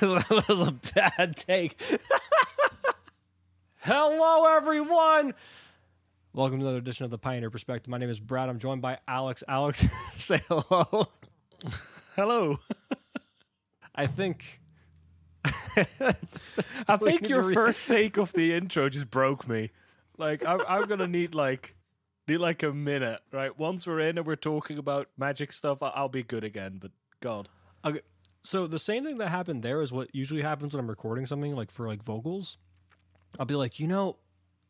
[0.28, 1.80] that was a bad take.
[3.80, 5.34] Hello, everyone.
[6.32, 7.90] Welcome to another edition of the Pioneer Perspective.
[7.90, 8.48] My name is Brad.
[8.48, 9.42] I'm joined by Alex.
[9.48, 9.84] Alex,
[10.18, 11.08] say hello.
[12.16, 12.58] Hello.
[13.94, 14.60] I think.
[15.76, 16.14] I
[17.00, 19.70] We think need your to re- first take of the intro just broke me.
[20.18, 21.74] Like I'm, I'm gonna need like
[22.28, 23.56] need like a minute, right?
[23.58, 26.78] Once we're in and we're talking about magic stuff, I- I'll be good again.
[26.80, 27.48] But God,
[27.84, 28.00] Okay,
[28.42, 31.54] so the same thing that happened there is what usually happens when I'm recording something
[31.54, 32.56] like for like vocals.
[33.38, 34.16] I'll be like, you know,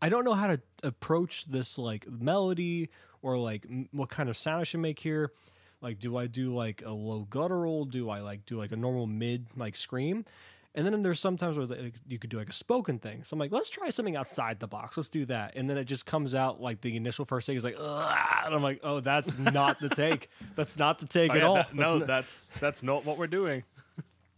[0.02, 2.90] I don't know how to approach this like melody
[3.22, 5.32] or like m- what kind of sound I should make here.
[5.80, 7.84] Like, do I do like a low guttural?
[7.84, 10.24] Do I like do like a normal mid like scream?
[10.74, 13.24] And then there's sometimes where like, you could do like a spoken thing.
[13.24, 14.96] So I'm like, let's try something outside the box.
[14.96, 15.56] Let's do that.
[15.56, 18.54] And then it just comes out like the initial first take is like, Ugh, and
[18.54, 20.28] I'm like, oh, that's not the take.
[20.54, 21.54] That's not the take Oh, at yeah, all.
[21.56, 23.64] that- no, not- that's that's not what we're doing.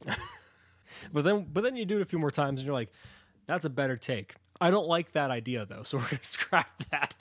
[1.13, 2.91] But then, but then you do it a few more times, and you're like,
[3.47, 7.15] "That's a better take." I don't like that idea though, so we're gonna scrap that.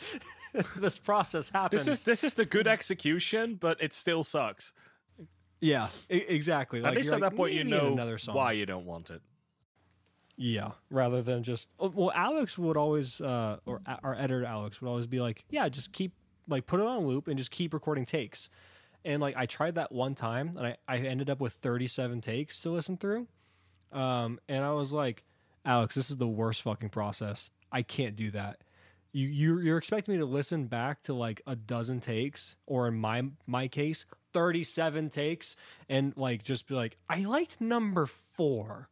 [0.75, 1.85] this process happens.
[1.85, 4.73] This is this is the good execution, but it still sucks.
[5.61, 6.79] Yeah, exactly.
[6.79, 8.35] At Like, least at like, that point, you "Maybe know another song.
[8.35, 9.21] why you don't want it.
[10.37, 14.87] Yeah, rather than just oh, well, Alex would always, uh, or our editor Alex would
[14.89, 16.13] always be like, "Yeah, just keep
[16.47, 18.49] like put it on loop and just keep recording takes."
[19.05, 22.59] And like I tried that one time, and I I ended up with 37 takes
[22.61, 23.27] to listen through.
[23.91, 25.23] Um, and I was like,
[25.65, 27.49] Alex, this is the worst fucking process.
[27.71, 28.61] I can't do that.
[29.11, 32.95] You you're, you're expecting me to listen back to like a dozen takes, or in
[32.95, 35.55] my my case, 37 takes,
[35.89, 38.89] and like just be like, I liked number four,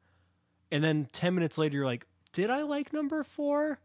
[0.72, 3.80] and then 10 minutes later, you're like, did I like number four,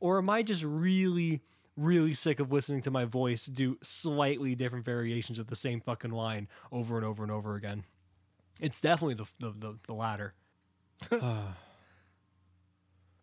[0.00, 1.42] or am I just really
[1.74, 6.10] really sick of listening to my voice do slightly different variations of the same fucking
[6.10, 7.84] line over and over and over again?
[8.60, 10.34] It's definitely the the, the, the latter.
[11.10, 11.54] but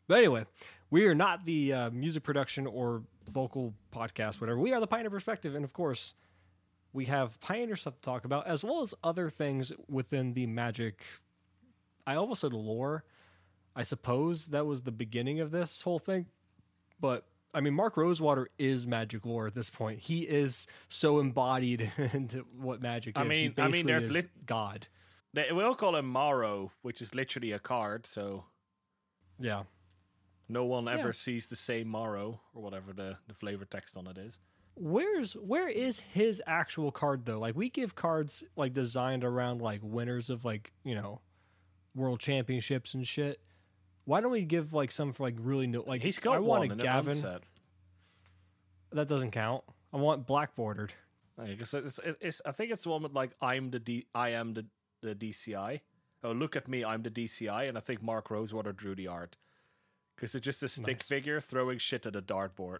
[0.10, 0.46] anyway,
[0.90, 4.60] we are not the uh, music production or vocal podcast, whatever.
[4.60, 6.14] We are the Pioneer Perspective, and of course,
[6.94, 11.04] we have Pioneer stuff to talk about, as well as other things within the magic.
[12.08, 13.04] I almost said lore.
[13.76, 16.26] I suppose that was the beginning of this whole thing,
[17.00, 20.00] but I mean, Mark Rosewater is magic lore at this point.
[20.00, 23.28] He is so embodied into what magic I is.
[23.30, 24.88] Mean- I mean, there's lit- God.
[25.34, 28.06] They, we all call him Maro, which is literally a card.
[28.08, 28.44] So
[29.40, 29.64] Yeah.
[30.48, 31.14] no one ever Yeah.
[31.14, 34.38] sees the same Maro or whatever the the flavor text on it is.
[34.80, 37.40] Where's where is his actual card though?
[37.40, 41.20] Like we give cards like designed around like winners of like you know
[41.94, 43.42] world championships and shit.
[44.06, 46.72] Why don't we give like some for like really no like He's got I want
[46.72, 47.22] a Gavin.
[48.92, 49.64] That doesn't count.
[49.94, 50.94] I want black bordered.
[51.38, 54.06] I guess it's, it's, it's, I think it's the one with like I'm the D,
[54.16, 54.66] I am the
[55.02, 55.82] the DCI.
[56.24, 59.38] Oh, look at me, I'm the DCI, and I think Mark Rosewater drew the art
[60.16, 61.06] because it's just a stick Nice.
[61.08, 62.80] figure throwing shit at a dartboard.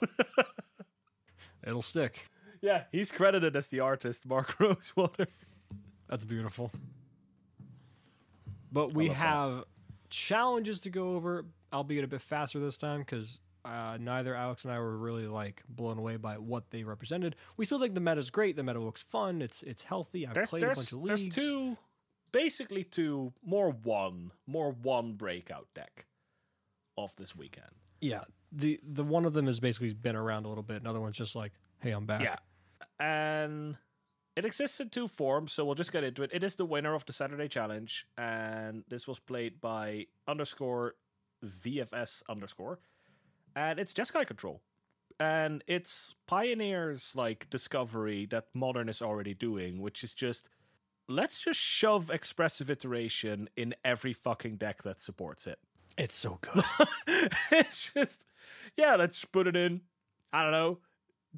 [1.66, 2.28] It'll stick.
[2.60, 5.26] Yeah, he's credited as the artist, Mark Rosewater.
[6.08, 6.70] That's beautiful.
[8.72, 9.22] But we love that.
[9.22, 9.64] have
[10.10, 14.72] challenges to go over, albeit a bit faster this time because uh, neither Alex and
[14.72, 17.36] I were really like blown away by what they represented.
[17.56, 18.56] We still think the meta is great.
[18.56, 19.42] The meta looks fun.
[19.42, 20.26] It's it's healthy.
[20.26, 21.22] I've There's, played a bunch of leagues.
[21.22, 21.76] there's two,
[22.32, 26.06] basically two, more one, more one breakout deck
[26.96, 27.70] of this weekend.
[28.00, 28.22] Yeah,
[28.56, 30.80] the the one of them has basically been around a little bit.
[30.80, 32.22] Another one's just like, hey, I'm back.
[32.22, 32.36] Yeah.
[32.98, 33.76] And
[34.34, 36.30] it exists in two forms, so we'll just get into it.
[36.32, 40.94] It is the winner of the Saturday challenge, and this was played by underscore
[41.44, 42.78] VFS underscore.
[43.54, 44.60] And it's Jeskai Control.
[45.18, 50.50] And it's Pioneer's like discovery that Modern is already doing, which is just
[51.08, 55.58] let's just shove expressive iteration in every fucking deck that supports it.
[55.96, 56.64] It's so good.
[57.50, 58.25] it's just
[58.76, 59.80] yeah, let's put it in.
[60.32, 60.78] I don't know.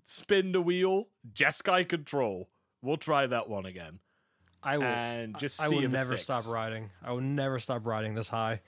[0.04, 1.08] Spin the wheel.
[1.32, 2.48] Jeskai control.
[2.82, 3.98] We'll try that one again.
[4.62, 4.84] I will.
[4.84, 6.90] And just I see will never stop riding.
[7.02, 8.60] I will never stop riding this high.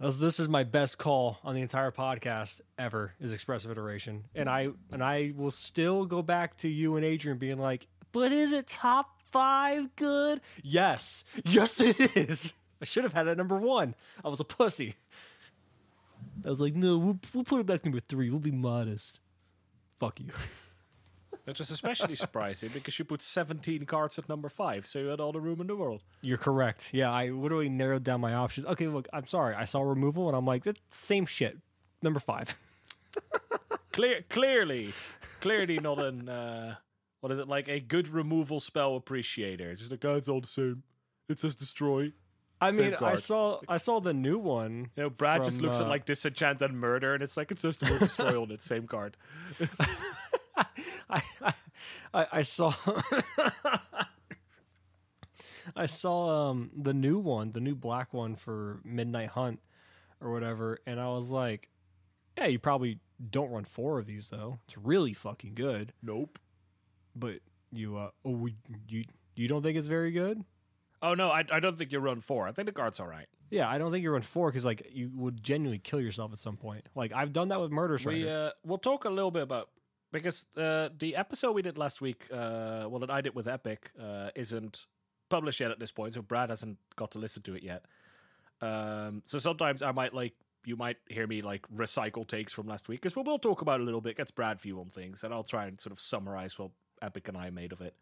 [0.00, 4.48] This, this is my best call on the entire podcast ever is expressive iteration, and
[4.48, 8.52] I and I will still go back to you and Adrian being like, "But is
[8.52, 12.54] it top five good?" Yes, yes, it is.
[12.80, 13.96] I should have had it at number one.
[14.24, 14.94] I was a pussy.
[16.44, 18.30] I was like, "No, we'll, we'll put it back number three.
[18.30, 19.20] We'll be modest."
[19.98, 20.28] Fuck you.
[21.44, 25.18] Which is especially surprising because you put 17 cards at number five, so you had
[25.18, 26.04] all the room in the world.
[26.20, 26.90] You're correct.
[26.92, 28.66] Yeah, I literally narrowed down my options.
[28.66, 29.54] Okay, look, I'm sorry.
[29.54, 31.56] I saw removal and I'm like, that's same shit.
[32.02, 32.54] Number five.
[33.92, 34.92] Clear, clearly,
[35.40, 36.76] clearly not an uh,
[37.20, 39.74] what is it like a good removal spell appreciator.
[39.74, 40.84] Just the cards all the same.
[41.28, 42.12] It says destroy.
[42.60, 44.90] I Same mean, I saw I saw the new one.
[44.96, 47.50] You know, Brad just From, looks at uh, like disenchant and murder, and it's like
[47.50, 48.62] it's just the word destroy on it.
[48.62, 49.16] Same card.
[51.10, 51.22] I,
[52.12, 52.74] I I saw
[55.76, 59.60] I saw um the new one, the new black one for Midnight Hunt
[60.20, 61.68] or whatever, and I was like,
[62.36, 62.98] yeah, you probably
[63.30, 64.58] don't run four of these though.
[64.66, 66.38] It's really fucking good, Nope.
[67.14, 67.40] but
[67.70, 68.48] you uh oh
[68.88, 69.04] you
[69.36, 70.42] you don't think it's very good?
[71.02, 72.48] Oh no, I, I don't think you run four.
[72.48, 73.26] I think the card's all right.
[73.50, 76.38] Yeah, I don't think you run four because like you would genuinely kill yourself at
[76.38, 76.86] some point.
[76.94, 77.98] Like I've done that with Murder.
[78.04, 79.70] We uh, we'll talk a little bit about
[80.12, 83.90] because uh, the episode we did last week, uh, well, that I did with Epic,
[84.00, 84.86] uh, isn't
[85.28, 87.84] published yet at this point, so Brad hasn't got to listen to it yet.
[88.60, 90.34] Um, so sometimes I might like
[90.64, 93.80] you might hear me like recycle takes from last week because we'll, we'll talk about
[93.80, 96.00] it a little bit, gets Brad view on things, and I'll try and sort of
[96.00, 97.94] summarize what Epic and I made of it.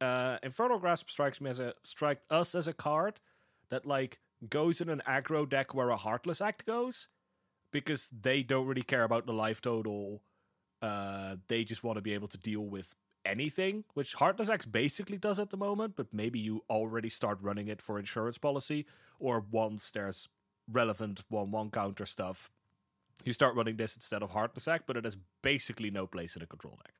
[0.00, 3.20] Uh, Infernal Grasp strikes me as a strike us as a card
[3.68, 4.18] that like
[4.48, 7.08] goes in an aggro deck where a Heartless Act goes
[7.70, 10.22] because they don't really care about the life total.
[10.80, 12.94] Uh, they just want to be able to deal with
[13.26, 15.94] anything, which Heartless Act basically does at the moment.
[15.96, 18.86] But maybe you already start running it for insurance policy,
[19.18, 20.28] or once there's
[20.72, 22.50] relevant one-one counter stuff,
[23.24, 24.86] you start running this instead of Heartless Act.
[24.86, 26.94] But it has basically no place in a control deck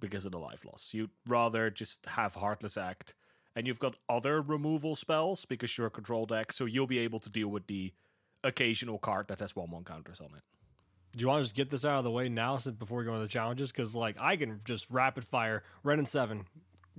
[0.00, 0.90] because of the life loss.
[0.92, 3.14] You'd rather just have Heartless Act,
[3.56, 7.18] and you've got other removal spells because you're a control deck, so you'll be able
[7.20, 7.92] to deal with the
[8.44, 10.42] occasional card that has one-one counters on it.
[11.16, 13.04] Do you want to just get this out of the way now, since before we
[13.04, 13.72] go into the challenges?
[13.72, 16.46] Because like I can just rapid fire Wrenn and Seven,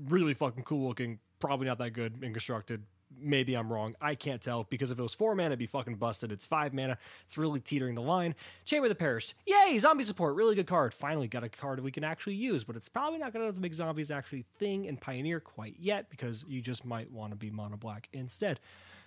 [0.08, 1.20] really fucking cool looking.
[1.40, 2.84] Probably not that good and constructed.
[3.18, 3.96] Maybe I'm wrong.
[4.00, 6.32] I can't tell because if it was four mana, it'd be fucking busted.
[6.32, 6.98] It's five mana.
[7.26, 8.36] It's really teetering the line.
[8.66, 9.34] Chamber of the Perished.
[9.46, 9.78] Yay!
[9.80, 10.36] Zombie support.
[10.36, 10.94] Really good card.
[10.94, 13.74] Finally got a card we can actually use, but it's probably not going to make
[13.74, 17.78] zombies actually thing in Pioneer quite yet because you just might want to be mono
[17.78, 18.60] black instead.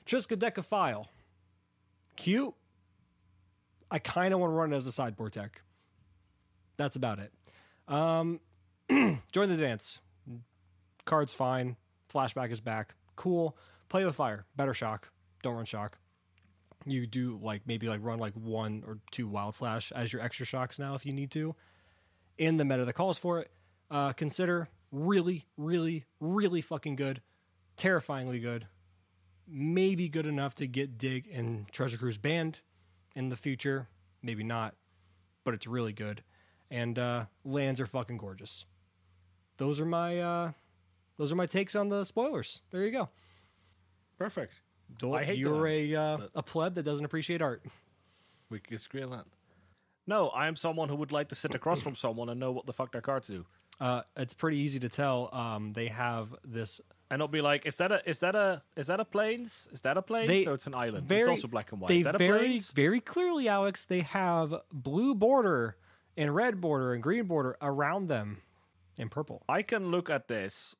[0.05, 1.07] Triska Triskaidekaphile.
[2.17, 2.55] Cute.
[3.91, 5.63] I kind of want to run it as a sideboard deck.
[6.77, 7.33] That's about it.
[7.89, 8.41] Um,
[9.33, 10.01] join the dance.
[11.05, 11.77] Card's fine.
[12.13, 12.95] Flashback is back.
[13.17, 13.57] Cool.
[13.93, 14.47] Play with fire.
[14.57, 15.11] Better shock.
[15.43, 15.99] Don't run shock.
[16.87, 20.47] You do like maybe like run like one or two wild slash as your extra
[20.47, 21.55] shocks now if you need to.
[22.39, 23.51] In the meta that calls for it,
[23.91, 27.21] uh, consider really, really, really fucking good,
[27.77, 28.67] terrifyingly good,
[29.47, 32.61] maybe good enough to get Dig and Treasure Cruise banned
[33.15, 33.89] in the future.
[34.23, 34.75] Maybe not,
[35.45, 36.23] but it's really good.
[36.71, 38.65] And uh, lands are fucking gorgeous.
[39.59, 40.53] Those are my uh,
[41.19, 42.63] those are my takes on the spoilers.
[42.71, 43.11] There you go.
[44.23, 44.55] Perfect.
[44.99, 47.63] Don't- I hate the You're lands, a uh, a pleb that doesn't appreciate art.
[48.51, 49.25] We can disagree on that.
[50.07, 52.67] No, I am someone who would like to sit across from someone and know what
[52.67, 53.47] the fuck their cards do.
[53.81, 55.33] Uh, it's pretty easy to tell.
[55.35, 56.81] Um, they have this
[57.11, 59.69] And not be like, is that a is that a is that a plains?
[59.73, 60.29] Is that a plains?
[60.29, 61.07] They- no, it's an island.
[61.07, 61.89] very- it's also black and white.
[61.89, 62.73] they is that a very plains?
[62.73, 63.85] very clearly, Alex.
[63.85, 65.77] They have blue border
[66.17, 68.43] and red border and green border around them,
[68.99, 69.43] in purple.
[69.49, 70.77] I can look at this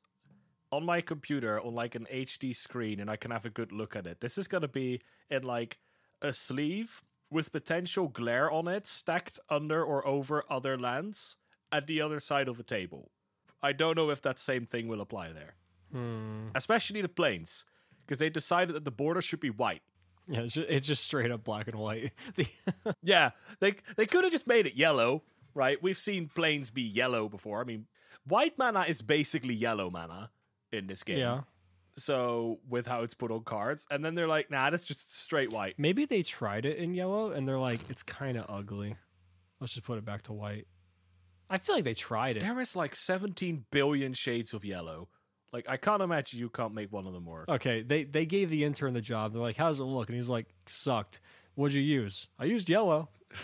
[0.75, 3.95] on my computer on like an HD screen and I can have a good look
[3.95, 4.19] at it.
[4.21, 5.77] This is gonna be in like
[6.21, 11.37] a sleeve with potential glare on it stacked under or over other lands
[11.71, 13.11] at the other side of a table.
[13.61, 15.55] I don't know if that same thing will apply there.
[15.91, 16.47] Hmm.
[16.55, 17.65] Especially the plains.
[18.05, 19.81] Because they decided that the border should be white.
[20.27, 22.11] Yeah, it's just, it's just straight up black and white.
[22.35, 22.47] The-
[23.03, 25.81] Yeah, they they could have just made it yellow, right?
[25.81, 27.61] We've seen plains be yellow before.
[27.61, 27.87] I mean,
[28.27, 30.29] white mana is basically yellow mana
[30.73, 31.17] in this game.
[31.19, 31.41] yeah,
[31.97, 35.51] So with how it's put on cards, and then they're like, nah, that's just straight
[35.51, 35.75] white.
[35.77, 38.95] maybe they tried it in yellow and they're like, it's kind of ugly.
[39.59, 40.67] Let's just put it back to white.
[41.49, 42.41] I feel like they tried it.
[42.41, 45.09] There is like 17 billion shades of yellow.
[45.51, 47.47] Like I can't imagine you can't make one of them work.
[47.47, 49.33] Okay, they they gave the intern the job.
[49.33, 51.19] They're like, "How does it look?" And he's like, "Sucked."
[51.53, 52.27] What'd you use?
[52.39, 53.09] I used yellow.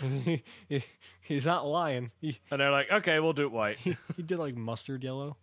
[0.68, 0.82] He-
[1.20, 2.10] he's not lying.
[2.20, 3.76] He, And they're like, okay, we'll do it white.
[3.76, 5.36] he he did like mustard yellow.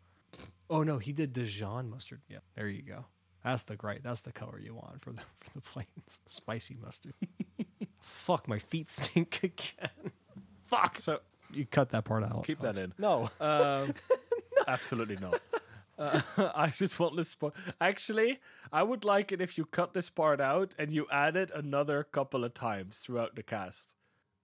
[0.70, 2.22] Oh no, he did Dijon mustard.
[2.30, 3.06] Yeah, there you go.
[3.44, 4.04] That's the great.
[4.04, 6.20] That's the color you want for the for the plains.
[6.26, 7.14] Spicy mustard.
[8.02, 10.12] Fuck, my feet stink again.
[10.68, 10.98] Fuck.
[11.00, 11.20] so
[11.52, 12.46] You cut that part out.
[12.46, 12.94] keep that in.
[12.98, 13.30] No.
[13.40, 13.94] Um,
[14.68, 15.42] absolutely not.
[15.98, 17.54] Uh, I just want this part.
[17.82, 18.40] Actually,
[18.72, 22.04] I would like it if you cut this part out and you add it another
[22.04, 23.96] couple of times throughout the cast.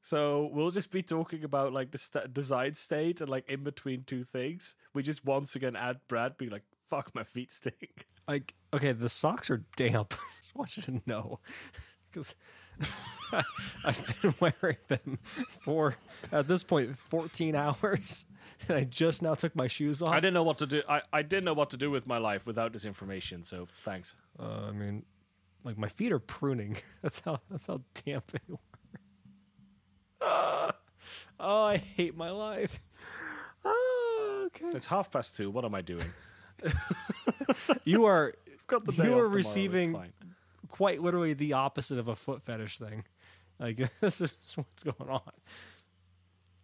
[0.04, 4.04] So we'll just be talking about like the st- design state and like in between
[4.04, 4.76] two things.
[4.94, 9.10] We just once again add Brad being like, "Fuck, my feet stink." Like, okay, the
[9.10, 10.14] socks are damp.
[10.42, 11.40] Just want you to know,
[12.10, 12.34] because
[13.84, 15.20] I've been wearing them
[15.60, 15.98] for
[16.32, 18.26] at this point 14 hours,
[18.70, 20.08] and I just now took my shoes off.
[20.08, 20.84] I didn't know what to do.
[20.88, 23.44] I, I didn't know what to do with my life without this information.
[23.44, 24.16] So thanks.
[24.40, 25.04] Uh, I mean,
[25.66, 26.78] like my feet are pruning.
[27.02, 28.58] That's how that's how damp they were.
[31.40, 32.80] Oh, I hate my life.
[33.66, 34.66] Oh, okay.
[34.76, 35.50] It's half past two.
[35.50, 36.06] What am I doing?
[37.86, 38.34] You are
[38.68, 39.98] got the You are tomorrow, receiving-
[40.70, 43.06] quite literally the opposite of a foot fetish thing.
[43.60, 45.22] Like this is what's going on.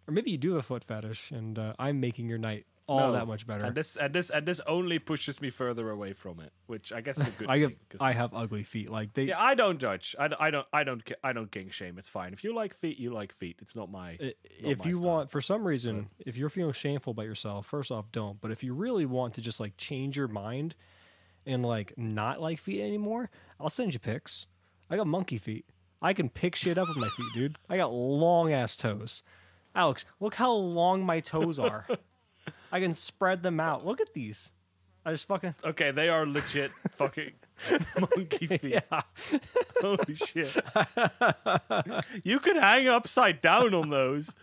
[0.06, 2.98] Or maybe you do have a foot fetish, and uh, I'm making your night all
[3.08, 3.12] No.
[3.12, 3.64] that much better.
[3.64, 7.00] And this and this and this only pushes me further away from it, which I
[7.00, 7.78] guess is a good I have thing.
[7.88, 8.90] 'cause I have ugly feet.
[8.90, 10.16] Like they, Yeah, I don't judge.
[10.18, 10.66] I, don't- I don't.
[10.72, 11.04] I don't.
[11.04, 11.98] ki- I don't king shame.
[11.98, 12.32] It's fine.
[12.32, 13.58] If you like feet, you like feet.
[13.62, 14.18] It's not my.
[14.20, 15.06] i- not if my you style.
[15.08, 18.40] want, for some reason, if you're feeling shameful about yourself, first off, don't.
[18.40, 20.74] But if you really want to just like change your mind
[21.46, 23.30] and like not like feet anymore,
[23.60, 24.46] I'll send you pics.
[24.90, 25.64] I got monkey feet.
[26.02, 27.56] I can pick shit up with my feet, dude.
[27.68, 29.22] I got long ass toes.
[29.74, 31.86] Alex, look how long my toes are.
[32.72, 33.84] I can spread them out.
[33.84, 34.52] Look at these.
[35.04, 37.32] I just fucking Okay, they are legit fucking
[37.98, 38.64] monkey feet.
[38.64, 39.00] yeah.
[39.80, 40.54] Holy shit!
[42.24, 44.34] you could hang upside down on those.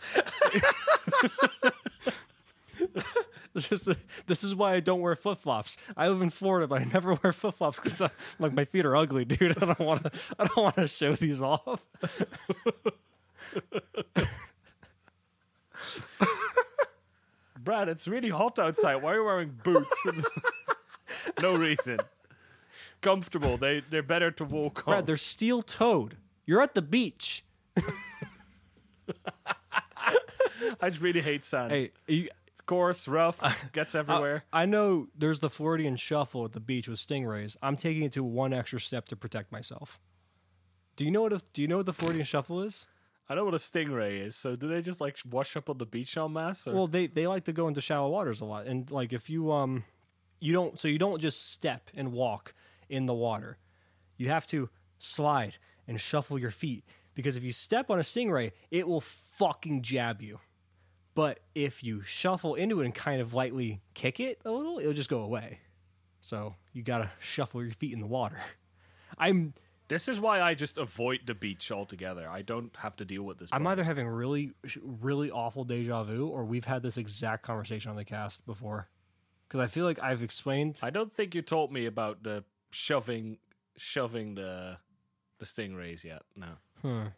[3.54, 3.88] This is
[4.28, 5.78] this is why I don't wear flip flops.
[5.96, 8.86] I live in Florida, but I never wear flip flops because uh, like my feet
[8.86, 9.62] are ugly, dude.
[9.62, 10.12] I don't want to.
[10.38, 11.84] I don't want to show these off.
[17.68, 18.96] Brad, it's really hot outside.
[18.96, 20.08] Why are you wearing boots?
[21.42, 22.00] no reason.
[23.02, 23.58] Comfortable.
[23.58, 24.94] They they're better to walk on.
[24.94, 26.16] Brad, they're steel toed.
[26.46, 27.44] You're at the beach.
[30.80, 31.74] I just really hate sand.
[31.74, 33.44] Hey, you, It's coarse, rough,
[33.74, 34.46] gets everywhere.
[34.54, 37.58] I know there's the Floridian shuffle at the beach with stingrays.
[37.62, 40.00] I'm taking it to one extra step to protect myself.
[40.96, 41.34] Do you know what?
[41.34, 42.88] A, do you know what the Floridian shuffle is?
[43.30, 44.36] I know what a stingray is.
[44.36, 46.68] So do they just like wash up on the beach en masse?
[46.68, 46.74] Or?
[46.74, 49.52] Well, they they like to go into shallow waters a lot, and like if you
[49.52, 49.84] um,
[50.40, 52.54] you don't so you don't just step and walk
[52.90, 53.58] in the water.
[54.18, 54.70] You have to
[55.00, 55.58] slide
[55.88, 60.22] and shuffle your feet because if you step on a stingray, it will fucking jab
[60.22, 60.40] you.
[61.14, 64.94] But if you shuffle into it and kind of lightly kick it a little, it'll
[64.94, 65.60] just go away.
[66.22, 68.40] So you gotta shuffle your feet in the water.
[69.18, 69.54] I'm
[69.88, 72.27] this is why I just avoid the beach altogether.
[72.29, 73.50] I don't have to deal with this.
[73.51, 73.72] I'm problem.
[73.79, 74.51] either having really
[74.84, 78.89] really awful deja vu or we've had this exact conversation on the cast before.
[79.48, 83.38] Because I feel like I've explained I don't think you told me about the shoving,
[83.77, 84.77] shoving the,
[85.39, 86.24] the stingrays yet.
[86.36, 86.50] No,
[86.82, 87.10] Huh.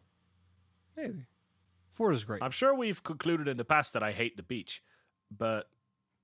[0.95, 1.25] Maybe.
[2.11, 2.41] is great.
[2.43, 4.83] I'm sure we've concluded in the past that I hate the beach,
[5.35, 5.69] but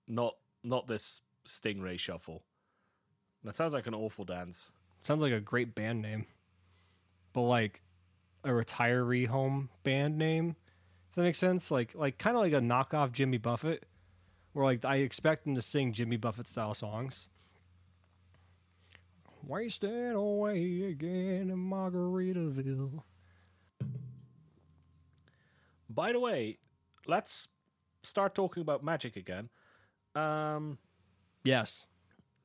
[0.07, 2.43] not not this stingray shuffle.
[3.43, 4.71] That sounds like an awful dance.
[5.03, 6.25] Sounds like a great band name.
[7.35, 7.81] But like
[8.45, 10.55] a retiree home band name.
[11.09, 11.69] If that makes sense?
[11.69, 13.85] Like like kind of like a knockoff Jimmy Buffett.
[14.53, 17.27] Where like I expect them to sing Jimmy Buffett style songs.
[19.45, 23.03] Wasting away again in Margaritaville.
[25.89, 26.57] By the way,
[27.05, 27.47] let's
[28.01, 29.49] start talking about magic again.
[30.15, 30.77] Um,
[31.43, 31.85] Yes.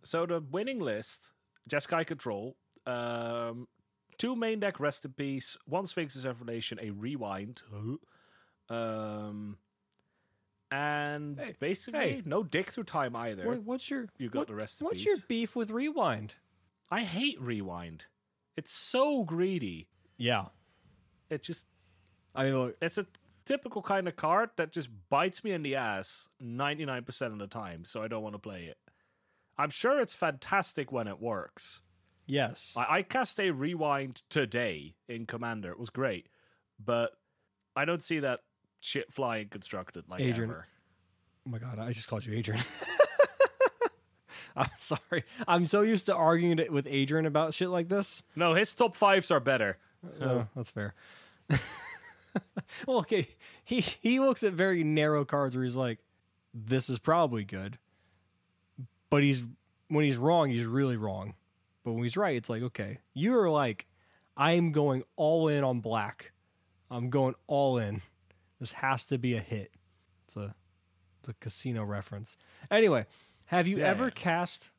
[0.02, 1.30] so the winning list,
[1.68, 2.56] Jeskai Control,
[2.86, 3.66] um,
[4.20, 7.62] two main deck rest in peace, one Sphinx's Revelation, a rewind,
[8.68, 9.56] um,
[10.70, 12.22] and Hey, basically hey.
[12.24, 13.46] no dig through time either.
[13.46, 15.06] What, what's your You got what- the rest What's peace.
[15.06, 16.34] your beef with Rewind?
[16.90, 18.06] I hate rewind.
[18.56, 19.88] It's so greedy.
[20.16, 20.46] Yeah.
[21.28, 21.66] It just
[22.34, 23.06] I mean, look, it's a
[23.44, 27.84] typical kind of card that just bites me in the ass 99% of the time,
[27.84, 28.78] so I don't want to play it.
[29.58, 31.82] I'm sure it's fantastic when it works.
[32.30, 32.74] Yes.
[32.76, 35.70] I, I cast a rewind today in Commander.
[35.70, 36.28] It was great,
[36.84, 37.12] but
[37.76, 38.40] I don't see that
[38.80, 40.50] shit flying constructed like Adrian.
[40.50, 40.66] ever.
[41.46, 42.62] Oh my god, I just called you Adrian.
[44.56, 45.24] I'm sorry.
[45.46, 48.22] I'm so used to arguing it with Adrian about shit like this.
[48.34, 49.78] No, his top fives are better.
[50.20, 50.94] Oh, that's fair.
[52.86, 53.28] well, okay.
[53.64, 55.98] He he looks at very narrow cards where he's like,
[56.54, 57.78] "This is probably good,"
[59.08, 59.44] but he's
[59.88, 61.34] when he's wrong, he's really wrong.
[61.84, 63.86] But when he's right, it's like, okay, you're like,
[64.36, 66.32] I'm going all in on black.
[66.90, 68.02] I'm going all in.
[68.60, 69.70] This has to be a hit.
[70.26, 70.54] It's a
[71.20, 72.36] it's a casino reference.
[72.70, 73.06] Anyway,
[73.46, 74.10] have you Yeah, ever yeah.
[74.14, 74.70] cast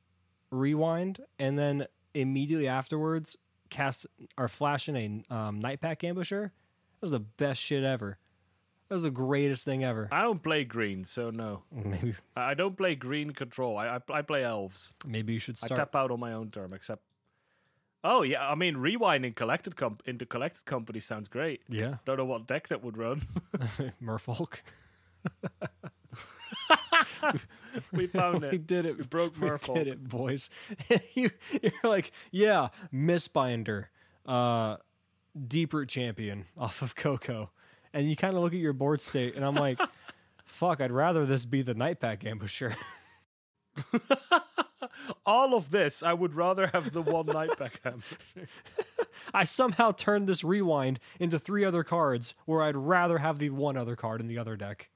[0.50, 3.38] rewind and then immediately afterwards
[3.70, 4.06] cast
[4.38, 6.44] or flash in a um, Nightpack Ambusher?
[6.50, 8.18] That was the best shit ever.
[8.92, 10.10] That was the greatest thing ever.
[10.12, 11.64] I don't play green, so no.
[11.72, 13.78] Maybe I don't play green control.
[13.78, 14.92] I I, I play elves.
[15.08, 17.02] maybe you should I tap out on my own turn, except
[18.04, 21.62] Oh yeah, I mean rewinding collected comp- into collected company sounds great.
[21.70, 23.26] Yeah, Don't know what deck that would run.
[24.04, 24.60] Merfolk.
[27.94, 28.52] we found it.
[28.52, 28.98] we did it.
[28.98, 29.76] We broke We Merfolk.
[29.76, 30.50] did it, boys.
[31.14, 31.30] you,
[31.62, 33.86] you're like, yeah, Mistbinder,
[34.26, 34.76] uh,
[35.38, 37.52] Deeproot Champion off of Coco,
[37.94, 39.80] and you kind of look at your board state, and I'm like,
[40.46, 42.76] fuck, I'd rather this be the Nightpack Ambusher.
[45.26, 48.04] All of this, I would rather have the one night back ham.
[49.34, 53.78] I somehow turned this rewind into three other cards, where I'd rather have the one
[53.78, 54.90] other card in the other deck.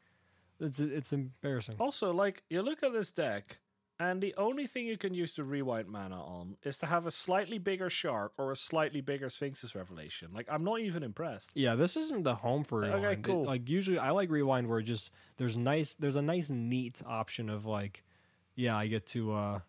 [0.60, 1.76] It's it's embarrassing.
[1.80, 3.60] Also, like you look at this deck,
[4.00, 7.12] and the only thing you can use the rewind mana on is to have a
[7.12, 10.30] slightly bigger shark or a slightly bigger Sphinx's Revelation.
[10.34, 11.52] Like I'm not even impressed.
[11.54, 13.28] Yeah, this isn't the home for Okay, rewind.
[13.28, 17.50] It- like usually, I like rewind where just there's nice, there's a nice, neat option
[17.50, 18.04] of like,
[18.56, 19.60] yeah, I get to uh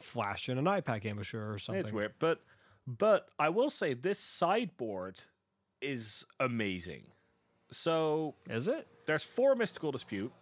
[0.00, 1.84] flash in an Nightpack Ambusher or something.
[1.84, 2.40] It's weird, but
[2.86, 5.20] but I will say this sideboard
[5.80, 7.04] is amazing.
[7.70, 8.86] So Is it?
[9.06, 10.32] there's four mystical dispute,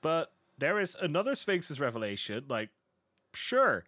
[0.00, 2.44] but there is another Sphinx's Revelation.
[2.48, 2.70] Like,
[3.34, 3.84] sure,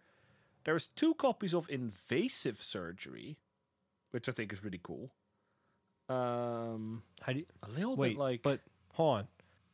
[0.63, 3.37] there's two copies of Invasive Surgery,
[4.11, 5.11] which I think is really cool.
[6.09, 8.09] Um, How do you a little wait?
[8.09, 8.59] bit like, but
[8.93, 9.27] hold on.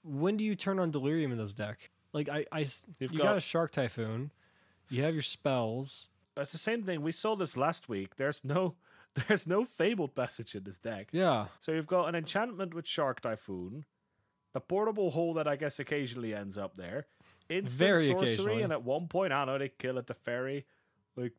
[0.04, 1.90] When do you turn on delirium in this deck?
[2.14, 2.46] Like I,
[3.00, 4.32] You've you got, got- a shark typhoon.
[4.90, 6.08] You have your spells.
[6.38, 7.02] it's the same thing.
[7.02, 8.16] We saw this last week.
[8.16, 8.76] There's no,
[9.28, 11.10] there's no fabled passage in this deck.
[11.12, 13.84] Yeah, So you've got an enchantment with Shark Typhoon,
[14.56, 17.06] a portable hole that I guess occasionally ends up there,
[17.50, 20.66] instant Very sorcery, and at one point I know they kill it to fairy,
[21.16, 21.34] like,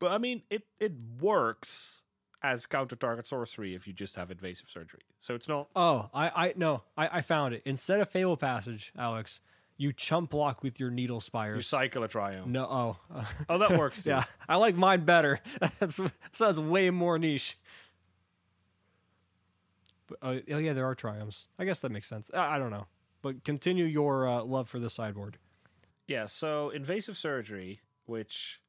[0.00, 2.02] but I mean it it works
[2.42, 5.00] as counter target sorcery if you just have invasive surgery.
[5.18, 5.68] So it's not.
[5.74, 7.62] Oh, I, I no, I, I found it.
[7.64, 9.40] Instead of Fabled Passage, Alex,
[9.78, 11.56] you chump block with your Needle spires.
[11.56, 12.46] You cycle a triome.
[12.46, 14.10] no, oh, Oh, that works too.
[14.10, 15.40] yeah, I like mine better.
[15.80, 16.00] That's
[16.32, 17.58] sounds way more niche.
[20.08, 21.46] But, oh, oh yeah, there are triomes.
[21.58, 22.30] I guess that makes sense.
[22.32, 22.86] I, I don't know,
[23.22, 25.38] but continue your uh, love for the sideboard.
[26.06, 28.60] Yeah, so invasive surgery, which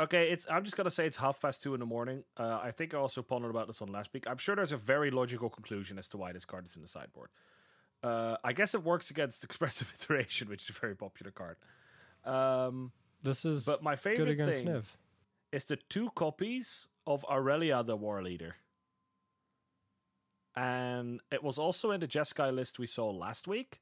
[0.00, 2.24] okay, it's I'm just gonna say it's half past two in the morning.
[2.36, 4.24] Uh, I think I also pondered about this on last week.
[4.28, 6.88] I'm sure there's a very logical conclusion as to why this card is in the
[6.88, 7.30] sideboard.
[8.02, 11.56] Uh, I guess it works against expressive iteration, which is a very popular card.
[12.24, 12.90] Um,
[13.22, 14.84] This is but my good favorite against thing Niv.
[15.52, 18.56] is the two copies of Aurelia the War Leader.
[20.54, 23.80] And it was also in the Jeskai list we saw last week,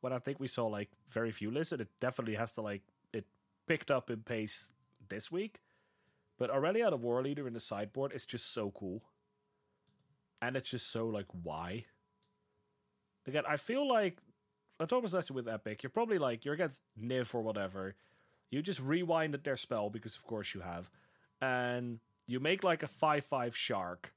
[0.00, 2.82] when I think we saw like very few lists, and it definitely has to like
[3.12, 3.24] it
[3.66, 4.70] picked up in pace
[5.08, 5.60] this week.
[6.38, 9.02] But Aurelia the War Leader in the sideboard is just so cool.
[10.42, 11.86] And it's just so like why?
[13.26, 14.18] Again, I feel like
[14.78, 17.94] I told this with Epic, you're probably like you're against Niv or whatever.
[18.50, 20.90] You just rewinded their spell because of course you have.
[21.40, 24.12] And you make like a 5-5 shark.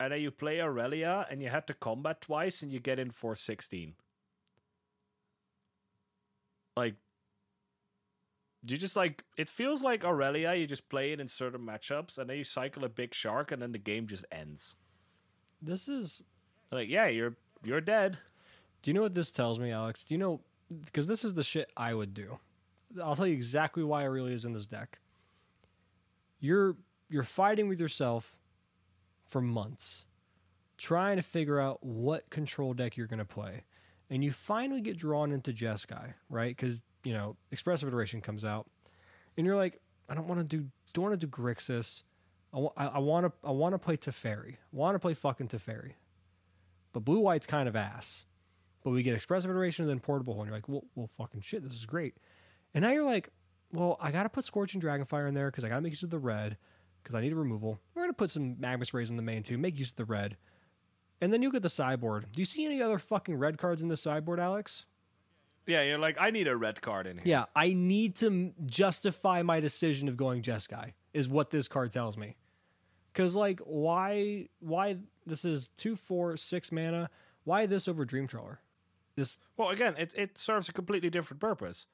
[0.00, 3.10] And then you play Aurelia and you had to combat twice and you get in
[3.10, 3.94] for 16.
[6.76, 6.94] Like
[8.62, 12.30] you just like it feels like Aurelia, you just play it in certain matchups and
[12.30, 14.76] then you cycle a big shark and then the game just ends.
[15.60, 16.22] This is.
[16.70, 17.34] Like, yeah, you're
[17.64, 18.18] you're dead.
[18.82, 20.04] Do you know what this tells me, Alex?
[20.04, 20.40] Do you know?
[20.84, 22.38] Because this is the shit I would do.
[23.02, 24.98] I'll tell you exactly why Aurelia is in this deck.
[26.40, 26.76] You're
[27.08, 28.36] you're fighting with yourself
[29.28, 30.06] for months,
[30.78, 33.62] trying to figure out what control deck you're going to play,
[34.10, 36.56] and you finally get drawn into Jeskai, right?
[36.56, 38.66] Because you know Expressive Iteration comes out,
[39.36, 42.02] and you're like, I don't want to do, don't want to do Grixis.
[42.52, 42.58] I
[42.98, 44.56] want to, I want to play Teferi.
[44.72, 45.92] Want to play fucking Teferi.
[46.92, 48.24] But blue white's kind of ass.
[48.82, 50.44] But we get expressive iteration and then portable hole.
[50.44, 52.16] And you're like, well, well, fucking shit, this is great.
[52.72, 53.28] And now you're like,
[53.70, 56.18] well, I gotta put Scorching Dragonfire in there because I gotta make use of the
[56.18, 56.56] red
[57.02, 57.80] because I need a removal.
[57.94, 60.36] We're gonna put some Magma Sprays in the main too, make use of the red.
[61.20, 62.26] And then you get the sideboard.
[62.32, 64.86] Do you see any other fucking red cards in the sideboard, Alex?
[65.66, 67.26] Yeah, you're like, I need a red card in here.
[67.26, 72.16] Yeah, I need to justify my decision of going Jeskai, is what this card tells
[72.16, 72.36] me.
[73.12, 77.10] Because, like, why, why this is two, four, six mana?
[77.44, 78.60] Why this over Dream Trawler?
[79.16, 81.86] This, Well, again, it it serves a completely different purpose.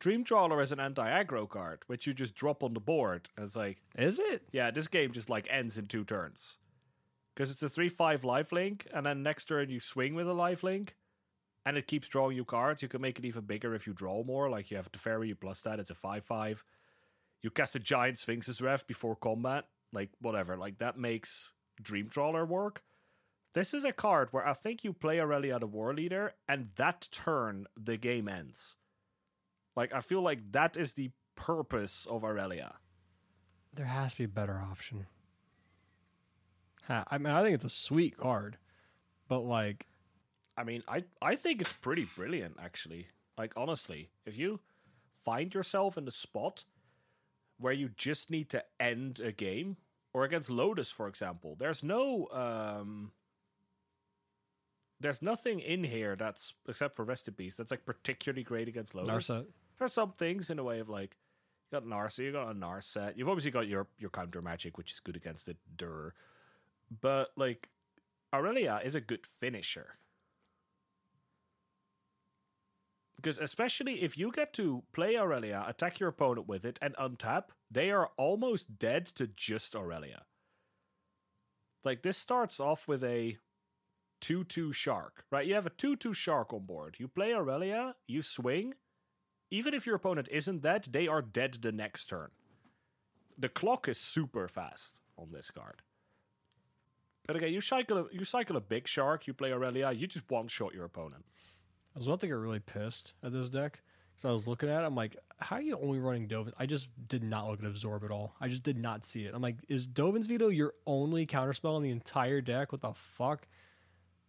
[0.00, 3.28] Dream Trawler is an anti-aggro card, which you just drop on the board.
[3.36, 4.42] And it's like, is it?
[4.50, 6.56] yeah, this game just like ends in two turns.
[7.34, 10.90] Because it's a 3-5 lifelink, and then next turn you swing with a lifelink,
[11.64, 12.82] and it keeps drawing you cards.
[12.82, 14.50] You can make it even bigger if you draw more.
[14.50, 16.58] Like you have the Teferi, you plus that, it's a 5-5.
[17.42, 19.66] You cast a giant Sphinx's Ref before combat.
[19.92, 20.56] Like, whatever.
[20.56, 22.82] Like, that makes Dream Trawler work.
[23.54, 27.08] This is a card where I think you play Aurelia the War Leader, and that
[27.10, 28.76] turn, the game ends.
[29.76, 32.74] Like, I feel like that is the purpose of Aurelia.
[33.72, 35.06] There has to be a better option.
[36.88, 38.58] Ha, I mean, I think it's a sweet card,
[39.28, 39.86] but like,
[40.56, 43.08] I mean, I I think it's pretty brilliant actually.
[43.38, 44.60] Like honestly, if you
[45.12, 46.64] find yourself in the spot
[47.58, 49.76] where you just need to end a game,
[50.12, 53.12] or against Lotus, for example, there's no um
[55.00, 58.94] there's nothing in here that's except for Rest in Peace that's like particularly great against
[58.94, 59.28] Lotus.
[59.28, 59.46] Narset.
[59.78, 61.16] There's some things in a way of like
[61.70, 63.16] you got Narsa, you got a Narset.
[63.16, 66.14] You've obviously got your your counter magic, which is good against it, Dur.
[67.00, 67.70] But like
[68.32, 69.96] Aurelia is a good finisher.
[73.16, 77.44] Because especially if you get to play Aurelia, attack your opponent with it, and untap,
[77.70, 80.22] they are almost dead to just Aurelia.
[81.84, 83.38] Like this starts off with a
[84.20, 85.46] 2 2 shark, right?
[85.46, 86.96] You have a 2 2 shark on board.
[86.98, 88.74] You play Aurelia, you swing.
[89.50, 92.30] Even if your opponent isn't dead, they are dead the next turn.
[93.36, 95.82] The clock is super fast on this card.
[97.26, 100.30] But again, you cycle a, you cycle a big shark, you play Aurelia, you just
[100.30, 101.24] one shot your opponent.
[101.94, 103.80] I was about to get really pissed at this deck
[104.14, 104.86] because I was looking at it.
[104.86, 106.52] I'm like, how are you only running Dovin?
[106.58, 108.34] I just did not look at Absorb at all.
[108.40, 109.34] I just did not see it.
[109.34, 112.72] I'm like, is Dovin's Veto your only counterspell in the entire deck?
[112.72, 113.46] What the fuck?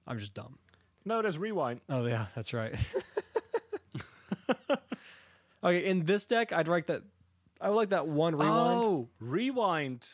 [0.08, 0.58] I'm just dumb.
[1.06, 1.82] No, there's rewind.
[1.90, 2.76] Oh yeah, that's right.
[5.64, 7.04] okay, in this deck, I'd like that.
[7.60, 8.82] I would like that one rewind.
[8.82, 10.08] Oh, rewind.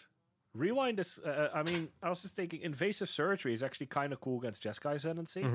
[0.54, 1.20] Rewind is.
[1.20, 4.64] Uh, I mean, I was just thinking, invasive surgery is actually kind of cool against
[4.64, 5.46] Jeskai Ascendancy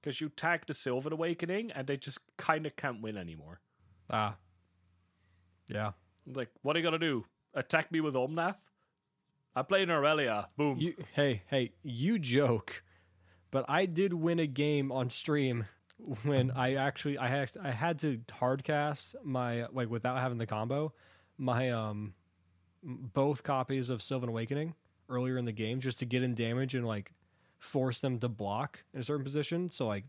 [0.00, 3.60] because you tag the Sylvan Awakening and they just kind of can't win anymore.
[4.10, 4.36] Ah,
[5.68, 5.92] yeah.
[6.26, 7.24] Like, what are you gonna do?
[7.54, 8.58] Attack me with Omnath?
[9.56, 10.48] I played Aurelia.
[10.56, 10.78] Boom.
[10.78, 12.82] You, hey, hey, you joke,
[13.50, 15.66] but I did win a game on stream
[16.22, 20.92] when I actually I had I had to hardcast my like without having the combo
[21.36, 22.14] my um
[22.82, 24.74] both copies of Sylvan Awakening
[25.08, 27.12] earlier in the game just to get in damage and like
[27.58, 30.04] force them to block in a certain position so like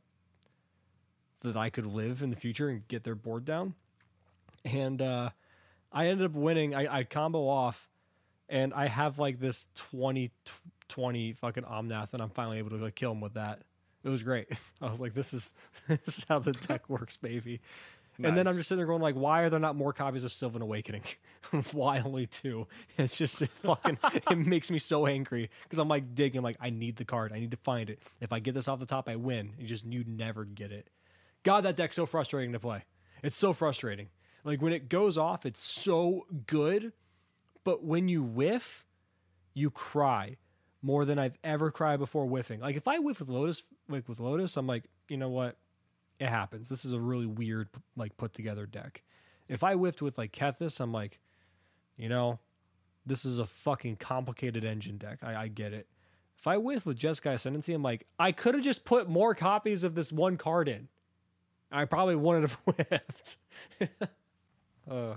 [1.41, 3.73] that I could live in the future and get their board down.
[4.65, 5.29] And uh
[5.91, 6.75] I ended up winning.
[6.75, 7.89] I, I combo off
[8.47, 10.31] and I have like this 20
[10.89, 13.61] tw- 20 fucking Omnath and I'm finally able to like kill him with that.
[14.03, 14.49] It was great.
[14.81, 15.53] I was like this is
[15.87, 17.61] this is how the deck works, baby.
[18.21, 20.33] And then I'm just sitting there going like why are there not more copies of
[20.33, 21.03] Sylvan Awakening?
[21.71, 22.67] why only two?
[22.97, 23.97] It's just it fucking
[24.29, 27.31] it makes me so angry because I'm like digging like I need the card.
[27.31, 27.99] I need to find it.
[28.19, 29.53] If I get this off the top I win.
[29.57, 30.89] You just you never get it.
[31.43, 32.83] God, that deck's so frustrating to play.
[33.23, 34.09] It's so frustrating.
[34.43, 36.91] Like when it goes off, it's so good,
[37.63, 38.85] but when you whiff,
[39.53, 40.35] you cry
[40.81, 42.59] more than I've ever cried before whiffing.
[42.59, 45.57] Like if I whiff with Lotus, like with Lotus, I'm like, you know what?
[46.19, 46.69] It happens.
[46.69, 49.03] This is a really weird, like put together deck.
[49.47, 51.19] If I whiffed with like Kethis, I'm like,
[51.97, 52.39] you know,
[53.05, 55.19] this is a fucking complicated engine deck.
[55.23, 55.87] I, I get it.
[56.37, 59.83] If I whiff with Jeskai Ascendancy, I'm like, I could have just put more copies
[59.83, 60.87] of this one card in.
[61.71, 63.37] I probably wouldn't have whiffed.
[64.89, 65.15] uh,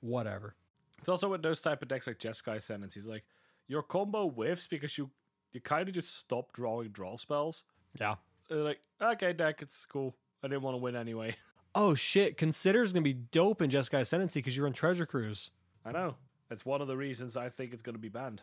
[0.00, 0.54] whatever.
[1.00, 3.00] It's also with those type of decks like Jeskai Ascendancy.
[3.00, 3.24] It's like
[3.68, 5.10] your combo whiffs because you
[5.52, 7.64] you kind of just stop drawing draw spells.
[8.00, 8.16] Yeah.
[8.48, 10.16] They're like, okay, deck, it's cool.
[10.42, 11.36] I didn't want to win anyway.
[11.74, 12.38] Oh shit!
[12.38, 15.50] Consider's gonna be dope in Jeskai Ascendancy because you're in Treasure Cruise.
[15.84, 16.16] I know.
[16.50, 18.42] It's one of the reasons I think it's going to be banned.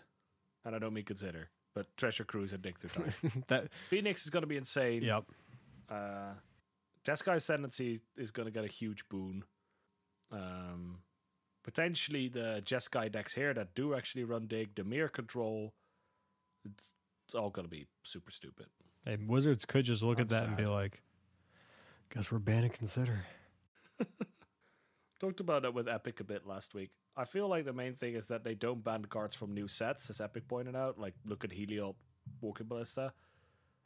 [0.63, 3.43] And I don't mean consider, but Treasure Cruise and Dig Through Time.
[3.47, 5.01] that Phoenix is going to be insane.
[5.01, 5.25] yep.
[5.89, 6.33] Uh,
[7.05, 9.43] Jeskai Ascendancy is going to get a huge boon.
[10.31, 10.99] Um,
[11.65, 15.73] potentially the Jeskai decks here that do actually run Dig, Dimir control.
[16.63, 16.93] It's,
[17.25, 18.67] it's all going to be super stupid.
[19.03, 20.71] Hey, Wizards could just look I'm at that and be sad.
[20.71, 21.01] like,
[22.13, 23.25] "Guess we're banning Consider."
[25.19, 26.91] Talked about it with Epic a bit last week.
[27.17, 30.09] I feel like the main thing is that they don't ban cards from new sets,
[30.11, 30.99] as Epic pointed out.
[30.99, 31.95] Like, look at Heliod,
[32.41, 33.11] Walking Ballista.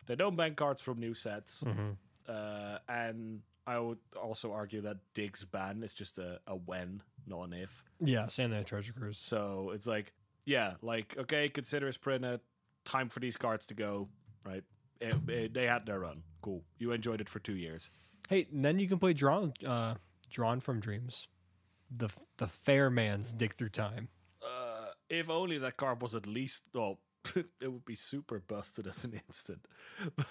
[0.06, 1.63] They don't ban cards from new sets.
[1.63, 1.92] Mm-hmm.
[2.28, 3.42] Uh, and
[3.76, 7.84] I would also argue that Dig's ban is just a, a when, not an if.
[8.00, 9.18] Yeah, same there, Treasure Cruise.
[9.20, 10.14] So it's like,
[10.46, 12.40] yeah, like, okay, consider it's printed.
[12.86, 14.08] Time for these cards to go,
[14.46, 14.64] right?
[15.00, 16.24] It, it- they had their run.
[16.42, 16.64] Cool.
[16.80, 17.90] You enjoyed it for two years.
[18.30, 19.96] Hey, and then you can play Drawn, uh,
[20.32, 21.28] Drawn from Dreams,
[21.96, 24.08] the the fair man's dig through time.
[24.42, 27.00] Uh, if only that card was at least, well,
[27.36, 29.66] it would be super busted as an instant.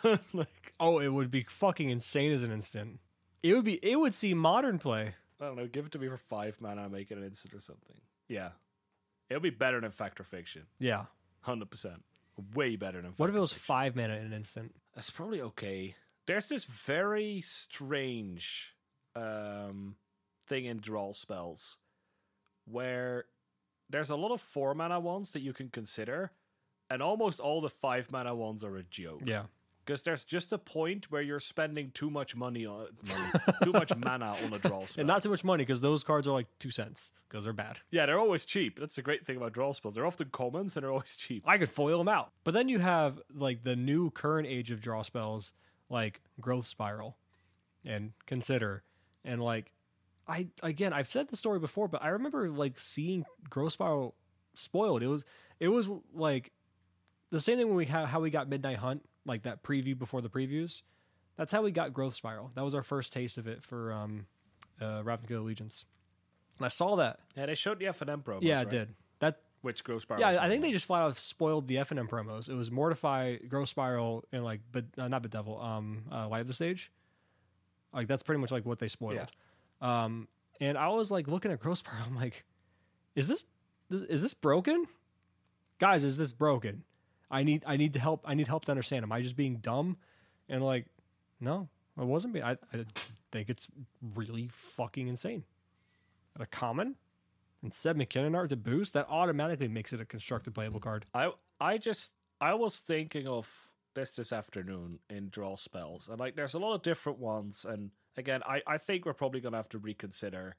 [0.32, 3.00] Like, Oh, it would be fucking insane as an instant.
[3.42, 3.74] It would be.
[3.82, 5.14] It would see modern play.
[5.40, 7.60] I don't know, give it to me for five mana, make it an instant or
[7.60, 7.96] something.
[8.28, 8.50] Yeah.
[9.30, 10.62] It'll be better than Fact or Fiction.
[10.80, 11.04] Yeah.
[11.46, 12.00] 100%.
[12.54, 13.64] Way better than What if it was Fiction.
[13.66, 14.74] five mana in an instant?
[14.94, 15.94] That's probably okay.
[16.26, 18.74] There's this very strange
[19.14, 19.94] um,
[20.46, 21.76] thing in draw spells
[22.64, 23.24] where
[23.88, 26.32] there's a lot of four mana ones that you can consider,
[26.90, 29.22] and almost all the five mana ones are a joke.
[29.24, 29.44] Yeah.
[29.88, 33.96] Because there's just a point where you're spending too much money on money, too much
[33.96, 35.00] mana on a draw spell.
[35.00, 37.78] And not too much money because those cards are like two cents because they're bad.
[37.90, 38.78] yeah, they're always cheap.
[38.78, 39.94] That's the great thing about draw spells.
[39.94, 41.42] They're often commons and they're always cheap.
[41.46, 42.32] I could foil them out.
[42.44, 45.54] But then you have like the new current age of draw spells
[45.88, 47.16] like Growth Spiral
[47.82, 48.82] and Consider.
[49.24, 49.72] And like,
[50.26, 54.14] I, again, I've said the story before, but I remember like seeing Growth Spiral
[54.52, 55.02] spoiled.
[55.02, 55.24] It was,
[55.60, 56.52] it was like
[57.30, 60.20] the same thing when we have how we got Midnight Hunt, like that preview before
[60.20, 60.82] the previews.
[61.36, 62.50] That's how we got Growth Spiral.
[62.54, 64.26] That was our first taste of it for um,
[64.80, 65.84] uh, Ravnica Allegiance.
[66.58, 67.20] And I saw that.
[67.36, 68.40] Yeah, they showed the FNM promos.
[68.42, 68.62] yeah, right?
[68.66, 68.94] it did.
[69.20, 70.20] That Which Growth Spiral.
[70.20, 72.48] yeah, I think they just flat out spoiled the FNM promos.
[72.48, 76.48] It was Mortify, Growth Spiral, and like, but uh, not Bedevil, um, uh, Light Up
[76.48, 76.90] the Stage.
[77.92, 79.30] Like that's pretty much like what they spoiled.
[79.80, 80.28] Um,
[80.60, 82.04] and I was like looking at Growth Spiral.
[82.04, 82.44] I'm like,
[83.14, 83.44] is this
[83.90, 84.86] is this broken,
[85.78, 86.04] guys?
[86.04, 86.82] Is this broken?
[87.30, 88.24] I need I need to help.
[88.24, 89.02] I need help to understand.
[89.02, 89.96] Am I just being dumb?
[90.48, 90.86] And like,
[91.40, 92.32] no, I wasn't.
[92.32, 92.84] Being, I I
[93.32, 93.68] think it's
[94.14, 95.44] really fucking insane.
[96.36, 96.96] At a common
[97.62, 101.06] and Seb McKinnon art to boost, that automatically makes it a constructed playable card.
[101.14, 106.36] I I just I was thinking of this this afternoon in draw spells, and like
[106.36, 107.66] there's a lot of different ones.
[107.68, 110.56] And again, I I think we're probably gonna have to reconsider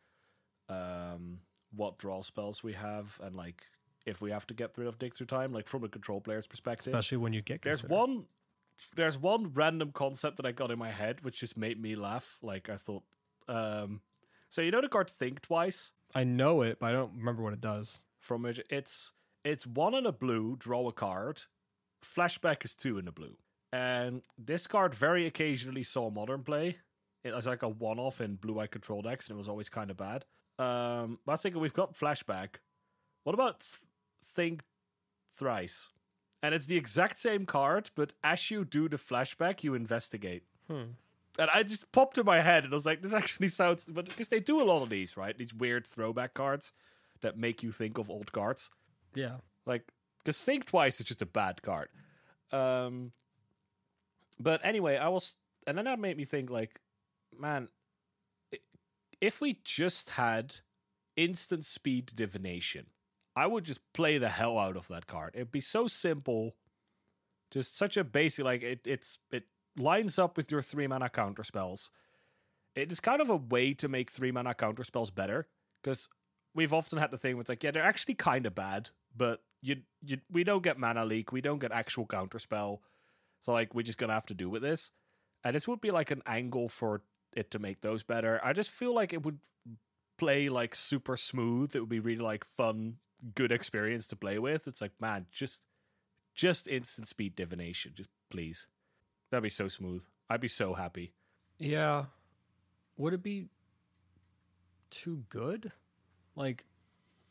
[0.68, 1.40] um
[1.72, 3.64] what draw spells we have, and like
[4.06, 6.48] if we have to get rid of dig through time, like from a control player's
[6.48, 6.94] perspective.
[6.94, 8.26] Especially when you get There's one
[8.96, 12.38] there's one random concept that I got in my head which just made me laugh.
[12.42, 13.04] Like I thought
[13.48, 14.02] um
[14.50, 17.54] so you know the card Think Twice I know it, but I don't remember what
[17.54, 18.02] it does.
[18.20, 19.12] from it it's
[19.44, 21.44] it's one in a blue, draw a card.
[22.04, 23.38] Flashback is two in a blue.
[23.72, 26.78] And this card very occasionally saw modern play.
[27.24, 29.70] It was like a one off in blue eye control decks, and it was always
[29.70, 30.26] kind of bad.
[30.58, 32.56] Um but I was thinking we've got flashback.
[33.24, 33.82] What about th-
[34.24, 34.64] think
[35.32, 35.90] thrice?
[36.42, 40.44] And it's the exact same card, but as you do the flashback, you investigate.
[40.70, 40.94] Hmm.
[41.38, 44.06] And I just popped in my head, and I was like, "This actually sounds." But
[44.06, 45.38] because they do a lot of these, right?
[45.38, 46.72] These weird throwback cards
[47.22, 48.70] that make you think of old cards.
[49.14, 49.38] Yeah.
[49.66, 49.84] Like,
[50.20, 51.90] because Think Twice is just a bad card.
[52.52, 53.12] Um,
[54.40, 55.36] but anyway, I was,
[55.68, 56.80] and then that made me think, like,
[57.38, 57.68] man,
[59.22, 60.56] if we just had
[61.16, 62.86] instant speed divination,
[63.40, 65.32] I would just play the hell out of that card.
[65.34, 66.58] It'd be so simple,
[67.52, 69.44] just such a basic, like it, it's it
[69.78, 71.90] lines up with your three mana counter spells.
[72.76, 75.48] It is kind of a way to make three mana counter spells better
[75.82, 76.10] because
[76.54, 79.78] we've often had the thing with like, yeah, they're actually kind of bad, but you
[80.04, 82.82] you we don't get mana leak, we don't get actual counter spell,
[83.42, 84.92] so like we're just gonna have to do with this.
[85.46, 88.42] And this would be like an angle for it to make those better.
[88.44, 89.40] I just feel like it would
[90.18, 91.74] play like super smooth.
[91.74, 92.98] It would be really like fun,
[93.36, 94.68] good experience to play with.
[94.68, 95.64] It's like, man, just
[96.36, 98.68] just instant speed divination, just please.
[99.32, 100.04] That'd be so smooth.
[100.30, 101.14] I'd be so happy.
[101.58, 102.06] Yeah.
[102.98, 103.48] Would it be
[104.90, 105.72] too good?
[106.36, 106.66] Like,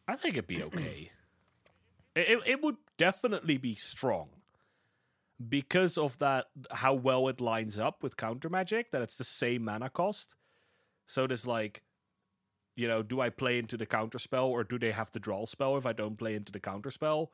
[0.07, 1.11] I think it'd be okay.
[2.15, 4.29] it, it would definitely be strong
[5.49, 9.65] because of that how well it lines up with counter magic that it's the same
[9.65, 10.35] mana cost.
[11.07, 11.83] So there's like
[12.79, 15.45] you know, do I play into the counter spell or do they have to draw
[15.47, 17.33] spell if I don't play into the counter spell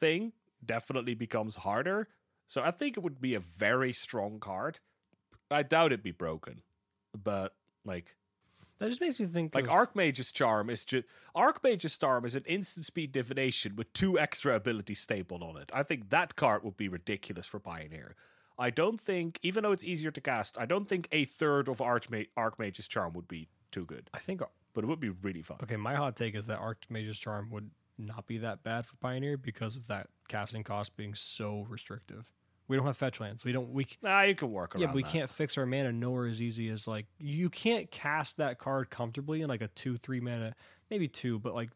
[0.00, 0.32] thing?
[0.64, 2.08] Definitely becomes harder.
[2.48, 4.80] So I think it would be a very strong card.
[5.50, 6.62] I doubt it'd be broken.
[7.22, 8.16] But like
[8.78, 12.44] that just makes me think like of, Archmage's Charm is just Archmage's Charm is an
[12.46, 15.70] instant speed divination with two extra abilities stapled on it.
[15.72, 18.16] I think that card would be ridiculous for Pioneer.
[18.58, 21.78] I don't think, even though it's easier to cast, I don't think a third of
[21.78, 24.10] Archma- Archmage's Charm would be too good.
[24.12, 24.42] I think
[24.74, 25.58] But it would be really fun.
[25.62, 29.36] okay, my hot take is that Archmage's Charm would not be that bad for Pioneer
[29.36, 32.30] because of that casting cost being so restrictive.
[32.68, 33.44] We don't have fetch lands.
[33.44, 34.80] We don't we Nah, you can work around.
[34.80, 35.10] yeah, but we that.
[35.12, 39.42] can't fix our mana nowhere as easy as like you can't cast that card comfortably
[39.42, 40.54] in like a two three mana,
[40.90, 41.68] maybe two, but like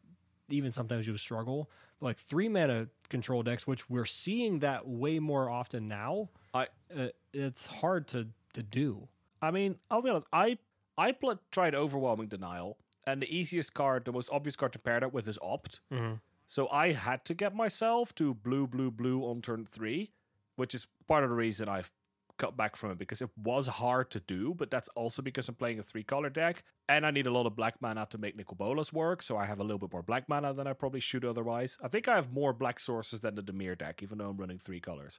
[0.49, 1.69] even sometimes you struggle.
[2.01, 6.31] But like three mana control decks, which we're seeing that way more often now.
[6.55, 9.07] I- uh, it's hard to to do.
[9.43, 10.27] I mean, I'll be honest.
[10.33, 10.57] I
[10.97, 15.01] I pl- tried overwhelming denial, and the easiest card, the most obvious card to pair
[15.01, 15.81] that with is opt.
[15.93, 16.15] Mm-hmm.
[16.49, 20.11] So I had to get myself to blue, blue, blue on turn three,
[20.57, 21.91] which is part of the reason I've
[22.39, 25.55] cut back from it because it was hard to do, but that's also because I'm
[25.55, 28.37] playing a three color deck and I need a lot of black mana to make
[28.37, 29.23] Nicol Bolas work.
[29.23, 31.79] So I have a little bit more black mana than I probably should otherwise.
[31.83, 34.59] I think I have more black sources than the Dimir deck, even though I'm running
[34.59, 35.19] three colors.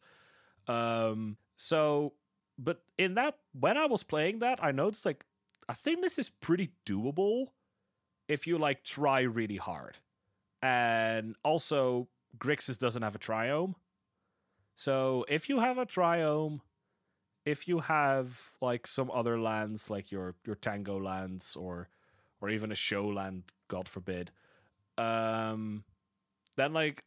[0.68, 2.14] Um, so,
[2.60, 5.26] but in that, when I was playing that, I noticed like,
[5.70, 7.48] I think this is pretty doable
[8.28, 9.98] if you like try really hard
[10.62, 13.76] and also Grixis doesn't have a triome.
[14.76, 16.62] So if you have a triome,
[17.46, 21.90] if you have like some other lands like your your Tango lands or
[22.42, 24.32] or even a shock land, God forbid,
[24.98, 25.84] um,
[26.56, 27.04] then like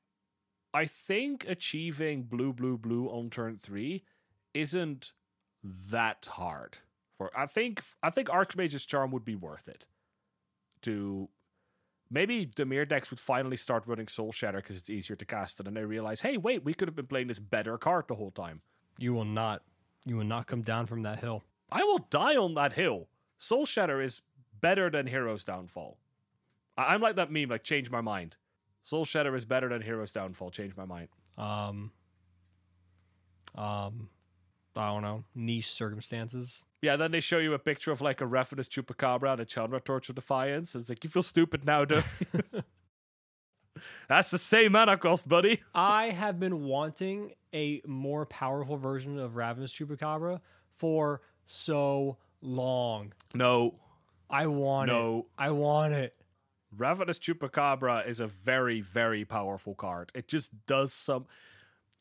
[0.73, 4.05] I think achieving blue blue blue on turn three
[4.55, 5.13] isn't
[5.63, 6.79] that hard.
[7.19, 9.87] For I think I think Archmage's Charm would be worth it.
[10.83, 11.29] To
[12.11, 15.67] maybe Dimir decks would finally start running Soul Shatter because it's easier to cast, it,
[15.67, 18.15] and then they realize, hey, wait, we could have been playing this better card the
[18.15, 18.61] whole time.
[18.99, 19.63] You will not.
[20.07, 21.43] You will not come down from that hill.
[21.71, 23.09] I will die on that hill.
[23.39, 24.23] Soul Shatter is
[24.61, 25.99] better than Hero's Downfall.
[26.77, 28.37] I- I'm like that meme, like change my mind.
[28.83, 30.51] Soul Shatter is better than Hero's Downfall.
[30.51, 31.09] Change my mind.
[31.37, 31.93] Um.
[33.55, 34.09] Um.
[34.77, 35.25] I don't know.
[35.35, 36.65] Niche circumstances.
[36.83, 39.81] Yeah, then they show you a picture of like a Ravenous Chupacabra and a Chandra
[39.81, 40.75] Torch of Defiance.
[40.75, 42.05] And it's like, you feel stupid now, dude.
[44.09, 45.61] That's the same mana cost, buddy.
[45.75, 50.41] I have been wanting a more powerful version of Ravenous Chupacabra
[50.73, 53.13] for so long.
[53.35, 53.75] No,
[54.29, 54.95] I want it.
[54.95, 55.27] no.
[55.39, 56.15] I want it.
[56.77, 60.13] Ravenous Chupacabra is a very, very powerful card.
[60.15, 61.27] It just does some.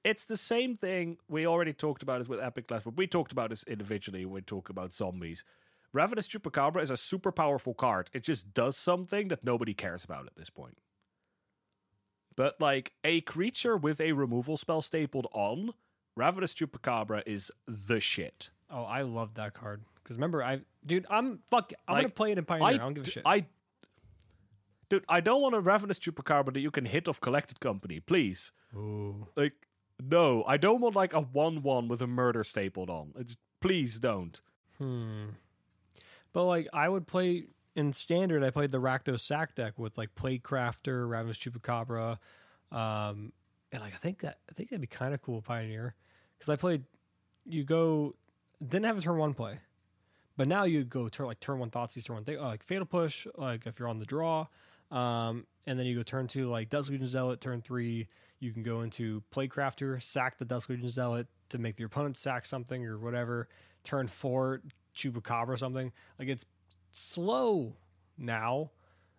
[0.04, 3.32] It's the same thing we already talked about this with Epic last, but we talked
[3.32, 5.44] about this individually when we talk about zombies.
[5.92, 8.10] Ravenous Chupacabra is a super powerful card.
[8.14, 10.78] It just does something that nobody cares about at this point.
[12.36, 15.74] But like a creature with a removal spell stapled on,
[16.16, 18.52] Ravenous Chupacabra is the shit.
[18.70, 19.82] Oh, I love that card.
[20.02, 21.74] Because remember, I dude, I'm fuck.
[21.88, 22.68] I'm Like, gonna play it in Pioneer.
[22.68, 23.24] I, don't give a d- shit.
[23.26, 23.46] I,
[24.90, 28.52] dude, I don't want a Ravenous Chupacabra that you can hit off collected company, please.
[28.76, 29.28] Ooh.
[29.36, 29.54] Like,
[30.02, 33.12] no, I don't want like a one-one with a murder stapled on.
[33.16, 34.40] It's- please don't.
[34.78, 35.26] Hmm.
[36.32, 38.44] But like, I would play in standard.
[38.44, 42.18] I played the Rakdos sack deck with like Plaguecrafter, Ravenous Chupacabra,
[42.72, 43.32] um,
[43.72, 45.96] and like I think that I think that'd be kind of cool Pioneer
[46.38, 46.84] because I played.
[47.46, 48.16] You go
[48.62, 49.60] didn't have a turn one play,
[50.38, 52.86] but now you go turn like turn one Thoughtseize, turn one thing, uh, like Fatal
[52.86, 54.46] Push, like if you're on the draw,
[54.92, 58.08] um, and then you go turn two like Dusk Legion Zealot, turn three.
[58.39, 62.45] You can go into Plaguecrafter, sack the Dusk Legion Zealot to make the opponent sack
[62.45, 63.49] something or whatever.
[63.84, 64.62] Turn four,
[64.95, 65.91] Chupacabra or something.
[66.17, 66.45] Like it's
[66.91, 67.75] slow
[68.17, 68.71] now.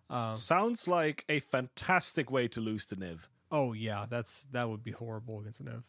[0.09, 3.19] Um, Sounds like a fantastic way to lose to Niv.
[3.51, 5.83] oh yeah, that's that would be horrible against Niv.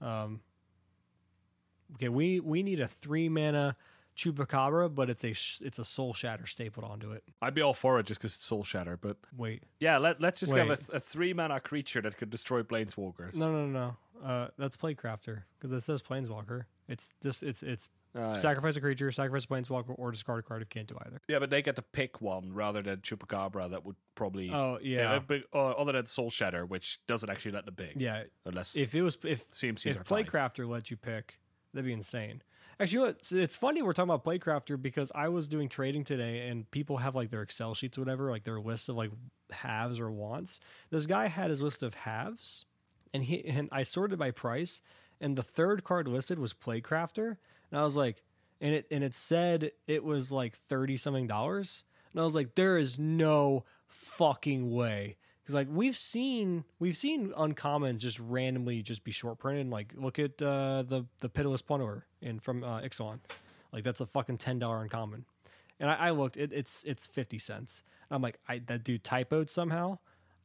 [0.00, 0.40] Um,
[1.94, 3.76] okay, we we need a three mana
[4.16, 7.24] Chupacabra, but it's a sh- it's a Soul Shatter stapled onto it.
[7.42, 10.40] I'd be all for it just because it's Soul Shatter, but Wait, yeah, let let's
[10.40, 13.34] just have a, th- a three-mana creature that could destroy planeswalkers.
[13.34, 14.26] no, no, no, no.
[14.26, 16.64] Uh, that's Plaguecrafter because it says Planeswalker.
[16.88, 18.34] It's just it's it's yeah.
[18.34, 21.20] sacrifice a creature, sacrifice a Planeswalker, or discard a card if you can't do either.
[21.28, 25.18] yeah, but they get to pick one rather than Chupacabra that would probably Oh yeah,
[25.26, 28.00] but, uh, other than Soul Shatter, which doesn't actually let the big.
[28.00, 28.22] yeah.
[28.46, 30.04] unless If it was if CMCs if.
[30.04, 31.38] Plaguecrafter let you pick,
[31.72, 32.42] that'd be insane.
[32.80, 33.10] Actually?
[33.10, 36.98] It's- it's funny we're talking about Plaguecrafter because I was doing trading today and people
[36.98, 39.10] have like their Excel sheets whatever, like their list of like
[39.50, 40.60] halves or wants.
[40.90, 42.64] This guy had his list of halves
[43.12, 44.80] and he and I sorted by price
[45.20, 47.36] and the third card listed was Plaguecrafter.
[47.70, 48.22] And I was like,
[48.60, 51.84] and it and it said it was like 30 something dollars.
[52.12, 55.16] And I was like, there is no fucking way.
[55.44, 59.68] Because like we've seen we've seen uncommons just randomly just be short printed.
[59.68, 63.18] Like look at uh, the the pitiless plunderer in from uh, Ixalan.
[63.70, 65.26] Like that's a fucking ten dollar uncommon.
[65.78, 67.84] And I, I looked, it, it's it's fifty cents.
[68.08, 69.98] And I'm like, I that dude typoed somehow.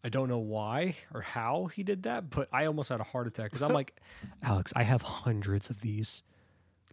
[0.04, 3.28] I don't know why or how he did that, but I almost had a heart
[3.28, 4.00] attack because I'm like,
[4.44, 6.24] Alex, I have hundreds of these,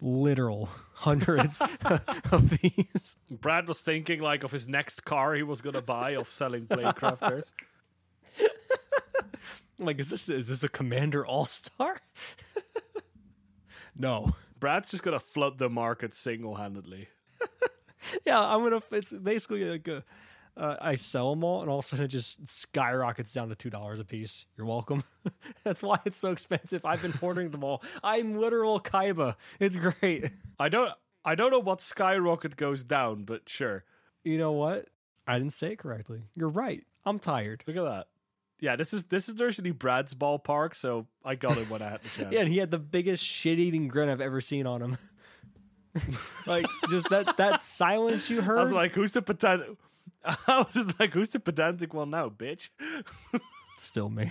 [0.01, 1.61] literal hundreds
[2.31, 3.17] of these.
[3.31, 7.53] Brad was thinking like of his next car he was gonna buy of selling Plaguecrafters.
[9.79, 12.01] I'm like, is this is this a Commander All Star?
[13.97, 14.35] no.
[14.59, 17.09] Brad's just gonna flood the market single-handedly.
[18.25, 18.83] Yeah, I'm gonna.
[18.93, 20.05] It's basically like a.
[20.57, 23.55] Uh, I sell them all, and all of a sudden it just skyrockets down to
[23.55, 24.47] two dollars a piece.
[24.57, 25.05] You're welcome.
[25.65, 26.85] That's why it's so expensive.
[26.85, 27.83] I've been ordering them all.
[28.03, 29.35] I'm literal Kaiba.
[29.61, 30.31] It's great.
[30.59, 30.93] I don't
[31.25, 33.85] I don't know what skyrocket goes down, but sure.
[34.25, 34.87] You know what?
[35.27, 36.23] I didn't say it correctly.
[36.37, 36.85] You're right.
[37.05, 37.65] I'm tired.
[37.67, 38.07] Look at that.
[38.61, 42.03] Yeah, this is this is usually Brad's ballpark, so I got him when I had
[42.03, 42.33] the chance.
[42.33, 44.99] Yeah, and he had the biggest shit-eating grin I've ever seen on him.
[46.47, 48.59] like just that that silence you heard.
[48.59, 49.69] I was like, who's the pedantic?
[50.25, 52.71] I was just like, who's the pedantic one now, bitch?
[53.79, 54.31] still me.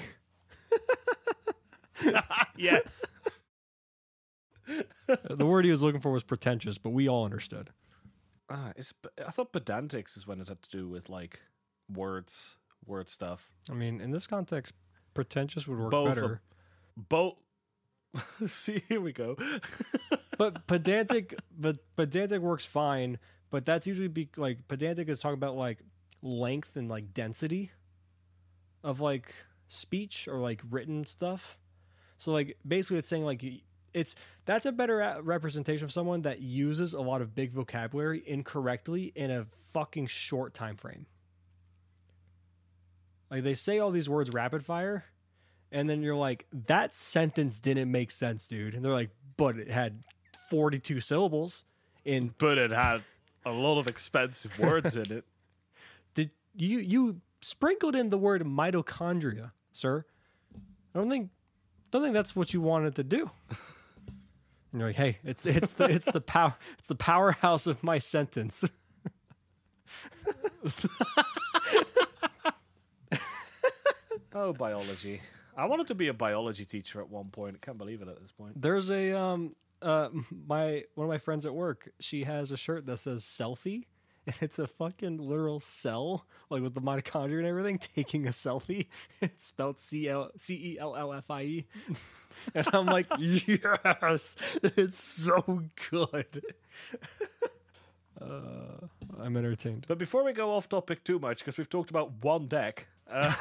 [2.57, 3.01] yes.
[5.07, 7.69] the word he was looking for was pretentious, but we all understood.
[8.49, 8.93] Ah, it's,
[9.25, 11.39] I thought pedantics is when it had to do with like
[11.91, 12.57] words
[12.87, 13.51] word stuff.
[13.69, 14.73] I mean, in this context,
[15.13, 16.41] pretentious would work Both better.
[16.95, 17.35] Both.
[18.47, 19.35] See, here we go.
[20.37, 23.19] but pedantic, but pedantic works fine.
[23.49, 25.79] But that's usually be like pedantic is talking about like
[26.21, 27.71] length and like density
[28.83, 29.33] of like
[29.67, 31.57] speech or like written stuff.
[32.17, 33.43] So like basically, it's saying like
[33.93, 34.15] it's
[34.45, 39.31] that's a better representation of someone that uses a lot of big vocabulary incorrectly in
[39.31, 41.05] a fucking short time frame.
[43.29, 45.05] Like they say all these words rapid fire,
[45.71, 48.75] and then you're like, that sentence didn't make sense, dude.
[48.75, 50.03] And they're like, but it had
[50.49, 51.65] 42 syllables.
[52.03, 53.01] In but it had
[53.45, 55.25] a lot of expensive words in it.
[56.13, 60.05] did you you sprinkled in the word mitochondria, sir?
[60.93, 61.29] I don't think
[61.91, 63.31] don't think that's what you wanted to do.
[64.71, 67.97] And you're like, hey, it's it's the it's the power it's the powerhouse of my
[67.97, 68.65] sentence.
[74.35, 75.21] Oh, biology.
[75.55, 77.55] I wanted to be a biology teacher at one point.
[77.55, 78.61] I can't believe it at this point.
[78.61, 80.09] There's a um uh
[80.45, 83.85] my one of my friends at work, she has a shirt that says selfie
[84.27, 88.87] and it's a fucking literal cell like with the mitochondria and everything taking a selfie.
[89.21, 91.65] It's spelled C L C E L L F I E.
[92.53, 96.43] And I'm like, "Yes, it's so good."
[98.21, 98.87] Uh,
[99.21, 99.85] I'm entertained.
[99.87, 102.87] But before we go off topic too much, because we've talked about one deck.
[103.09, 103.33] Uh,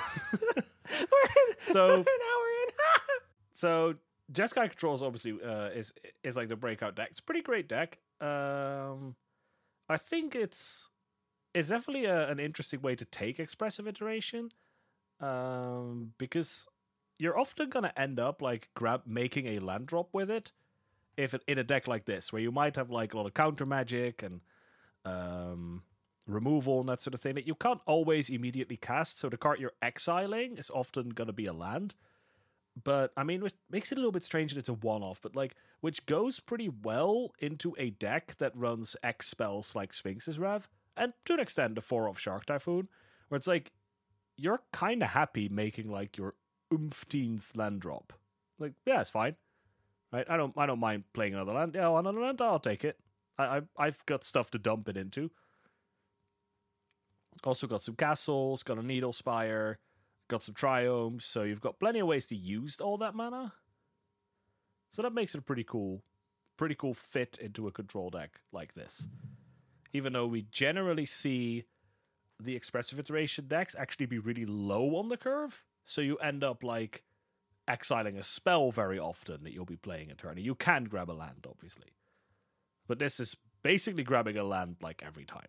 [1.73, 2.75] so An hour in.
[3.55, 3.95] so
[4.33, 7.09] Jeskai Controls obviously uh, is is like the breakout deck.
[7.11, 7.99] It's a pretty great deck.
[8.21, 9.17] Um,
[9.89, 10.89] I think it's
[11.55, 14.51] it's definitely a, an interesting way to take expressive iteration,
[15.21, 16.67] um, because
[17.19, 20.53] you're often gonna end up like grab making a land drop with it,
[21.17, 23.35] if it, in a deck like this where you might have like a lot of
[23.35, 24.41] counter magic and
[25.05, 25.83] um,
[26.27, 29.19] removal and that sort of thing that you can't always immediately cast.
[29.19, 31.95] So the card you're exiling is often gonna be a land
[32.83, 35.37] but I mean, which makes it a little bit strange that it's a one-off, but
[35.37, 40.69] like, which goes pretty well into a deck that runs X spells like Sphinx's Rev,
[40.97, 42.89] and to an extent, the four-off Shark Typhoon,
[43.29, 43.73] where it's like
[44.37, 46.35] you're kind of happy making like your
[46.73, 48.13] umpteenth land drop.
[48.59, 49.37] Like, yeah, it's fine,
[50.13, 50.27] right?
[50.29, 51.73] I don't, I don't mind playing another land.
[51.75, 52.99] Yeah, another land, I'll take it.
[53.39, 55.31] I, I, I've got stuff to dump it into.
[57.45, 59.79] Also got some castles, got a Needle Spire,
[60.29, 63.53] got some triomes, so you've got plenty of ways to use all that mana.
[64.93, 66.03] So that makes it a pretty cool,
[66.57, 69.07] pretty cool fit into a control deck like this.
[69.93, 71.65] Even though we generally see
[72.41, 76.65] the expressive iteration decks actually be really low on the curve, so you end up
[76.65, 77.03] like
[77.69, 80.39] exiling a spell very often that you'll be playing a turn.
[80.39, 81.89] You can grab a land, obviously,
[82.87, 85.49] but this is basically grabbing a land like every time.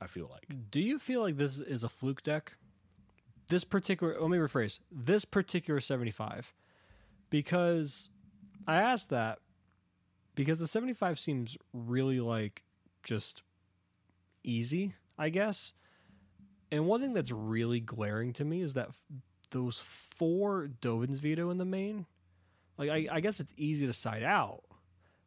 [0.00, 0.70] I feel like.
[0.70, 2.54] Do you feel like this is a fluke deck?
[3.48, 6.52] This particular, let me rephrase this particular 75,
[7.30, 8.10] because
[8.66, 9.38] I asked that
[10.34, 12.62] because the 75 seems really like
[13.02, 13.42] just
[14.44, 15.72] easy, I guess.
[16.70, 19.02] And one thing that's really glaring to me is that f-
[19.50, 22.06] those four Dovin's veto in the main,
[22.76, 24.62] like I, I guess it's easy to side out,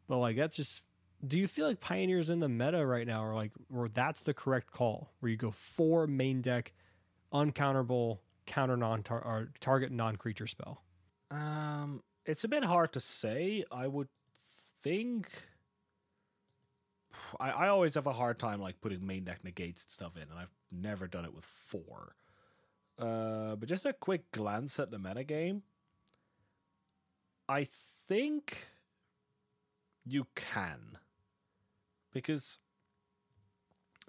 [0.08, 0.84] but like that's just
[1.26, 4.34] do you feel like Pioneers in the meta right now are like, where that's the
[4.34, 6.74] correct call, where you go four main deck,
[7.34, 9.04] uncounterable, counter non
[9.60, 10.82] target non creature spell?
[11.30, 13.64] Um, it's a bit hard to say.
[13.72, 14.08] I would
[14.82, 15.30] think.
[17.40, 20.24] I, I always have a hard time like putting main deck negates and stuff in,
[20.24, 22.16] and I've never done it with four.
[23.00, 25.62] Uh, but just a quick glance at the metagame.
[27.48, 27.68] I
[28.08, 28.68] think
[30.06, 30.98] you can.
[32.14, 32.60] Because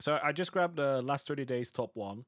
[0.00, 2.24] so I just grabbed the last 30 days top one.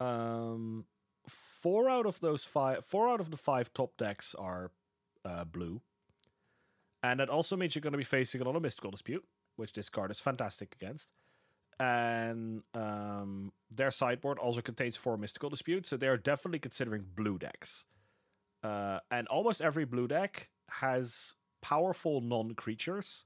[0.00, 0.84] Um
[1.28, 4.70] four out of those five four out of the five top decks are
[5.24, 5.80] uh, blue.
[7.02, 9.24] And that also means you're going to be facing a lot of mystical dispute,
[9.56, 11.12] which this card is fantastic against.
[11.78, 17.84] And um, their sideboard also contains four mystical disputes, so they're definitely considering blue decks.
[18.64, 23.24] Uh, and almost every blue deck has powerful non-creatures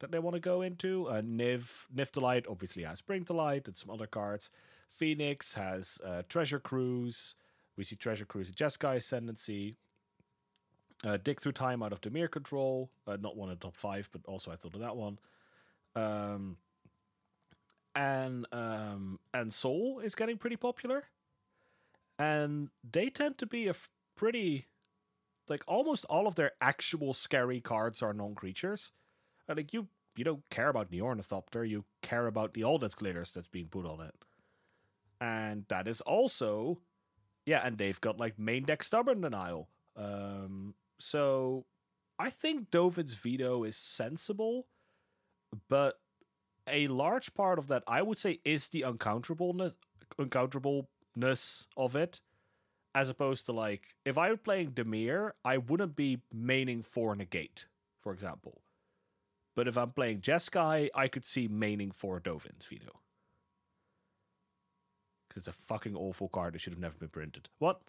[0.00, 1.06] that they want to go into.
[1.08, 4.50] Uh, Niv, Niftalite obviously has Bring to Light and some other cards.
[4.88, 7.34] Phoenix has uh, Treasure Cruise.
[7.76, 9.76] We see Treasure Cruise and Jeskai Ascendancy.
[11.04, 12.90] Uh, Dig Through Time out of Dimir Control.
[13.06, 15.18] Uh, not one in top five, but also I thought of that one.
[15.94, 16.56] Um,
[17.94, 21.04] and um, and Soul is getting pretty popular.
[22.18, 24.66] And they tend to be a f- pretty
[25.48, 28.92] like almost all of their actual scary cards are non-creatures.
[29.48, 31.64] Like you, you don't care about the Ornithopter.
[31.64, 34.14] You care about the that's glitters that's being put on it.
[35.20, 36.78] and that is also
[37.46, 39.68] yeah, and they've got like main deck stubborn denial.
[39.96, 41.66] Um, so
[42.18, 44.66] I think Dovin's veto is sensible,
[45.68, 46.00] but
[46.68, 49.74] a large part of that I would say is the uncounterableness
[50.20, 52.20] uncounterableness of it.
[52.94, 57.66] As opposed to like if I were playing Dimir, I wouldn't be maining for negate,
[58.02, 58.62] for example.
[59.56, 63.00] But if I'm playing Jeskai, I could see maining for Dovin's veto.
[65.26, 67.48] Because it's a fucking awful card that should have never been printed.
[67.58, 67.80] What?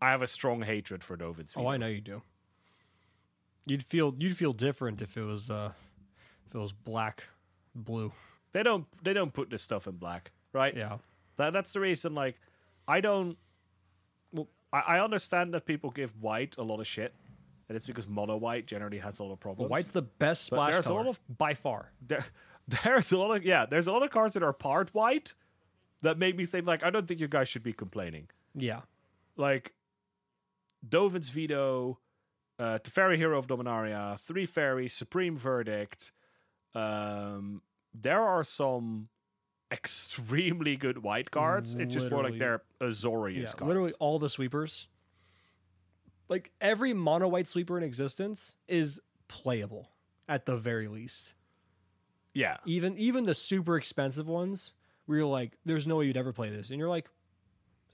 [0.00, 1.66] I have a strong hatred for Dovin's veto.
[1.66, 2.22] Oh, I know you do.
[3.66, 5.72] You'd feel you'd feel different if it was uh
[6.46, 7.24] if it was black,
[7.74, 8.12] blue.
[8.52, 10.74] They don't they don't put this stuff in black, right?
[10.74, 10.98] Yeah.
[11.36, 12.14] That that's the reason.
[12.14, 12.36] Like,
[12.86, 13.36] I don't.
[14.32, 17.14] Well, I, I understand that people give white a lot of shit,
[17.68, 19.70] and it's because mono white generally has a lot of problems.
[19.70, 21.92] White's the best splash there's a color lot of- by far.
[22.06, 22.24] there,
[22.84, 25.34] there's a lot of yeah, there's a lot of cards that are part white
[26.02, 28.28] that make me think like I don't think you guys should be complaining.
[28.54, 28.80] Yeah.
[29.36, 29.72] Like
[30.86, 31.98] Dovin's veto,
[32.58, 36.12] uh, Teferi Hero of Dominaria, Three Fairies, Supreme Verdict.
[36.74, 37.62] Um,
[37.94, 39.08] there are some
[39.70, 41.74] extremely good white cards.
[41.74, 43.44] It's just more like they're Azorius yeah.
[43.44, 43.62] cards.
[43.62, 44.88] Literally all the sweepers.
[46.28, 49.90] Like every mono white sweeper in existence is playable
[50.28, 51.32] at the very least.
[52.34, 52.58] yeah.
[52.66, 54.72] Even even the super expensive ones
[55.06, 56.70] where you're like, there's no way you'd ever play this.
[56.70, 57.08] And you're like,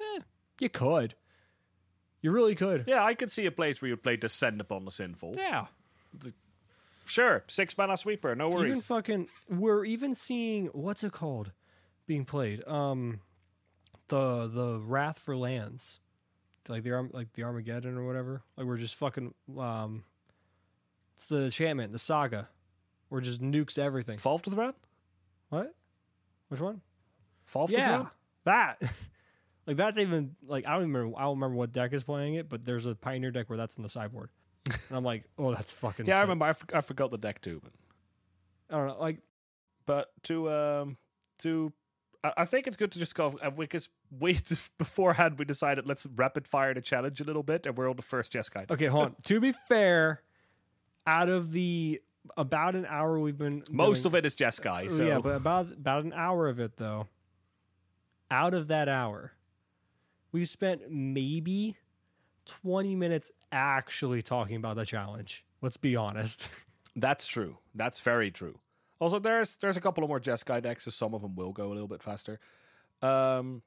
[0.01, 0.21] eh,
[0.61, 1.15] you could.
[2.23, 2.85] You really could.
[2.89, 5.35] Yeah, I could see a place where you would play Descend upon the Sinful.
[5.37, 5.67] Yeah.
[7.07, 8.71] Sure, six mana sweeper, no worries.
[8.71, 11.53] Even fucking we're even seeing what's it called
[12.07, 12.67] being played?
[12.67, 13.21] Um
[14.09, 16.01] the the Wrath for Lands.
[16.69, 18.43] Like the Arm- like the Armageddon or whatever.
[18.57, 20.05] Like we're just fucking um
[21.17, 22.49] it's the enchantment, the saga.
[23.11, 24.19] We're just nukes everything.
[24.19, 24.73] Fall of the Thran?
[25.51, 25.75] What?
[26.49, 26.81] Which one?
[27.47, 28.07] Fall to the yeah.
[28.45, 28.83] That
[29.67, 32.35] like that's even like I don't even remember I don't remember what deck is playing
[32.35, 34.31] it, but there's a pioneer deck where that's in the sideboard.
[34.67, 36.29] and I'm like, oh that's fucking Yeah, I sick.
[36.29, 36.55] remember.
[36.73, 37.61] I forgot the deck too.
[37.63, 37.73] But,
[38.71, 39.19] I don't know, like
[39.87, 40.97] but to um
[41.39, 41.73] to,
[42.23, 43.91] I, I think it's good to just go uh, because we just
[44.79, 48.03] beforehand we decided let's rapid fire the challenge a little bit, and we're on the
[48.03, 48.71] first Jeskai.
[48.71, 49.17] Okay, hold on.
[49.25, 50.23] to be fair,
[51.07, 52.01] out of the
[52.37, 54.91] about an hour we've been Most doing, of it is Jeskai.
[54.91, 57.07] So yeah, but about about an hour of it though.
[58.31, 59.33] Out of that hour,
[60.33, 61.77] we spent maybe
[62.47, 65.45] twenty minutes actually talking about the challenge.
[65.61, 66.49] Let's be honest.
[66.97, 67.59] that's true.
[67.75, 68.59] That's very true.
[68.99, 71.69] Also, there's there's a couple of more Jeskai decks, so some of them will go
[71.69, 72.41] a little bit faster.
[73.03, 73.63] Um,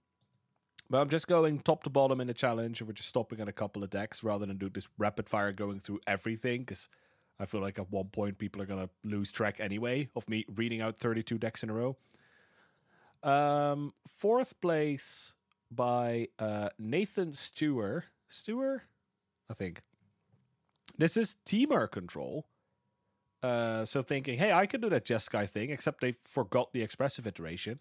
[0.89, 3.47] but I'm just going top to bottom in the challenge, and we're just stopping at
[3.47, 6.61] a couple of decks rather than do this rapid fire going through everything.
[6.61, 6.87] Because
[7.39, 10.81] I feel like at one point people are gonna lose track anyway of me reading
[10.81, 11.97] out 32 decks in a row.
[13.23, 15.33] Um, fourth place
[15.71, 18.05] by uh, Nathan Stewart.
[18.29, 18.83] Stewart,
[19.49, 19.81] I think.
[20.97, 22.45] This is Temur Control.
[23.43, 27.27] Uh, so thinking, hey, I can do that Jeskai thing, except they forgot the expressive
[27.27, 27.79] iteration.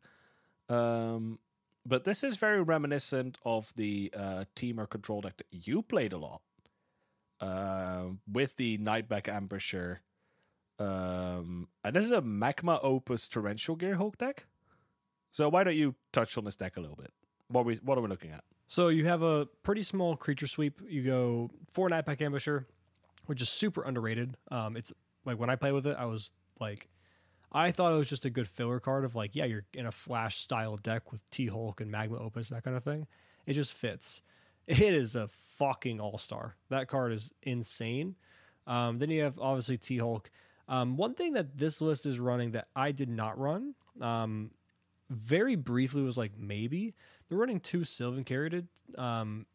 [0.69, 1.39] Um,
[1.87, 6.19] but this is very reminiscent of the uh, Temur Control deck that you played a
[6.19, 6.41] lot.
[7.39, 9.99] Uh, with the Nightpack Ambusher.
[10.79, 14.47] Um, and this is a Magma Opus Torrential Gearhulk deck.
[15.33, 17.13] So why don't you touch on this deck a little bit?
[17.49, 18.43] What are we what are we looking at?
[18.69, 20.81] So you have a pretty small creature sweep.
[20.89, 22.65] You go four Nightpack Ambusher,
[23.27, 24.39] which is super underrated.
[24.51, 24.95] Um, it's
[25.27, 26.89] like when I play with it, I was like,
[27.57, 29.93] I thought it was just a good filler card of like, yeah, you're in a
[29.93, 33.07] flash style deck with T Hulk and Magma Opus that kind of thing.
[33.47, 34.23] It just fits.
[34.69, 35.29] It is a
[35.59, 36.57] fucking all star.
[36.71, 38.17] That card is insane.
[38.67, 40.29] Um, then you have obviously T Hulk.
[40.69, 44.51] Um, one thing that this list is running that I did not run, um,
[45.09, 46.95] very briefly was like maybe
[47.29, 48.67] they're running two Sylvan Caryatid,
[48.99, 49.47] um,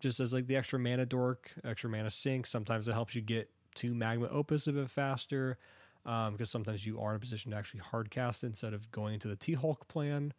[0.00, 2.44] just as like the extra mana dork, extra mana sink.
[2.44, 5.56] Sometimes it helps you get to Magma Opus a bit faster,
[6.04, 9.28] because sometimes you are in a position to actually hard cast instead of going into
[9.28, 10.32] the T Hulk plan.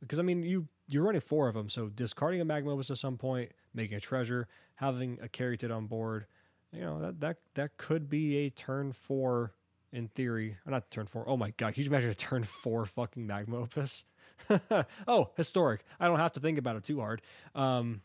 [0.00, 2.98] Because I mean, you you're running four of them, so discarding a Magma Opus at
[2.98, 6.26] some point, making a treasure, having a Caryatid on board,
[6.72, 9.52] you know that that that could be a turn four
[9.92, 10.58] in theory.
[10.66, 11.24] Or not turn four.
[11.28, 14.04] Oh my god, can you imagine a turn four fucking Magma Opus?
[15.08, 15.82] oh, historic.
[15.98, 17.22] I don't have to think about it too hard.
[17.54, 18.02] Um,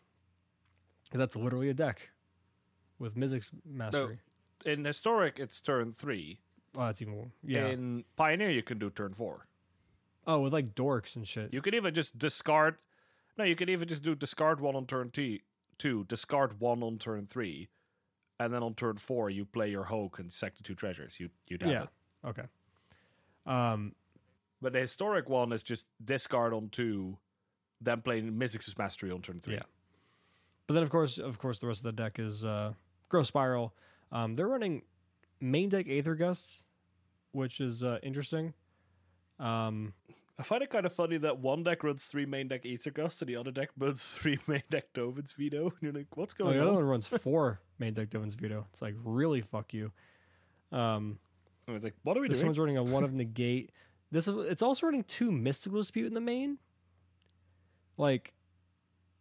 [1.11, 2.09] 'cause that's literally a deck
[2.99, 4.19] with Mizzix Mastery.
[4.65, 6.39] In historic, it's turn three.
[6.75, 7.67] Oh, that's even yeah.
[7.67, 9.45] In Pioneer, you can do turn four.
[10.27, 11.53] oh, with like dorks and shit.
[11.53, 12.77] You could even just discard.
[13.37, 15.41] No, you could even just do discard one on turn t-
[15.77, 17.69] two, discard one on turn three,
[18.39, 21.19] and then on turn four you play your Hulk and sack the two treasures.
[21.19, 21.83] You you'd have yeah.
[21.83, 21.89] it.
[22.27, 22.43] Okay.
[23.45, 23.95] Um,
[24.61, 27.17] But the historic one is just discard on two,
[27.81, 29.55] then playing Mizzix's Mastery on turn three.
[29.55, 29.63] Yeah.
[30.67, 32.73] But then, of course, of course, the rest of the deck is uh,
[33.09, 33.73] Growth Spiral.
[34.11, 34.83] Um, they're running
[35.41, 36.63] main deck Aether Gusts,
[37.31, 38.53] which is uh, interesting.
[39.39, 39.93] Um,
[40.39, 43.21] I find it kind of funny that one deck runs three main deck Aether Gust
[43.21, 45.65] and the other deck runs three main deck Dovin's Veto.
[45.65, 48.65] And you're like, what's oh, going the other one runs four main deck Dovin's Veto.
[48.71, 49.91] It's like really fuck you.
[50.71, 51.19] Um,
[51.67, 52.47] I was like, what are we this doing?
[52.47, 53.71] one's running a one of negate.
[54.11, 56.57] This is it's also running two mystical dispute in the main.
[57.97, 58.33] Like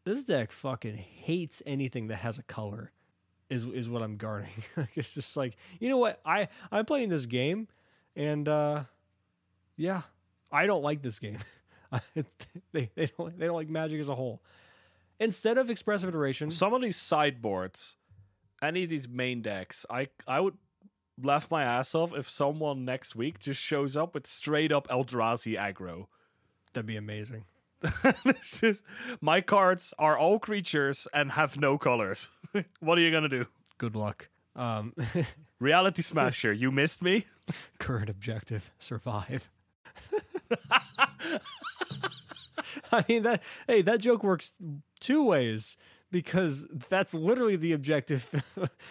[0.04, 2.92] this deck fucking hates anything that has a color.
[3.50, 4.48] Is is what I'm guarding.
[4.76, 7.68] like it's just like you know what I I'm playing this game,
[8.16, 8.84] and uh
[9.76, 10.02] yeah,
[10.52, 11.38] I don't like this game.
[12.72, 14.40] they they don't they don't like Magic as a whole.
[15.18, 17.96] Instead of expressive iteration, Some of these sideboards,
[18.62, 20.56] any of these main decks, I I would
[21.22, 25.58] laugh my ass off if someone next week just shows up with straight up Eldrazi
[25.58, 26.06] aggro.
[26.72, 27.44] that'd be amazing.
[28.24, 28.82] it's just
[29.20, 32.28] my cards are all creatures and have no colors.
[32.80, 33.46] what are you gonna do?
[33.78, 34.28] Good luck.
[34.56, 34.94] Um,
[35.60, 37.26] Reality Smasher, you missed me.
[37.78, 39.50] current objective survive
[42.92, 44.52] i mean that hey that joke works
[45.00, 45.76] two ways
[46.12, 48.42] because that's literally the objective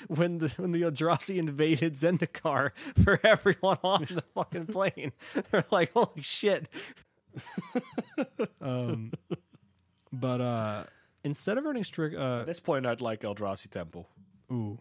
[0.07, 2.71] when the when the Eldrazi invaded Zendikar
[3.03, 5.11] for everyone on the fucking plane.
[5.51, 6.67] They're like, holy shit.
[8.61, 9.11] Um,
[10.11, 10.83] but uh,
[11.23, 14.07] instead of running strict, uh, At this point, I'd like Eldrazi Temple.
[14.51, 14.79] ooh,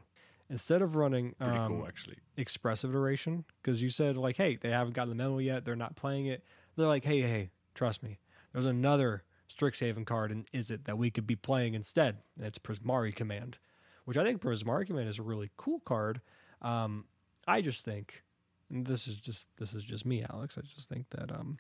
[0.51, 2.17] instead of running Pretty um, cool, actually.
[2.37, 5.95] expressive iteration because you said like hey they haven't gotten the memo yet they're not
[5.97, 6.43] playing it
[6.77, 8.19] they're like hey hey trust me
[8.53, 9.23] there's another
[9.55, 13.59] strixhaven card and is it that we could be playing instead and it's prismari command
[14.07, 16.21] which i think prismari command is a really cool card
[16.63, 17.05] um
[17.47, 18.23] i just think
[18.71, 21.59] and this is just this is just me alex i just think that um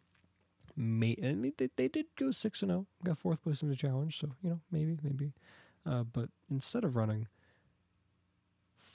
[0.78, 4.18] may mean, they, they did go 6 and 0 got fourth place in the challenge
[4.18, 5.32] so you know maybe maybe
[5.84, 7.26] uh but instead of running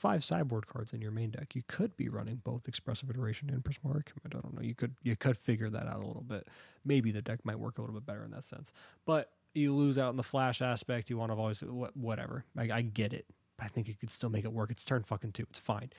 [0.04, 3.64] five sideboard cards in your main deck, you could be running both Expressive Iteration and
[3.64, 4.34] Prismari Command.
[4.36, 4.62] I don't know.
[4.62, 6.50] You could you could figure that out a little bit.
[6.84, 8.74] Maybe the deck might work a little bit better in that sense.
[9.06, 11.10] But you lose out in the flash aspect.
[11.10, 11.62] You want to always
[11.94, 12.44] whatever.
[12.58, 13.26] I, I get it.
[13.60, 14.72] I think you could still make it work.
[14.72, 15.46] It's turn fucking two.
[15.50, 15.90] It's fine.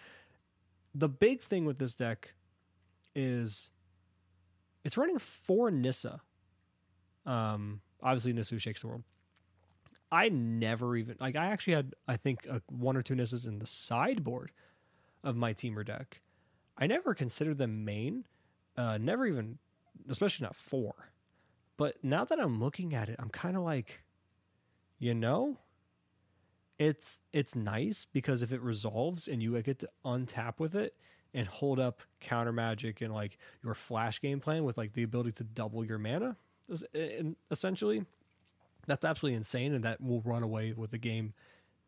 [0.95, 2.35] The big thing with this deck
[3.15, 3.71] is
[4.85, 6.21] it's running four Nissa.
[7.27, 9.03] Um, obviously Nissa shakes the world.
[10.13, 11.35] I never even like.
[11.35, 14.53] I actually had I think uh one or two Nissas in the sideboard
[15.25, 16.21] of my Temur deck.
[16.79, 18.25] I never considered them main.
[18.77, 19.59] Uh, never even,
[20.09, 21.13] especially not four.
[21.77, 24.03] But now that I'm looking at it, I'm kind of like,
[24.99, 25.59] you know,
[26.79, 30.95] it's it's nice because if it resolves and you get to untap with it
[31.35, 35.33] and hold up counter magic and like your flash game plan with like the ability
[35.33, 36.37] to double your mana,
[37.51, 38.05] essentially,
[38.87, 41.35] that's absolutely insane, and that will run away with the game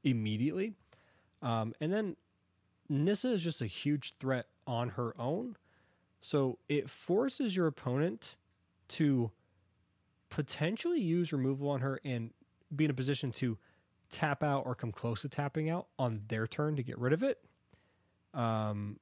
[0.03, 0.75] immediately.
[1.43, 2.17] Um, and then
[2.89, 5.57] Nissa is just a huge threat on her own,
[6.21, 8.37] so it forces your opponent
[8.89, 9.31] to
[10.29, 12.33] potentially use removal on her and
[12.75, 13.59] be in a position to
[14.11, 17.23] tap out or come close to tapping out on their turn to get rid of
[17.23, 17.39] it.
[18.35, 18.99] Um,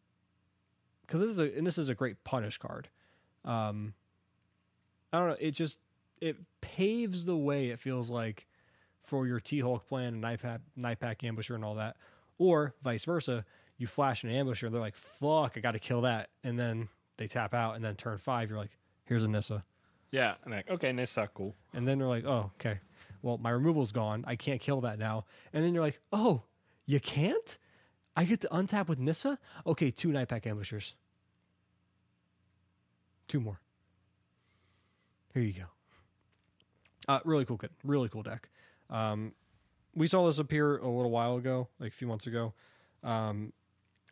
[1.07, 2.89] because this is a and this is a great punish card.
[3.45, 3.95] Um,
[5.13, 5.37] I don't know.
[5.41, 5.79] It just
[6.21, 7.69] it paves the way.
[7.71, 8.47] It feels like
[9.03, 11.97] for your T Hulk plan and Night Pack, Night Pack ambusher and all that,
[12.39, 13.45] or vice versa.
[13.77, 16.89] You flash an ambusher, and they're like, "Fuck, I got to kill that," and then
[17.17, 18.71] they tap out, and then turn five, you're like,
[19.05, 19.65] "Here's a Nissa,"
[20.13, 21.55] Yeah, and like, okay, Nissa, cool.
[21.75, 22.79] and then they're like, "Oh, okay,
[23.21, 24.25] well my removal's gone.
[24.29, 26.43] I can't kill that now," and then you're like, "Oh,
[26.87, 27.59] you can't."
[28.17, 29.39] I get to untap with Nissa?
[29.67, 30.95] Okay, two Night Pack ambushers.
[33.27, 33.61] Two more.
[35.33, 35.65] Here you go.
[37.09, 37.71] Uh, really cool kid.
[37.83, 38.49] Really cool deck.
[38.89, 39.33] Um,
[39.95, 42.55] we saw this appear a little while ago, like a few months ago.
[43.03, 43.53] Um,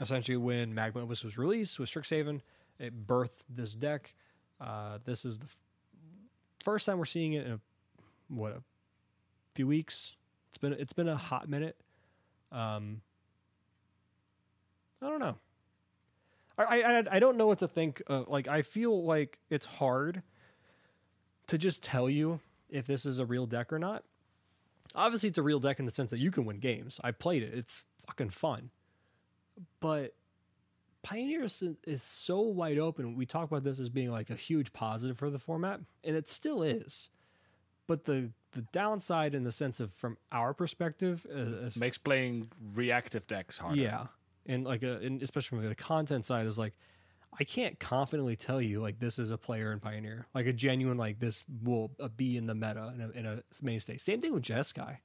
[0.01, 2.41] essentially, when Magma was, was released with Strixhaven,
[2.79, 4.15] it birthed this deck.
[4.61, 5.57] Uh, this is the f-
[6.65, 7.61] first time we're seeing it in a,
[8.29, 8.63] what a
[9.55, 10.15] few weeks.
[10.51, 11.77] It's been it's been a hot minute.
[12.51, 13.01] Um,
[15.03, 15.37] I don't know.
[16.59, 18.03] I, I I don't know what to think.
[18.09, 20.23] Uh, like I feel like it's hard
[21.49, 22.41] to just tell you
[22.71, 24.05] if this is a real deck or not.
[24.95, 27.01] Obviously, it's a real deck in the sense that you can win games.
[27.03, 28.71] I played it; it's fucking fun.
[29.81, 30.15] But
[31.03, 33.17] Pioneer is, is so wide open.
[33.17, 36.29] We talk about this as being like a huge positive for the format, and it
[36.29, 37.11] still is.
[37.87, 42.51] But the the downside, in the sense of from our perspective, uh, is, Makes playing
[42.75, 43.81] reactive decks harder.
[43.81, 44.07] yeah,
[44.47, 46.75] and like a, and especially from the content side is like,
[47.39, 50.99] I can't confidently tell you like this is a player in Pioneer, like a genuine
[50.99, 53.97] like this will uh, be in the meta in a, in a mainstay.
[53.97, 54.99] Same thing with Jeskai.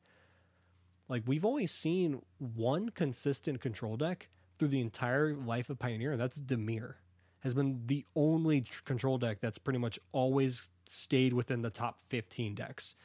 [1.07, 4.27] Like we've only seen one consistent control deck
[4.57, 6.95] through the entire life of Pioneer, and that's Dimir.
[7.41, 11.99] Has been the only tr- control deck that's pretty much always stayed within the top
[12.07, 12.95] 15 decks.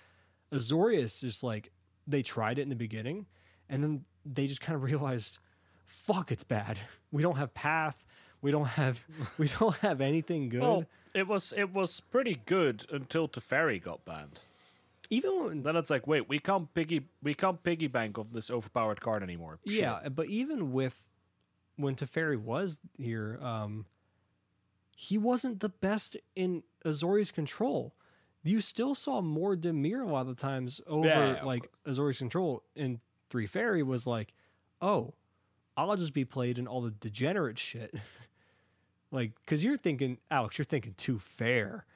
[0.52, 1.70] Azorius just like
[2.06, 3.26] they tried it in the beginning,
[3.68, 5.38] and then they just kind of realized,
[5.92, 6.78] fuck, it's bad.
[7.10, 8.04] We don't have path.
[8.40, 9.04] We don't have
[9.38, 10.60] we don't have anything good.
[10.62, 10.84] Well,
[11.14, 14.40] it was it was pretty good until Teferi got banned.
[15.10, 18.50] even when, Then it's like, wait, we can't piggy we can't piggy bank on this
[18.50, 19.58] overpowered card anymore.
[19.66, 19.74] Shit.
[19.76, 21.10] yeah, but even with
[21.76, 23.86] when Teferi was here, um,
[24.96, 27.94] he wasn't the best in Azorius control.
[28.44, 32.18] You still saw more Dimir a lot of the times over Yeah, yeah, like Azorius
[32.18, 32.62] control.
[32.76, 32.98] And
[33.30, 34.32] Three Fairy was like,
[34.80, 35.14] oh,
[35.76, 37.94] I'll just be played in all the degenerate shit.
[39.10, 41.86] like, because you're thinking, Alex, you're thinking too fair.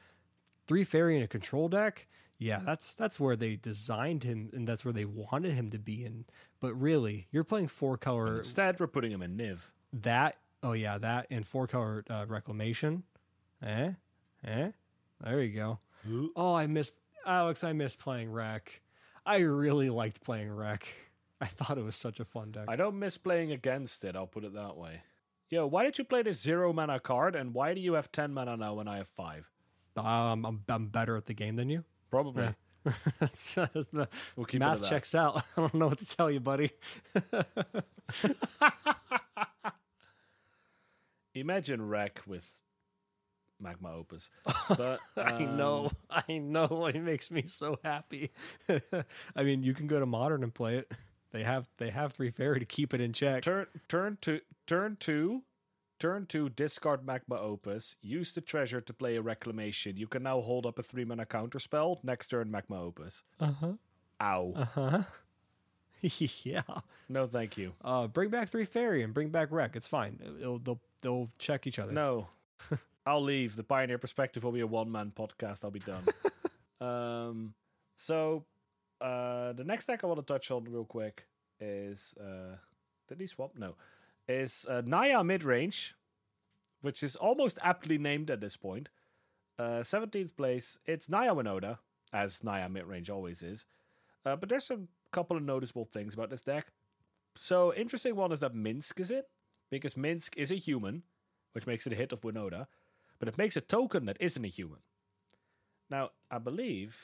[0.66, 2.07] Three Fairy in a control deck,
[2.39, 6.05] yeah, that's that's where they designed him, and that's where they wanted him to be
[6.05, 6.24] in.
[6.61, 9.59] But really, you're playing four color Instead, we're putting him in Niv.
[9.93, 13.03] that oh yeah that and four color uh, reclamation
[13.62, 13.91] eh
[14.45, 14.70] eh
[15.22, 15.79] there you go
[16.35, 16.93] oh i miss
[17.27, 18.81] alex i miss playing rec
[19.27, 20.87] i really liked playing rec
[21.41, 24.16] i thought it was such a fun deck I don't miss playing against it.
[24.16, 25.03] I'll put it that way.
[25.49, 28.32] Yo, why did you play this zero mana card, and why do you have ten
[28.32, 29.49] mana now when I have five?
[29.97, 32.45] um, I'm, I'm better at the game than you Probably.
[32.45, 32.53] Yeah.
[33.18, 36.70] The We'll math checks out i don't know what to tell you buddy
[41.34, 42.49] Imagine Wreck with
[43.61, 44.30] Magma Opus.
[44.68, 46.87] But I know, um, I know.
[46.87, 48.30] It makes me so happy.
[49.34, 50.93] I mean, you can go to modern and play it.
[51.37, 53.43] They have they have three fairy to keep it in check.
[53.43, 55.43] Turn turn to turn two.
[55.99, 59.97] Turn two, discard Magma Opus, use the treasure to play a reclamation.
[59.97, 62.01] You can now hold up a three mana counter spell.
[62.03, 63.22] Next turn, Magma Opus.
[63.39, 63.72] Uh huh.
[64.22, 64.53] Ow.
[64.57, 65.03] Uh huh.
[66.43, 66.62] yeah.
[67.11, 67.72] no, thank you.
[67.82, 69.76] Uh, bring back three fairy and bring back wreck.
[69.76, 70.18] It's fine.
[70.41, 71.93] It'll, they'll they'll check each other.
[71.93, 72.28] No.
[73.07, 73.57] I'll leave.
[73.57, 75.64] The Pioneer Perspective will be a one man podcast.
[75.64, 76.05] I'll be done.
[76.80, 77.55] um,
[77.97, 78.45] so,
[79.01, 81.24] uh, the next deck I want to touch on real quick
[81.61, 82.14] is.
[82.20, 82.57] Uh,
[83.09, 83.53] did he swap?
[83.57, 83.74] No.
[84.28, 85.92] Is uh, Naya Midrange,
[86.80, 88.88] which is almost aptly named at this point.
[89.59, 90.78] Uh, 17th place.
[90.86, 91.78] It's Naya Winota,
[92.12, 93.64] as Naya Midrange always is.
[94.24, 94.80] Uh, but there's a
[95.12, 96.66] couple of noticeable things about this deck.
[97.36, 99.28] So, interesting one is that Minsc is it,
[99.70, 101.03] because Minsc is a human,
[101.53, 102.66] which makes it a hit of Winota,
[103.18, 104.78] but it makes a token that isn't a human.
[105.88, 106.97] Now, I believe,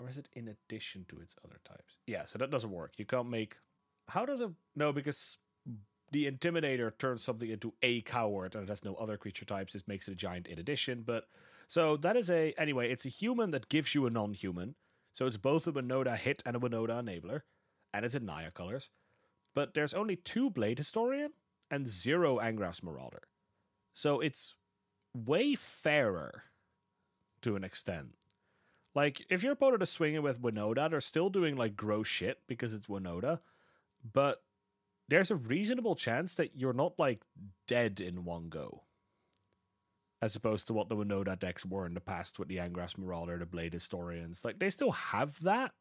[0.00, 1.98] or is it in addition to its other types?
[2.06, 2.92] Yeah, so that doesn't work.
[2.96, 3.56] You can't make.
[4.08, 4.50] How does it?
[4.74, 5.38] No, because
[6.10, 9.72] the Intimidator turns something into a coward, and it has no other creature types.
[9.72, 11.02] This makes it a giant in addition.
[11.06, 11.24] But
[11.68, 12.90] so that is a anyway.
[12.90, 14.74] It's a human that gives you a non-human.
[15.14, 17.42] So it's both a Winota hit and a Winota enabler,
[17.92, 18.90] and it's in Naya colors.
[19.54, 21.32] But there's only two Blade Historian
[21.70, 23.22] and zero Angrath's Marauder.
[23.94, 24.54] So it's
[25.14, 26.44] way fairer
[27.42, 28.14] to an extent.
[28.94, 32.74] Like, if your opponent is swinging with Winota, they're still doing like gross shit because
[32.74, 33.40] it's Winota,
[34.12, 34.42] but
[35.08, 37.22] there's a reasonable chance that you're not like
[37.66, 38.82] dead in one go.
[40.20, 43.38] As opposed to what the Winota decks were in the past with the Angrath's Marauder,
[43.38, 44.44] the Blade Historians.
[44.44, 45.72] Like, they still have that,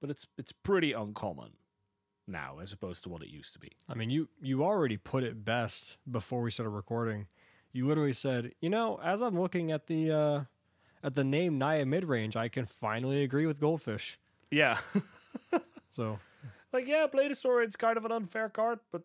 [0.00, 1.52] but it's it's pretty uncommon
[2.26, 3.70] now as opposed to what it used to be.
[3.88, 7.26] I mean, you you already put it best before we started recording.
[7.72, 10.40] You literally said, you know, as I'm looking at the uh,
[11.02, 14.18] at the name Naya Midrange, I can finally agree with Goldfish.
[14.50, 14.78] Yeah.
[15.94, 16.18] So
[16.72, 19.02] like, yeah, Blade Historian's kind of an unfair card, but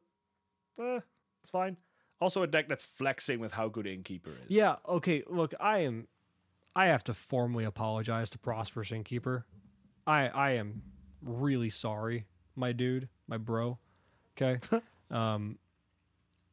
[0.80, 1.00] eh,
[1.44, 1.78] it's fine.
[2.20, 4.36] Also, a deck that's flexing with how good Innkeeper is.
[4.48, 5.24] yeah, okay.
[5.28, 6.08] Look, I am.
[6.76, 9.46] I have to formally apologize to Prosperous Innkeeper.
[10.08, 10.82] I I am
[11.22, 12.26] really sorry,
[12.56, 13.78] my dude, my bro.
[14.36, 14.60] Okay.
[15.12, 15.60] um,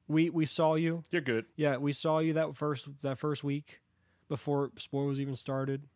[0.09, 1.03] we we saw you.
[1.11, 1.47] You're good.
[1.57, 3.81] Yeah, we saw you that first that first week
[4.29, 5.87] before spoilers even started.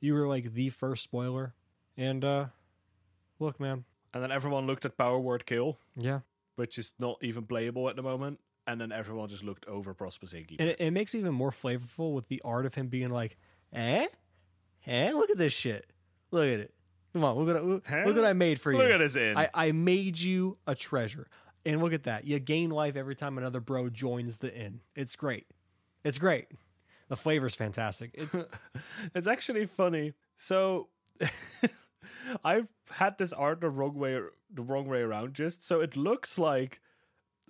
[0.00, 1.54] You were like the first spoiler.
[1.96, 2.46] And uh
[3.38, 3.84] look, man.
[4.14, 6.20] And then everyone looked at Power Word Kill, Yeah.
[6.56, 8.40] which is not even playable at the moment.
[8.66, 9.94] And then everyone just looked over
[10.34, 10.62] Innkeeper.
[10.62, 13.36] And it, it makes it even more flavorful with the art of him being like,
[13.72, 14.06] "Eh?
[14.86, 15.12] Eh?
[15.12, 15.90] Look at this shit.
[16.30, 16.74] Look at it.
[17.12, 18.02] Come on, look at look, Huh?
[18.06, 18.78] look what I made for you.
[18.78, 19.36] Look at his in.
[19.36, 21.26] I, I made you a treasure.
[21.66, 22.24] And look at that.
[22.24, 24.80] You gain life every time another bro joins the inn.
[24.96, 25.46] It's great.
[26.04, 26.46] It's great.
[27.12, 28.12] The flavor's fantastic.
[28.14, 28.48] It,
[29.14, 30.14] it's actually funny.
[30.38, 30.88] So
[32.42, 34.18] I've had this art the wrong way
[34.50, 36.80] the wrong way around just so it looks like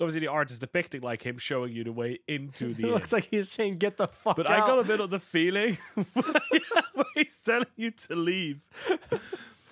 [0.00, 2.90] obviously the art is depicting like him showing you the way into It the inn.
[2.90, 4.36] looks like he's saying, "Get the fuck out.
[4.36, 8.62] But out." I got a bit of the feeling where he's telling you to leave.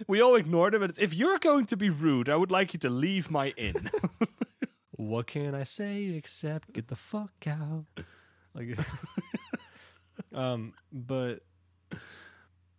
[0.06, 0.84] We all ignored him.
[0.84, 3.90] And if you're going to be rude, I would like you to leave my inn.
[4.92, 7.86] What can I say except get the fuck out?
[8.54, 8.78] Like,
[10.34, 11.40] um, but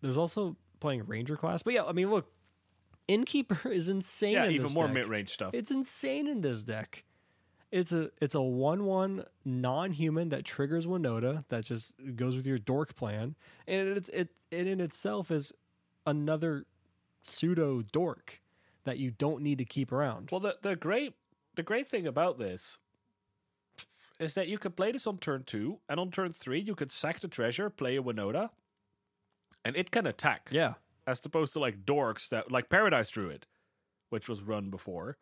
[0.01, 1.63] there's also playing Ranger class.
[1.63, 2.27] But yeah, I mean, look,
[3.07, 4.33] Innkeeper is insane.
[4.33, 4.93] yeah, in even this more deck.
[4.95, 5.53] mid-range stuff.
[5.53, 7.03] It's insane in this deck.
[7.71, 12.45] It's a it's a one one non human that triggers Winota that just goes with
[12.45, 13.35] your dork plan,
[13.65, 15.53] and it it it in itself is
[16.05, 16.65] another
[17.23, 18.41] pseudo dork
[18.83, 20.29] that you don't need to keep around.
[20.31, 21.15] Well, the the great
[21.55, 22.77] the great thing about this
[24.21, 26.91] is that you could play this on turn two, and on turn three you could
[26.91, 28.51] sack the treasure, play a Winota,
[29.65, 30.49] and it can attack.
[30.51, 30.75] Yeah,
[31.07, 33.47] as opposed to like dorks that like Paradise Druid,
[34.09, 35.17] which was run before,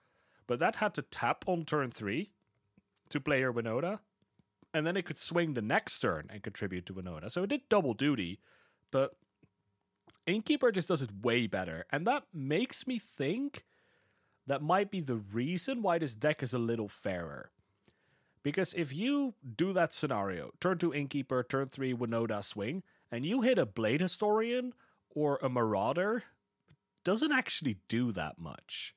[0.47, 2.31] but that had to tap on turn three
[3.09, 3.99] to play your Winota,
[4.73, 7.31] and then it could swing the next turn and contribute to Winota.
[7.31, 8.39] So it did double duty,
[8.91, 9.15] but
[10.27, 13.63] Innkeeper just does it way better, and that makes me think
[14.45, 17.51] that might be the reason why this deck is a little fairer.
[18.43, 23.41] Because if you do that scenario, turn two Innkeeper, turn three Winota swing, and you
[23.41, 24.73] hit a Blade Historian
[25.09, 26.23] or a Marauder,
[27.03, 28.95] doesn't actually do that much.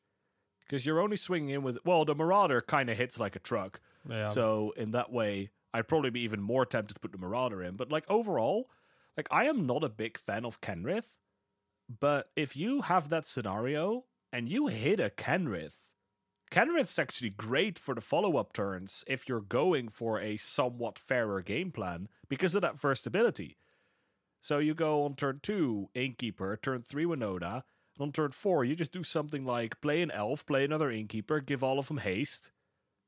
[0.61, 3.81] Because you're only swinging in with, well, the Marauder kind of hits like a truck.
[4.09, 4.29] yeah.
[4.29, 7.77] So in that way, I'd probably be even more tempted to put the Marauder in.
[7.77, 8.71] But like overall,
[9.17, 11.17] like I am not a big fan of Kenrith.
[12.01, 15.91] But if you have that scenario and you hit a Kenrith,
[16.53, 21.73] Kenrith's actually great for the follow-up turns if you're going for a somewhat fairer game
[21.73, 23.57] plan because of that first ability.
[24.43, 27.63] So you go on turn two, Innkeeper, turn three, Winota.
[27.97, 31.41] And on turn four, you just do something like play an elf, play another Innkeeper,
[31.41, 32.51] give all of them haste,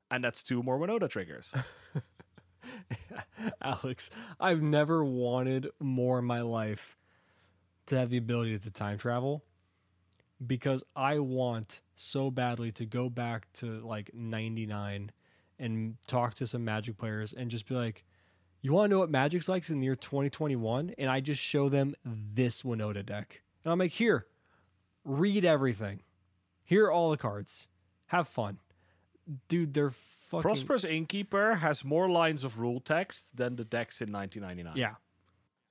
[0.09, 1.53] and that's two more Winota triggers.
[3.61, 6.97] Alex, I've never wanted more in my life
[7.85, 9.43] to have the ability to time travel
[10.45, 15.11] because I want so badly to go back to like 99
[15.57, 18.03] and talk to some magic players and just be like,
[18.61, 20.95] you want to know what magic's like in the year 2021?
[20.97, 23.41] And I just show them this Winota deck.
[23.63, 24.25] And I'm like, here,
[25.03, 26.01] read everything.
[26.63, 27.67] Here are all the cards.
[28.07, 28.57] Have fun.
[29.47, 30.41] Dude, they're fucking.
[30.41, 34.75] Prosperous Innkeeper has more lines of rule text than the decks in 1999.
[34.75, 34.95] Yeah.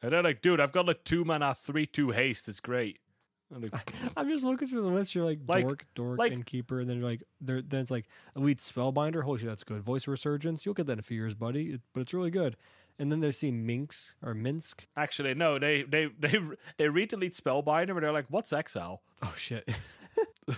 [0.01, 2.49] And they're like, dude, I've got like two mana, three, two haste.
[2.49, 2.99] It's great.
[4.17, 5.15] I'm just looking through the list.
[5.15, 7.63] You're like, Like- dork, dork, like- and keeper, and then you're like, there.
[7.63, 9.23] Then it's like elite spellbinder.
[9.23, 9.83] Holy shit, that's good.
[9.83, 10.65] Voice resurgence.
[10.65, 11.73] You'll get that in a few years, buddy.
[11.75, 12.57] It, but it's really good.
[12.99, 14.75] And then they see Minx or Minsc.
[14.97, 16.39] actually, no, they they they
[16.79, 19.03] they read Elite Spellbinder and they're like, what's Exile?
[19.23, 19.69] Oh shit.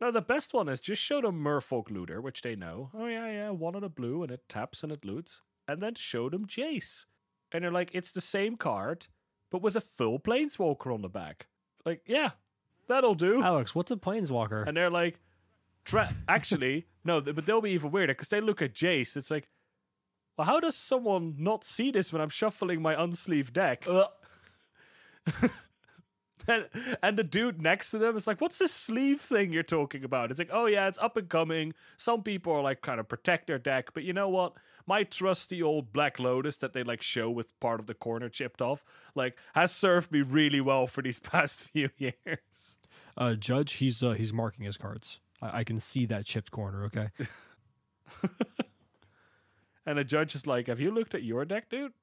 [0.00, 2.88] No, the best one is just show them Merfolk Looter, which they know.
[2.94, 5.96] Oh yeah, yeah, one on a blue and it taps and it loots, and then
[5.96, 7.04] show them Jace,
[7.50, 9.08] and they're like, it's the same card,
[9.50, 11.48] but with a full Planeswalker on the back.
[11.84, 12.30] Like, yeah,
[12.88, 13.42] that'll do.
[13.42, 14.66] Alex, what's a planeswalker?
[14.66, 15.20] And they're like,
[15.84, 19.16] tra- actually, no, th- but they'll be even weirder because they look at Jace.
[19.16, 19.48] It's like,
[20.36, 23.86] well, how does someone not see this when I'm shuffling my unsleeved deck?
[27.02, 30.30] and the dude next to them is like, what's this sleeve thing you're talking about?
[30.30, 31.74] It's like, oh, yeah, it's up and coming.
[31.96, 33.90] Some people are like, kind of protect their deck.
[33.94, 34.54] But you know what?
[34.86, 38.62] My trusty old Black Lotus that they like show with part of the corner chipped
[38.62, 38.84] off,
[39.14, 42.76] like, has served me really well for these past few years.
[43.16, 45.20] Uh, Judge, he's uh, he's marking his cards.
[45.42, 46.84] I, I can see that chipped corner.
[46.84, 47.08] Okay.
[49.88, 51.94] And the judge is like, "Have you looked at your deck, dude?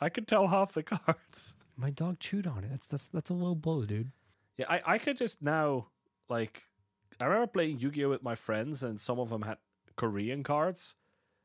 [0.00, 2.70] I could tell half the cards." My dog chewed on it.
[2.70, 4.12] That's that's that's a low blow, dude.
[4.56, 5.88] Yeah, I I could just now
[6.28, 6.62] like
[7.20, 9.58] I remember playing Yu-Gi-Oh with my friends, and some of them had
[9.96, 10.94] Korean cards,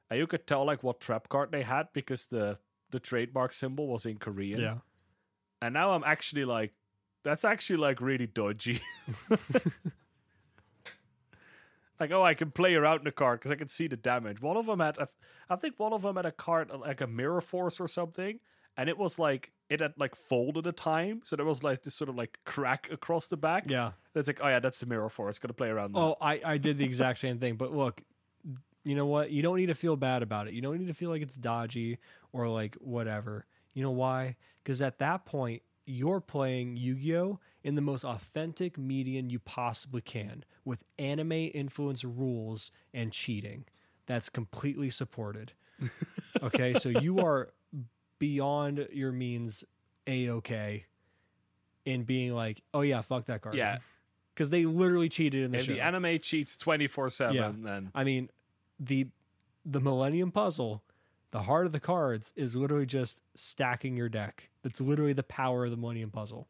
[0.10, 2.58] and you could tell like what trap card they had because the
[2.92, 4.60] the trademark symbol was in Korean.
[4.60, 4.78] Yeah.
[5.62, 6.74] And now I'm actually like,
[7.24, 8.82] that's actually like really dodgy.
[12.00, 14.42] like, oh, I can play around in the card because I can see the damage.
[14.42, 15.08] One of them had, a,
[15.50, 18.40] I think one of them had a card like a mirror force or something,
[18.78, 21.94] and it was like it had like folded a time, so there was like this
[21.96, 23.70] sort of like crack across the back.
[23.70, 23.92] Yeah.
[24.16, 25.30] It's like, oh yeah, that's the mirror for.
[25.30, 25.94] It's Gonna play around.
[25.94, 26.00] That.
[26.00, 27.56] Oh, I, I did the exact same thing.
[27.56, 28.02] But look,
[28.84, 29.32] you know what?
[29.32, 30.54] You don't need to feel bad about it.
[30.54, 32.00] You don't need to feel like it's dodgy
[32.34, 33.46] or like whatever.
[33.74, 34.36] You know why?
[34.64, 37.40] Because at that point, you're playing Yu Gi Oh!
[37.64, 43.66] in the most authentic median you possibly can with anime influence rules and cheating.
[44.06, 45.54] That's completely supported.
[46.42, 47.50] Okay, so you are
[48.20, 49.64] beyond your means
[50.08, 50.86] a okay
[51.86, 53.56] in being like, oh yeah, fuck that card.
[53.56, 53.78] Yeah.
[54.34, 55.74] Because they literally cheated in the if show.
[55.74, 57.10] the anime cheats twenty four Yeah.
[57.10, 58.30] seven, then I mean,
[58.80, 59.08] the
[59.66, 60.82] the Millennium Puzzle,
[61.32, 64.50] the heart of the cards is literally just stacking your deck.
[64.64, 66.48] That's literally the power of the Millennium Puzzle.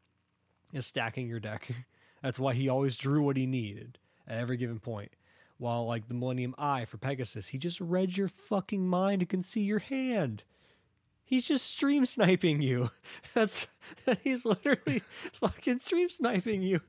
[0.71, 1.67] Is stacking your deck.
[2.21, 3.97] That's why he always drew what he needed
[4.27, 5.11] at every given point.
[5.57, 9.41] While like the Millennium Eye for Pegasus, he just read your fucking mind and can
[9.41, 10.43] see your hand.
[11.29, 12.89] He's just stream sniping you.
[13.35, 13.67] That's
[14.23, 15.03] he's literally
[15.33, 16.81] fucking stream sniping you.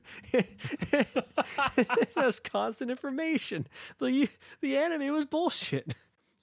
[2.15, 3.67] That's constant information.
[3.99, 4.29] The
[4.61, 5.93] the anime was bullshit.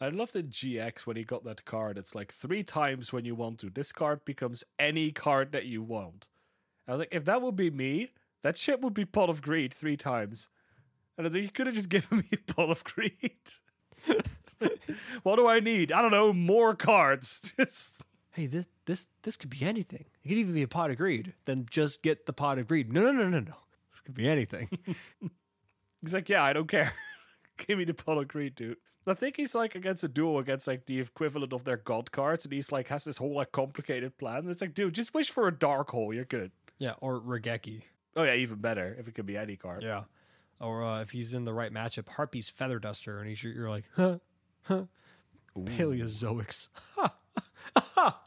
[0.01, 1.99] I love the GX when he got that card.
[1.99, 3.71] It's like three times when you want to.
[3.71, 6.29] This card becomes any card that you want.
[6.87, 8.13] I was like, if that would be me,
[8.45, 10.51] that shit would be Pot of Greed three times.
[11.17, 13.41] And I think you could have just given me Pot of Greed.
[15.23, 15.93] what do I need?
[15.93, 17.53] I don't know, more cards.
[17.59, 18.03] Just
[18.33, 20.05] Hey, this this this could be anything.
[20.23, 21.35] It could even be a pot of greed.
[21.45, 22.93] Then just get the pot of greed.
[22.93, 23.55] No, no, no, no, no.
[23.91, 24.69] This could be anything.
[26.01, 26.93] he's like, yeah, I don't care.
[27.57, 28.77] Give me the Pot of Greed, dude.
[29.09, 32.45] I think he's like against a duel against like the equivalent of their god cards,
[32.45, 34.39] and he's like has this whole like complicated plan.
[34.39, 36.53] And it's like, dude, just wish for a dark hole, you're good.
[36.79, 37.83] yeah, or Raigeki.
[38.17, 39.83] Oh yeah, even better if it could be any card.
[39.83, 40.05] Yeah.
[40.61, 43.85] Or uh, if he's in the right matchup, Harpy's Feather Duster, and he's you're like,
[43.95, 44.19] huh, huh,
[45.57, 46.69] Paleozoics.
[46.97, 47.15] Ha,
[47.77, 48.23] ha.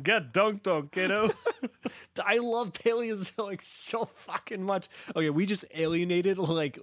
[0.00, 1.32] Get dunked on, kiddo.
[2.24, 4.88] I love Paleozoic so fucking much.
[5.14, 6.78] Okay, we just alienated like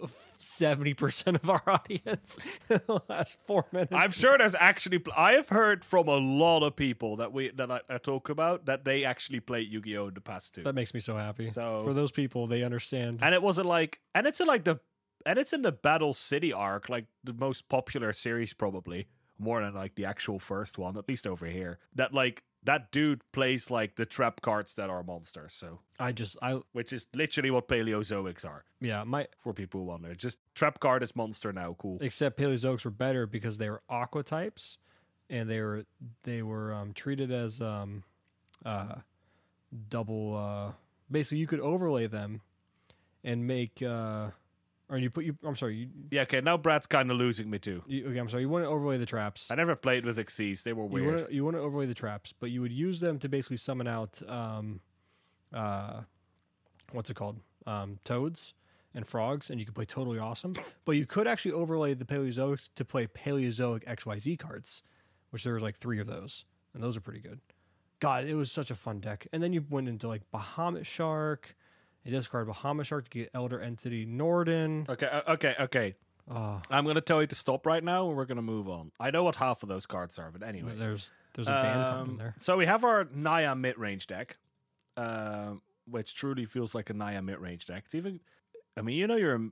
[0.56, 2.38] seventy percent of our audience
[2.70, 3.92] in the last four minutes.
[3.94, 5.00] I'm sure there's actually.
[5.00, 8.30] Pl- I have heard from a lot of people that we that I, I talk
[8.30, 10.64] about that they actually played Yu-Gi-Oh in the past too.
[10.64, 11.52] that makes me so happy.
[11.52, 13.20] So- for those people, they understand.
[13.22, 14.80] and it wasn't like, and it's in like the,
[15.26, 19.74] and it's in the Battle City arc, like the most popular series probably more than
[19.74, 21.80] like the actual first one, at least over here.
[21.96, 25.54] That like that dude plays like the trap cards that are monsters.
[25.54, 29.88] So, I just, I which is literally what Paleozoics are yeah, my for people who
[29.88, 30.14] wonder.
[30.14, 31.76] Just trap card is monster now.
[31.80, 31.98] Cool.
[32.02, 34.78] except Paleozoics were better because they were aqua types,
[35.30, 35.86] and they were
[36.24, 38.04] they were um, treated as um,
[38.66, 38.96] uh,
[39.90, 40.38] double.
[40.38, 40.72] Uh,
[41.10, 42.42] basically, you could overlay them
[43.24, 43.82] and make.
[43.82, 44.30] Uh,
[44.90, 45.36] or you put you.
[45.44, 45.76] I'm sorry.
[45.76, 46.22] You, Yeah.
[46.24, 46.42] Okay.
[46.42, 47.84] Now Brad's kind of losing me too.
[47.88, 48.18] you okay.
[48.18, 48.44] I'm sorry.
[48.44, 49.50] You want to overlay the traps.
[49.52, 50.64] I never played with Xyz.
[50.64, 51.06] They were You weird.
[51.16, 53.58] want to you want to overlay the traps, but you would use them to basically
[53.58, 54.80] summon out um,
[55.54, 56.02] uh,
[56.92, 57.40] what's it called?
[57.68, 58.54] Um, toads
[58.94, 60.54] and frogs, and you could play totally awesome.
[60.86, 64.84] But you could actually overlay the Paleozoics to play Paleozoic XYZ cards,
[65.32, 67.40] which there was like three of those, and those are pretty good.
[68.00, 69.28] God, it was such a fun deck.
[69.34, 71.56] And then you went into like Bahamut Shark.
[72.06, 74.86] You discard Bahamut Shark to get Elder Entity Norden.
[74.88, 75.08] Okay.
[75.08, 75.56] uh, Okay.
[75.60, 75.96] Okay.
[76.30, 78.92] Oh, I'm gonna tell you to stop right now, and we're gonna move on.
[79.00, 80.74] I know what half of those cards are, but anyway.
[80.76, 82.36] there's there's a band card in Um, there.
[82.40, 84.38] So we have our Naya mid range deck,
[84.98, 87.84] um, which truly feels like a Naya mid range deck.
[87.86, 88.20] It's even,
[88.78, 89.50] I mean, you know, you're a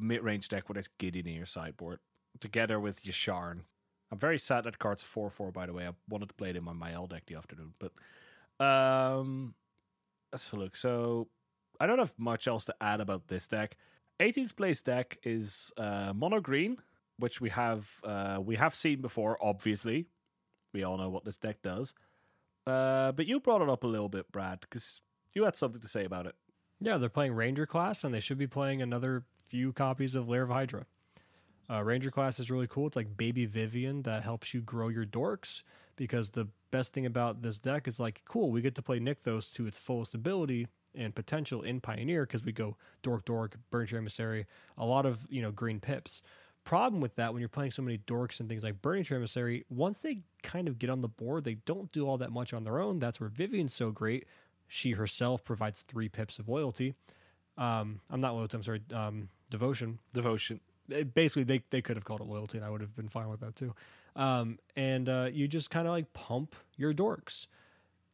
[0.00, 2.00] mid range deck with this Gideon in your sideboard
[2.40, 3.60] together with Yasharn.
[4.10, 5.86] I'm very sad that card's 4 4, by the way.
[5.86, 7.92] I wanted to play it in my Mael deck the afternoon, but
[8.64, 9.54] um,
[10.32, 10.74] let's look.
[10.74, 11.28] So
[11.80, 13.76] I don't have much else to add about this deck.
[14.20, 16.76] 18th place deck is uh, mono green,
[17.18, 20.06] which we have uh, we have seen before, obviously
[20.72, 21.94] we all know what this deck does.
[22.66, 25.00] Uh, but you brought it up a little bit, Brad, because
[25.32, 26.34] you had something to say about it.
[26.80, 30.42] Yeah, they're playing Ranger class, and they should be playing another few copies of Lair
[30.42, 30.86] of Hydra.
[31.68, 32.86] Uh, Ranger class is really cool.
[32.86, 35.62] It's like Baby Vivien that helps you grow your dorks.
[35.96, 39.52] Because the best thing about this deck is like, cool, we get to play Nykthos
[39.54, 44.46] to its fullest ability and potential in Pioneer because we go Dork Dork, Burning Emissary,
[44.76, 46.22] a lot of you know green pips.
[46.62, 49.98] Problem with that when you're playing so many dorks and things like Burning Emissary, once
[49.98, 52.78] they kind of get on the board, they don't do all that much on their
[52.78, 52.98] own.
[52.98, 54.26] That's where Vivien's so great.
[54.68, 56.94] She herself provides three pips of loyalty.
[57.56, 58.56] Um, I'm not loyalty.
[58.58, 58.82] I'm sorry.
[58.92, 59.98] Um, devotion.
[60.12, 60.60] Devotion.
[60.88, 63.28] It- basically, they they could have called it loyalty, and I would have been fine
[63.30, 63.74] with that too.
[64.16, 67.46] Um, and uh, you just kind of like pump your dorks,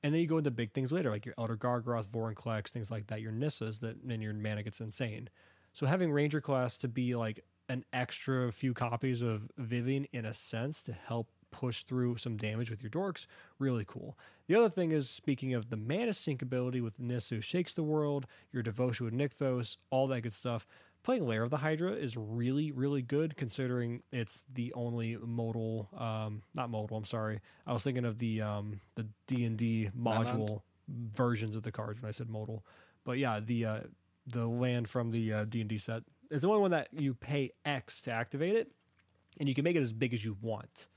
[0.03, 3.07] and then you go into big things later, like your Elder Gargaroth, Vorinclex, things like
[3.09, 3.21] that.
[3.21, 5.29] Your Nissas, that then your mana gets insane.
[5.73, 10.33] So having Ranger class to be like an extra few copies of Vivien in a
[10.33, 13.27] sense to help push through some damage with your dorks,
[13.59, 14.17] really cool.
[14.47, 18.27] The other thing is speaking of the mana sink ability with Nissa shakes the world,
[18.53, 20.67] your devotion with Nykthos, all that good stuff.
[21.07, 26.43] Playing Lair of the Hydra is really, really good considering it's the only modal, um,
[26.57, 26.97] not modal.
[26.97, 31.63] I'm sorry, I was thinking of the um, the D and D module versions of
[31.63, 32.65] the cards when I said modal.
[33.05, 33.81] But yeah, the uh,
[34.27, 37.15] the land from the uh, D and D set is the only one that you
[37.15, 38.73] pay X to activate it,
[39.39, 40.89] and you can make it as big as you want.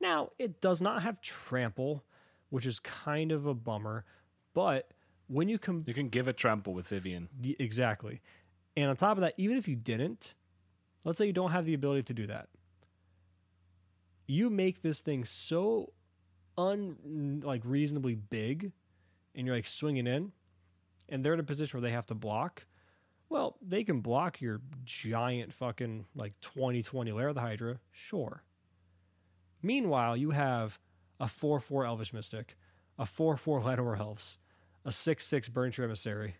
[0.00, 2.04] Now, it does not have trample,
[2.50, 4.04] which is kind of a bummer,
[4.54, 4.92] but
[5.26, 7.28] when you come You can give a trample with Vivien.
[7.40, 8.20] the- exactly,
[8.76, 10.34] and on top of that, even if you didn't,
[11.04, 12.48] let's say you don't have the ability to do that,
[14.26, 15.92] you make this thing so
[16.56, 18.72] un like reasonably big,
[19.34, 20.32] and you're like swinging in,
[21.08, 22.66] and they're in a position where they have to block.
[23.28, 28.42] Well, they can block your giant fucking like 2020 Lair of the Hydra, sure.
[29.62, 30.78] Meanwhile, you have
[31.20, 32.56] a 4 4 Elvish Mystic,
[32.98, 34.38] a 4 4 Llanowar Elves,
[34.84, 36.36] a 6 6 Burning Emissary,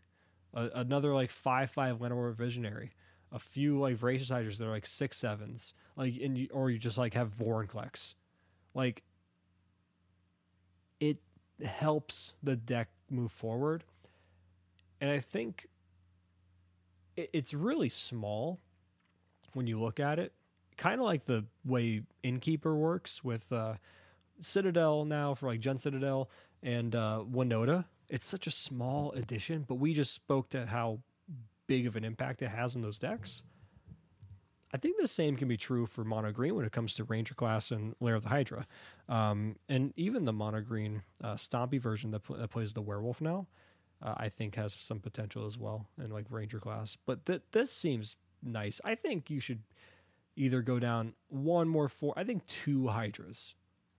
[0.54, 2.92] a, another like 5 5 Llanowar Visionary,
[3.30, 6.98] a few like Voracious that are like 6 7s, like, and you, or you just
[6.98, 8.14] like have Vorinclex.
[8.74, 9.02] Like,
[11.00, 11.18] it
[11.64, 13.84] helps the deck move forward.
[15.00, 15.66] And I think
[17.16, 18.60] it, it's really small
[19.52, 20.32] when you look at it.
[20.76, 23.74] Kind of like the way Innkeeper works with uh,
[24.40, 26.30] Citadel now for like Gen Citadel
[26.62, 27.84] and uh, Winota.
[28.12, 30.98] It's such a small addition, but we just spoke to how
[31.66, 33.42] big of an impact it has on those decks.
[34.70, 37.32] I think the same can be true for mono green when it comes to Ranger
[37.32, 38.66] class and Lair of the Hydra,
[39.08, 43.22] um, and even the mono green uh, Stompy version that, pl- that plays the werewolf
[43.22, 43.46] now.
[44.02, 46.98] Uh, I think has some potential as well in like Ranger class.
[47.06, 48.78] But th- this seems nice.
[48.84, 49.62] I think you should
[50.36, 52.12] either go down one more four.
[52.14, 53.54] I think two Hydras.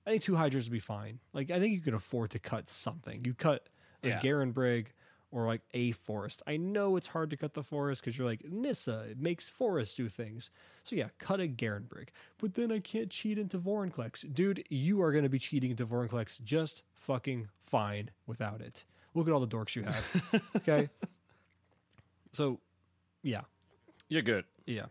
[0.05, 1.19] I think two Hydras would be fine.
[1.33, 3.25] Like I think you can afford to cut something.
[3.25, 3.69] You cut
[4.03, 4.19] a Yeah.
[4.21, 4.87] Garenbrig
[5.31, 6.43] or like a forest.
[6.45, 9.05] I know it's hard to cut the forest because you're like Nissa.
[9.09, 10.51] It makes forests do things.
[10.83, 12.09] So yeah, cut a Garenbrig.
[12.37, 14.63] But then I can't cheat into Vorinclex, dude.
[14.69, 18.85] You are going to be cheating into Vorinclex just fucking fine without it.
[19.15, 20.41] Look at all the dorks you have.
[20.57, 20.89] okay.
[22.31, 22.59] So,
[23.21, 23.41] yeah,
[24.09, 24.45] You're good.
[24.65, 24.85] yeah.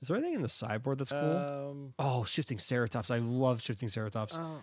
[0.00, 1.36] Is there anything in the sideboard that's cool?
[1.36, 3.10] Um, oh, shifting Ceratops.
[3.10, 4.36] I love shifting Ceratops.
[4.36, 4.60] uh,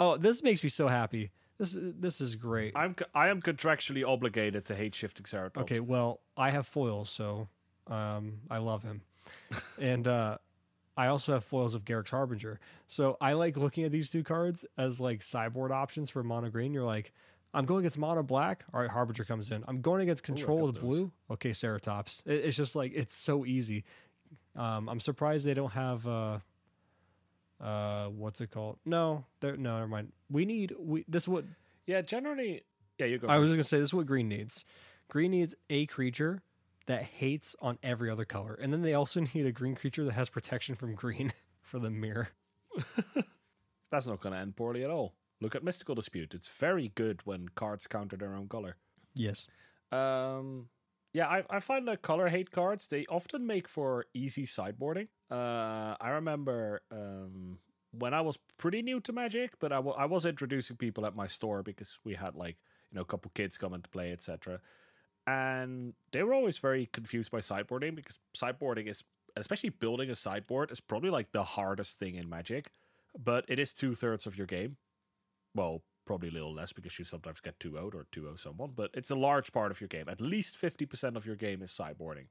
[0.00, 1.30] oh, this makes me so happy.
[1.58, 2.72] This this is great.
[2.76, 5.62] I'm I am contractually obligated to hate shifting Ceratops.
[5.62, 7.48] Okay, well, I have foils, so
[7.88, 9.02] um, I love him,
[9.78, 10.38] and uh,
[10.96, 12.60] I also have foils of Garruk's Harbinger.
[12.86, 16.72] So I like looking at these two cards as like sideboard options for mono green.
[16.72, 17.12] You're like,
[17.52, 18.64] I'm going against mono black.
[18.72, 19.64] All right, Harbinger comes in.
[19.66, 20.80] I'm going against control those.
[20.80, 21.12] blue.
[21.30, 22.22] Okay, Ceratops.
[22.24, 23.84] It, it's just like it's so easy.
[24.54, 26.06] Um, I'm surprised they don't have.
[26.06, 26.38] Uh,
[27.60, 28.78] uh, what's it called?
[28.84, 29.56] No, there.
[29.56, 30.12] No, never mind.
[30.30, 30.74] We need.
[30.78, 31.44] We this is what
[31.86, 32.62] Yeah, generally.
[32.98, 33.28] Yeah, you go.
[33.28, 33.56] I was first.
[33.58, 34.64] just gonna say this is what green needs.
[35.08, 36.42] Green needs a creature
[36.86, 40.12] that hates on every other color, and then they also need a green creature that
[40.12, 41.32] has protection from green
[41.62, 42.28] for the mirror.
[43.90, 45.14] That's not to end poorly at all.
[45.40, 46.34] Look at Mystical Dispute.
[46.34, 48.76] It's very good when cards counter their own color.
[49.14, 49.46] Yes.
[49.92, 50.68] Um,
[51.12, 55.08] yeah, I, I find that color hate cards they often make for easy sideboarding.
[55.30, 57.58] Uh, I remember um,
[57.92, 61.16] when I was pretty new to Magic, but I, w- I was introducing people at
[61.16, 62.56] my store because we had like
[62.90, 64.60] you know a couple kids coming to play, etc.
[65.26, 69.02] And they were always very confused by sideboarding because sideboarding is,
[69.36, 72.70] especially building a sideboard, is probably like the hardest thing in Magic.
[73.18, 74.76] But it is two thirds of your game.
[75.54, 78.72] Well, probably a little less because you sometimes get 2 0 or 2 0 someone,
[78.74, 80.08] but it's a large part of your game.
[80.08, 82.28] At least 50% of your game is sideboarding.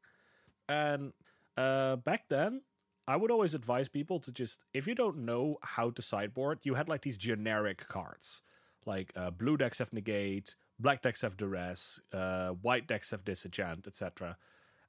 [0.67, 1.13] And
[1.55, 2.61] uh, back then,
[3.07, 6.73] I would always advise people to just, if you don't know how to sideboard, you
[6.73, 8.41] had like these generic cards.
[8.87, 13.85] Like uh, blue decks have negate, black decks have duress, uh, white decks have disenchant,
[13.85, 14.37] etc.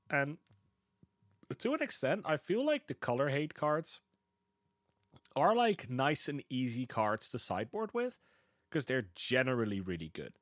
[0.09, 0.39] And
[1.59, 4.01] to an extent, I feel like the color hate cards
[5.37, 8.19] are like nice and easy cards to sideboard with
[8.69, 10.35] because they're generally really good.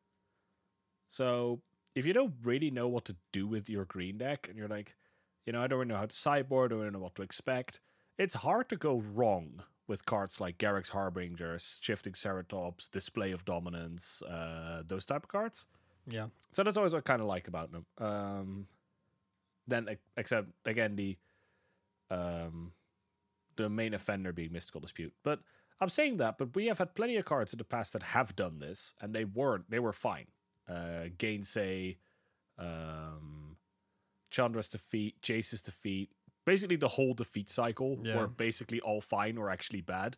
[1.08, 1.60] So
[1.94, 4.94] if you don't really know what to do with your green deck and you're like,
[5.46, 7.80] you know, I don't really know how to sideboard, I don't know what to expect,
[8.18, 14.20] it's hard to go wrong with cards like Garruk's Harbingers, Shifting Ceratops, Display of Dominance,
[14.22, 15.66] uh, those type of cards.
[16.08, 16.26] Yeah.
[16.52, 17.86] So that's always what I kind of like about them.
[17.98, 18.66] Um,
[19.68, 21.16] then, except again the
[22.10, 22.72] um,
[23.56, 25.12] the main offender being Mystical Dispute.
[25.22, 25.40] But
[25.80, 28.34] I'm saying that, but we have had plenty of cards in the past that have
[28.34, 29.70] done this, and they weren't.
[29.70, 30.26] They were fine.
[30.68, 31.96] Uh, Gainsay,
[32.58, 33.56] um,
[34.30, 36.10] Chandra's defeat, Jace's defeat,
[36.44, 38.16] basically the whole defeat cycle Yeah.
[38.16, 40.16] were basically all fine or actually bad.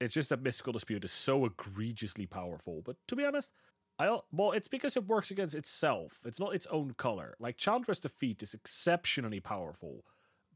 [0.00, 2.82] It's just that Mystical Dispute is so egregiously powerful.
[2.82, 3.52] But to be honest,
[3.98, 6.22] I well, it's because it works against itself.
[6.26, 7.36] It's not its own color.
[7.38, 10.04] Like Chandra's defeat is exceptionally powerful,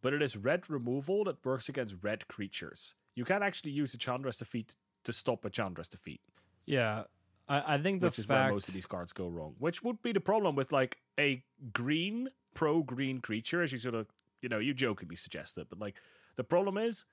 [0.03, 2.95] but it is red removal that works against red creatures.
[3.17, 6.21] You can't actually use a Chandra's defeat to stop a Chandra's defeat,
[6.67, 7.05] Yeah.
[7.49, 9.55] I, I think the which is where most of these cards go wrong.
[9.59, 13.95] Which would be the problem with like a green pro green creature, as you sort
[13.95, 14.09] of
[14.43, 15.95] you know you jokingly suggest it, but like
[16.35, 17.05] the problem is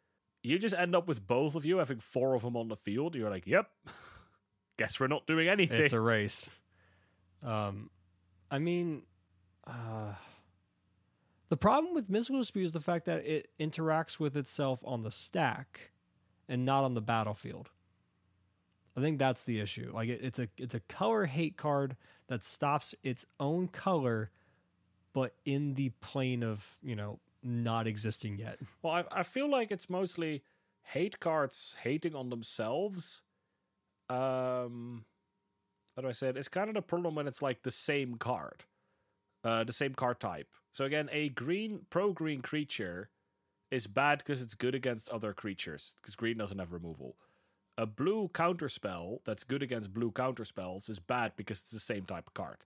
[0.42, 3.16] you just end up with both of you having four of them on the field.
[3.16, 3.70] You're like, yep,
[4.78, 5.82] guess we're not doing anything.
[5.82, 6.50] it's a race.
[7.44, 7.92] Um,
[8.50, 9.04] I mean,
[9.68, 10.14] uh,
[11.50, 15.12] the problem with mystical dispute is the fact that it interacts with itself on the
[15.12, 15.92] stack
[16.54, 17.72] and not on the battlefield.
[18.96, 19.90] I think that's the issue.
[19.92, 21.98] Like it, it's a it's a color hate card
[22.28, 24.30] that stops its own color,
[25.14, 28.60] but in the plane of you know not existing yet.
[28.84, 30.44] Well, I, I feel like it's mostly
[30.84, 33.24] hate cards hating on themselves.
[34.08, 35.06] Um,
[35.96, 36.38] how do I say it?
[36.38, 38.66] It's kind of the problem when it's like the same card,
[39.44, 40.50] uh, the same card type.
[40.72, 43.10] So again, a green pro green creature
[43.74, 47.16] is bad because it's good against other creatures because green doesn't have removal.
[47.76, 52.28] A blue counterspell that's good against blue counterspells is bad because it's the same type
[52.28, 52.66] of card.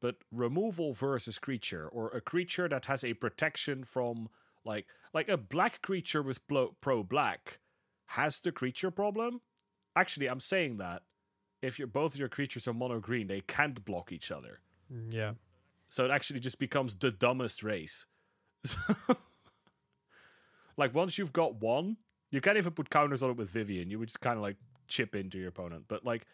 [0.00, 4.28] But removal versus creature or a creature that has a protection from
[4.64, 7.60] like like a black creature with blo- pro black
[8.06, 9.40] has the creature problem.
[9.94, 11.02] Actually, I'm saying that
[11.62, 14.58] if you're both your creatures are mono green, they can't block each other.
[14.92, 15.32] Mm, yeah.
[15.88, 18.06] So it actually just becomes the dumbest race.
[20.78, 21.98] like once you've got one,
[22.30, 23.90] you can't even put counters on it with Vivien.
[23.90, 24.56] You would just kind of like
[24.86, 25.84] chip into your opponent.
[25.88, 26.24] But like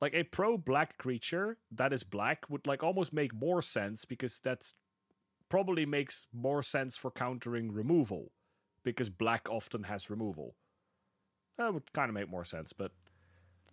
[0.00, 4.38] like a pro black creature that is black would like almost make more sense because
[4.40, 4.74] that's
[5.48, 8.30] probably makes more sense for countering removal
[8.84, 10.54] because black often has removal.
[11.58, 12.92] That would kind of make more sense, but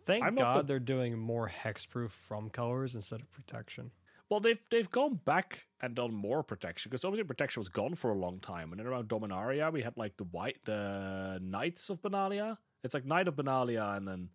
[0.06, 3.92] Thank I'm God the- they're doing more hexproof from colors instead of protection.
[4.34, 8.10] Well, they've they've gone back and done more protection because obviously protection was gone for
[8.10, 8.72] a long time.
[8.72, 12.58] And then around Dominaria, we had like the white the Knights of Benalia.
[12.84, 14.30] It's like Knight of Benalia, and then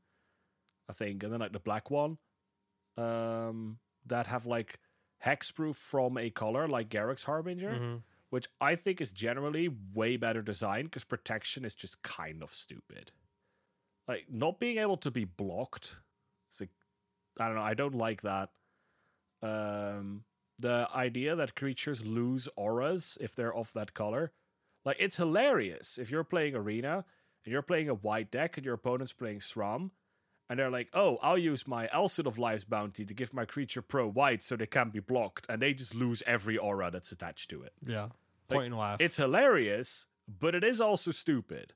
[0.89, 2.17] I think, and then like the black one,
[2.97, 4.79] um, that have like
[5.25, 8.03] hexproof from a color like Garruk's Harbinger, Mhm.
[8.31, 13.11] which I think is generally way better designed because protection is just kind of stupid.
[14.07, 15.99] Like not being able to be blocked.
[16.51, 16.71] It's like
[17.41, 17.63] I don't know.
[17.63, 18.51] I don't like that
[19.43, 20.25] um
[20.61, 24.33] the idea that creatures lose auras if they're of that color
[24.85, 27.05] like it's hilarious if you're playing arena
[27.45, 29.91] and you're playing a white deck and your opponent's playing sram
[30.51, 33.83] and they're like oh i'll use my Alseid of Life's Bounty to give my creature
[33.83, 37.51] pro white so they can't be blocked and they just lose every aura that's attached
[37.51, 38.09] to it Yeah.
[38.49, 39.01] Point and laugh.
[39.01, 40.07] it's hilarious
[40.41, 41.75] but it is also stupid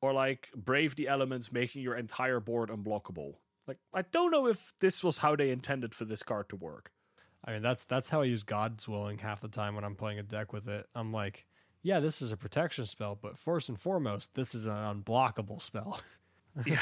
[0.00, 3.34] or like brave the elements making your entire board unblockable
[3.66, 6.90] like i don't know if this was how they intended for this card to work
[7.44, 10.18] I mean, that's that's how I use God's Willing half the time when I'm playing
[10.18, 10.86] a deck with it.
[10.94, 11.46] I'm like,
[11.82, 16.00] yeah, this is a protection spell, but first and foremost, this is an unblockable spell.
[16.66, 16.78] yeah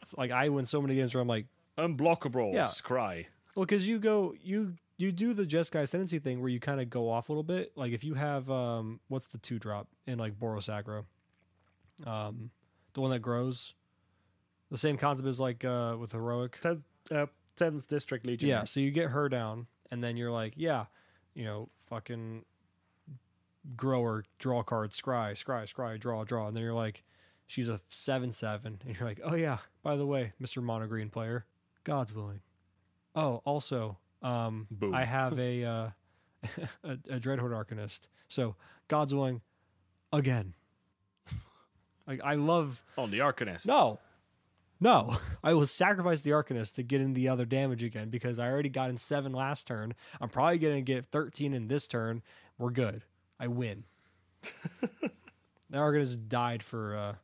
[0.00, 1.46] It's like I win so many games where I'm like,
[1.78, 2.52] Unblockable.
[2.52, 2.64] Yeah.
[2.64, 3.26] Scry.
[3.56, 6.90] well, because you go, you you do the Jeskai Ascendancy thing where you kind of
[6.90, 7.72] go off a little bit.
[7.76, 11.04] Like if you have, um, what's the two drop in like Boros aggro,
[12.08, 12.50] um,
[12.94, 13.74] the one that grows,
[14.72, 16.58] the same concept as like uh with heroic.
[16.60, 16.80] Tenth,
[17.10, 17.26] uh,
[17.56, 18.48] 10th District Legion.
[18.48, 20.86] Yeah, so you get her down, and then you're like, yeah,
[21.34, 22.44] you know, fucking
[23.76, 27.04] grower, draw card, scry, scry, scry, draw, draw, and then you're like,
[27.46, 31.44] she's a seven seven, and you're like, oh yeah, by the way, Mister Monogreen player,
[31.84, 32.40] God's willing.
[33.14, 34.94] Oh, also, um, Boom.
[34.94, 35.90] I have a uh,
[36.84, 38.56] a, a Dreadhorde Arcanist, so
[38.88, 39.42] God's willing,
[40.12, 40.54] again.
[42.04, 43.64] Like I love On the Arcanist.
[43.66, 44.00] no.
[44.82, 45.16] No.
[45.44, 48.68] I will sacrifice the Arcanist to get in the other damage again because I already
[48.68, 49.94] got in seven last turn.
[50.20, 52.22] I'm probably going to get 13 in this turn.
[52.58, 53.04] We're good.
[53.38, 53.84] I win.
[54.80, 55.10] the
[55.72, 57.14] Arcanist died for uh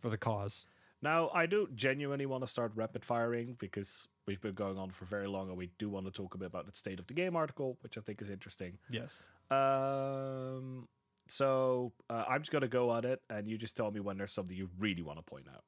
[0.00, 0.66] for the cause.
[1.02, 5.04] Now, I do genuinely want to start rapid firing because we've been going on for
[5.04, 7.14] very long and we do want to talk a bit about the state of the
[7.14, 8.78] game article, which I think is interesting.
[8.90, 9.26] Yes.
[9.50, 10.88] Um,
[11.26, 14.18] so uh, I'm just going to go on it and you just tell me when
[14.18, 15.64] there's something you really want to point out.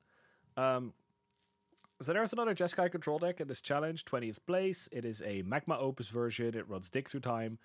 [0.63, 0.93] Um,
[2.03, 4.89] so there's another Jeskai control deck in this challenge, 20th place.
[4.93, 6.57] It is a Magma Opus version.
[6.57, 7.59] It runs Dig Through Time,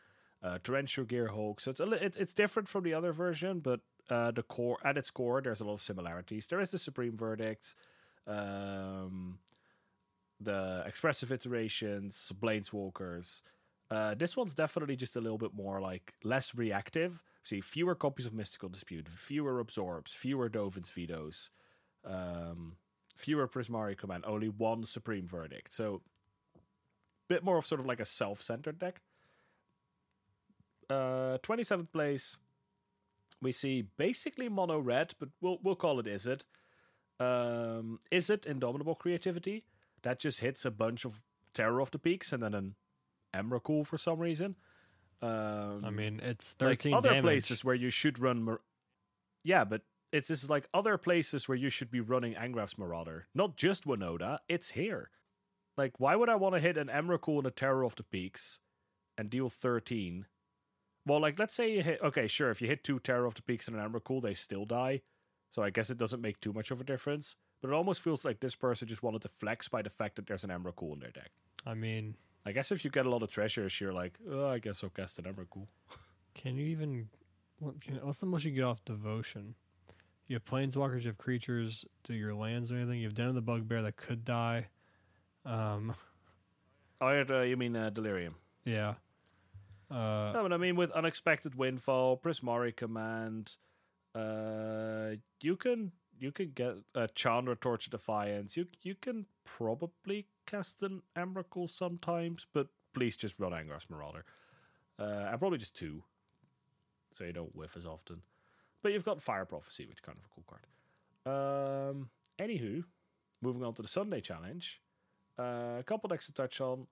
[0.44, 1.62] uh, Torrential Gearhulk.
[1.62, 4.78] So it's, a li- it's it's different from the other version, but uh, the core
[4.86, 6.48] at its core, there's a lot of similarities.
[6.48, 7.76] There is the Supreme Verdict,
[8.26, 9.40] um,
[10.40, 13.42] the Expressive Iterations, Planeswalkers.
[13.90, 17.22] Uh, this one's definitely just a little bit more like less reactive.
[17.44, 21.50] See, fewer copies of Mystical Dispute, fewer absorbs, fewer Dovin's vetoes,
[22.04, 22.76] um,
[23.18, 25.74] fewer Prismari command, only one Supreme Verdict.
[25.74, 26.02] So,
[27.28, 29.02] bit more of sort of like a self-centered deck.
[30.90, 32.38] Uh, 27th place,
[33.42, 36.46] we see basically mono red, but we'll we'll call it is it.
[37.20, 39.64] Um, Izzet Indomitable Creativity
[40.04, 41.22] that just hits a bunch of
[41.54, 42.76] Terror of the Peaks and then an
[43.36, 44.56] Emrakul for some reason.
[45.22, 47.24] Um, I mean, it's like 13 other damage.
[47.24, 48.44] places where you should run.
[48.44, 48.62] Mar-
[49.44, 49.82] yeah, but
[50.18, 54.40] it's just like other places where you should be running Angrath's Marauder, not just Winota.
[54.50, 55.12] It's here.
[55.78, 58.60] Like, why would I want to hit an Emrakul and a Terror of the Peaks
[59.18, 60.26] and deal 13?
[61.06, 62.02] Well, like, let's say you hit.
[62.04, 62.50] Okay, sure.
[62.50, 65.02] If you hit two Terror of the Peaks and an Emrakul, they still die.
[65.52, 67.36] So I guess it doesn't make too much of a difference.
[67.62, 70.26] But it almost feels like this person just wanted to flex by the fact that
[70.26, 71.30] there's an Emrakul in their deck.
[71.66, 72.16] I mean,
[72.46, 74.90] I guess if you get a lot of treasures, you're like, oh, I guess I'll
[74.90, 75.68] cast an Emrakul.
[76.34, 77.08] can you even?
[77.60, 79.56] What, can, what's the most you get off devotion?
[80.28, 83.00] You have planeswalkers, you have creatures, do your lands or anything.
[83.00, 84.68] You have Den of the Bugbear that could die.
[85.46, 85.96] Um,
[87.00, 88.36] Oh, uh, you mean uh, Delirium?
[88.66, 88.96] yeah.
[89.90, 93.56] Uh, No, but I mean, with Unexpected Windfall, Prismari Command,
[94.16, 98.58] uh, you can you can get a Chandra Torch of Defiance.
[98.58, 104.26] You you can probably cast an Emrakul sometimes, but please just run Angrath's Marauder.
[105.00, 106.04] Uh, and probably just two,
[107.14, 108.24] so you don't whiff as often.
[108.84, 110.66] But you've got Fire Prophecy, which is kind of a cool card.
[111.26, 112.10] Um,
[112.40, 112.84] anywho,
[113.42, 114.82] moving on to the Sunday challenge.
[115.38, 116.88] Uh, a couple decks to touch on.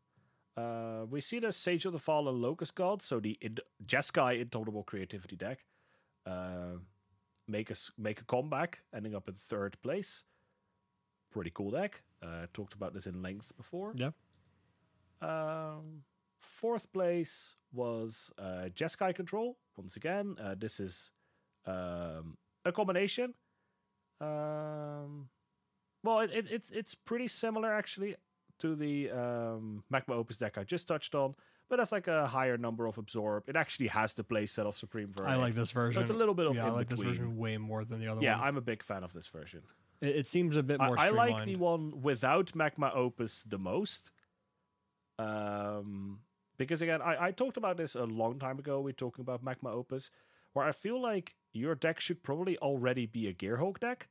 [0.57, 4.83] Uh, we see the Sage of the Fallen Locust God, so the in- Jeskai Indomitable
[4.83, 5.65] Creativity deck.
[6.25, 6.77] Uh,
[7.47, 10.23] make a make a comeback, ending up in third place.
[11.31, 12.01] Pretty cool deck.
[12.23, 13.93] Uh, talked about this in length before.
[13.95, 14.11] Yeah.
[15.21, 16.03] Um,
[16.39, 19.57] fourth place was uh, Jeskai Control.
[19.77, 21.11] Once again, uh, this is
[21.65, 23.33] um, a combination.
[24.21, 25.29] Um,
[26.03, 28.15] well, it, it, it's it's pretty similar actually
[28.59, 31.35] to the um, Magma Opus deck I just touched on,
[31.69, 33.49] but that's like a higher number of absorb.
[33.49, 35.29] It actually has the play set of Supreme Verdict.
[35.29, 35.99] I like this version.
[35.99, 38.07] So it's a little bit of yeah, I like this version way more than the
[38.07, 38.41] other Yeah, one.
[38.41, 39.61] Yeah, I'm a big fan of this version.
[40.01, 40.97] It, it seems a bit more.
[40.97, 41.33] I streamlined.
[41.33, 44.11] like the one without Magma Opus the most.
[45.17, 46.19] Um,
[46.57, 48.79] because again, I, I talked about this a long time ago.
[48.81, 50.11] We are talking about Magma Opus,
[50.55, 54.07] where I feel like your deck should probably already be a Gearhulk deck,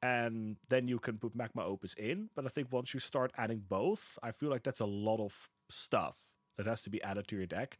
[0.00, 2.30] and then you can put Magma Opus in.
[2.36, 5.50] But I think once you start adding both, I feel like that's a lot of
[5.68, 7.78] stuff that has to be added to your deck.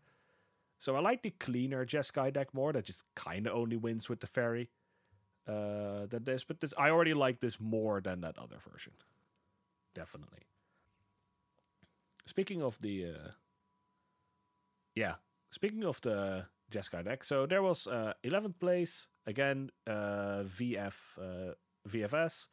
[0.80, 2.72] So I like the cleaner Jeskai deck more.
[2.72, 4.70] That just kind of only wins with the fairy
[5.46, 6.42] uh, than this.
[6.42, 8.94] But this, I already like this more than that other version.
[9.94, 10.48] Definitely.
[12.26, 13.30] Speaking of the, uh,
[14.96, 15.14] yeah,
[15.52, 21.54] speaking of the Jeskai deck, so there was uh, 11th place again, uh, VF, uh,
[21.88, 22.48] VFS,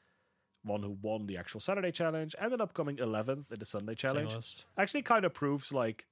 [0.64, 4.34] one who won the actual Saturday challenge, ended up coming 11th in the Sunday challenge.
[4.78, 6.06] actually kind of proves like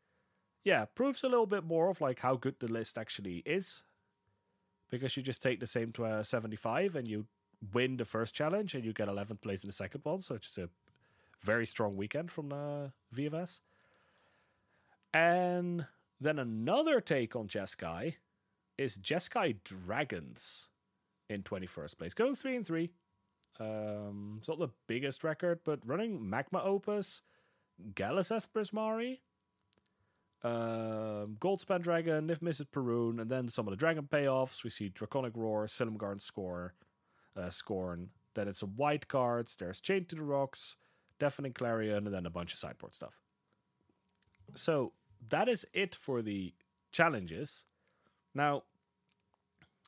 [0.65, 3.83] yeah proves a little bit more of like how good the list actually is.
[4.89, 7.27] Because you just take the same to uh, 75 and you
[7.73, 10.21] win the first challenge and you get 11th place in the second one.
[10.21, 10.67] So it's a
[11.41, 13.59] very strong weekend from uh, vfs
[15.13, 15.85] and
[16.21, 18.15] then another take on jeskai
[18.77, 20.67] is jeskai dragons
[21.29, 22.89] in 21st place going 3 and 3
[23.59, 27.21] um, it's not the biggest record but running magma opus
[27.93, 29.19] Galazeth Prismari,
[30.43, 32.67] um, Goldspan Dragon, If Mrs.
[32.67, 34.63] Perun, and then some of the dragon payoffs.
[34.63, 36.73] We see Draconic Roar, Silumgarden Score,
[37.35, 38.09] uh, Scorn.
[38.35, 39.55] Then it's some white cards.
[39.55, 40.75] There's Chain to the Rocks,
[41.19, 43.19] Deafening Clarion, and then a bunch of sideboard stuff.
[44.55, 44.93] So
[45.27, 46.53] that is it for the
[46.91, 47.65] challenges.
[48.33, 48.63] Now,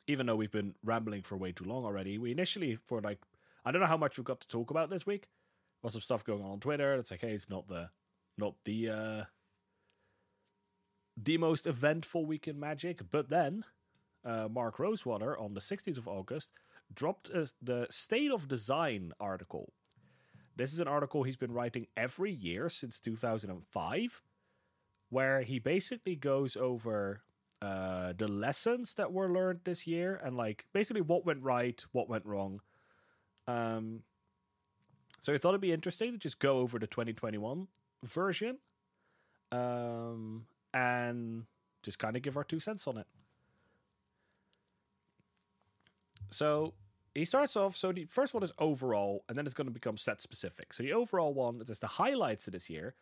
[0.08, 3.20] even though we've been rambling for way too long already, we initially, for like,
[3.64, 5.28] I don't know how much we've got to talk about this week
[5.82, 6.94] was some stuff going on on Twitter.
[6.96, 7.90] It's like, hey, it's not the
[8.38, 9.24] not the uh
[11.18, 13.02] the most eventful week in Magic.
[13.10, 13.64] But then
[14.24, 16.52] uh, Mark Rosewater on the 16th of August
[16.94, 19.74] dropped uh, the State of Design article.
[20.56, 24.22] This is an article he's been writing every year since 2005,
[25.12, 27.22] where he basically goes over
[27.62, 32.10] uh, the lessons that were learned this year and like basically what went right, what
[32.10, 32.62] went wrong.
[33.48, 34.02] Um,
[35.20, 37.68] so I thought it'd be interesting to just go over the 2021
[38.04, 38.58] version
[39.52, 41.44] um, and
[41.84, 43.06] just kind of give our two cents on it.
[46.30, 46.74] So
[47.14, 47.76] he starts off.
[47.76, 50.74] So the first one is overall, and then it's going to become set specific.
[50.74, 52.96] So the overall one is the highlights of this year.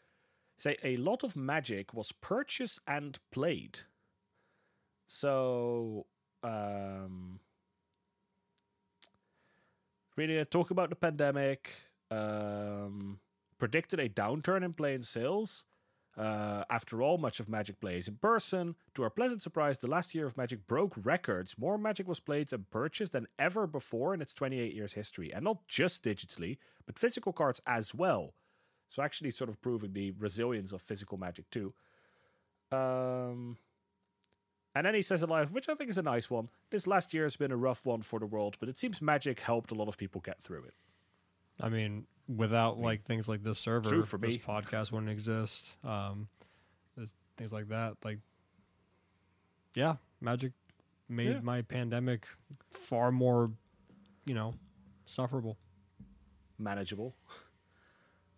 [0.60, 3.80] Say a lot of magic was purchased and played.
[5.08, 6.06] So
[6.44, 7.40] um,
[10.16, 11.72] really talk about the pandemic
[12.12, 13.20] um,
[13.58, 15.66] predicted a downturn in play and sales.
[16.18, 18.76] Uh, after all, much of Magic plays in person.
[18.96, 21.56] To our pleasant surprise, the last year of Magic broke records.
[21.58, 25.32] More Magic was played and purchased than ever before in its 28 years history.
[25.34, 28.34] And not just digitally, but physical cards as well.
[28.90, 31.74] So, actually, sort of proving the resilience of physical Magic too.
[32.72, 33.58] Um,
[34.76, 36.50] and then he says it live, which I think is a nice one.
[36.70, 39.40] This last year has been a rough one for the world, but it seems Magic
[39.40, 40.74] helped a lot of people get through it.
[41.62, 44.44] I mean, without mean, like things like this server, for this me.
[44.48, 45.76] podcast wouldn't exist.
[45.84, 46.28] Um,
[47.38, 47.96] things like that.
[48.04, 48.20] Like,
[49.76, 50.52] yeah, Magic
[51.08, 51.40] made Yeah.
[51.42, 52.28] my pandemic
[52.72, 53.52] far more,
[54.26, 54.54] you know,
[55.06, 55.58] sufferable.
[56.58, 57.16] manageable.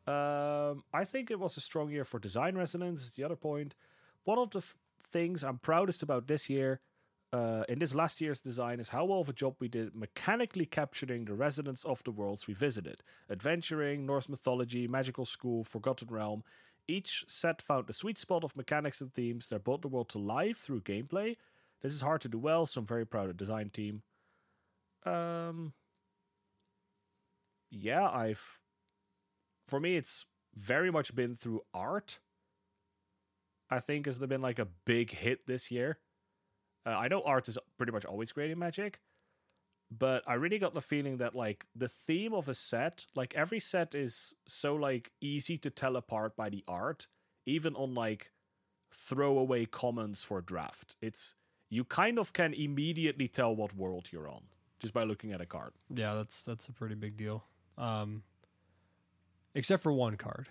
[0.07, 3.03] Um, I think it was a strong year for design resonance.
[3.03, 3.76] Is the other point.
[4.23, 6.80] One of the f- things I'm proudest about this year,
[7.34, 10.65] uh, in this last year's design, is how well of a job we did mechanically
[10.65, 13.03] capturing the resonance of the worlds we visited.
[13.30, 16.44] Adventuring, Norse mythology, magical school, Forgotten Realm.
[16.88, 20.19] Each set found the sweet spot of mechanics and themes that brought the world to
[20.19, 21.38] life through gameplay.
[21.82, 24.02] This is hard to do well, so I'm very proud of the design team.
[25.06, 25.73] Um,
[27.69, 28.60] yeah, I've
[29.68, 30.26] for me it's
[30.56, 32.20] very much been through art.
[33.70, 35.98] I think has been like a big hit this year.
[36.86, 39.00] Uh, I know art is pretty much always great in Magic,
[39.90, 43.60] but I really got the feeling that like the theme of a set, like every
[43.60, 47.08] set is so like easy to tell apart by the art,
[47.46, 48.32] even on like
[48.92, 50.96] throwaway comments for draft.
[51.02, 51.36] It's
[51.70, 54.44] you kind of can immediately tell what world you're on
[54.80, 55.74] just by looking at a card.
[55.94, 57.44] Yeah, that's that's a pretty big deal.
[57.78, 58.24] Um,
[59.56, 60.49] except for one card,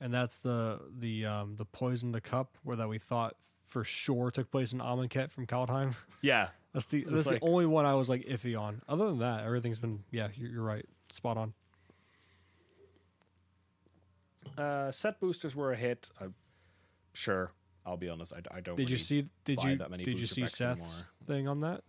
[0.00, 4.30] and that's the the um, the poison the cup where that we thought for sure
[4.30, 5.94] took place in Amonkhet from Kaldheim.
[6.22, 8.82] Yeah, That's the that's like- the only one I was like iffy on.
[8.88, 10.28] Other than that, everything's been yeah.
[10.34, 11.54] You're, you're right, spot on.
[14.58, 16.10] Uh, set boosters were a hit.
[16.20, 16.34] I'm
[17.12, 17.52] sure.
[17.86, 18.32] I'll be honest.
[18.32, 18.76] I, I don't.
[18.76, 19.26] Did you see?
[19.44, 20.88] Did you that many did you see Seth's anymore.
[21.26, 21.82] thing on that?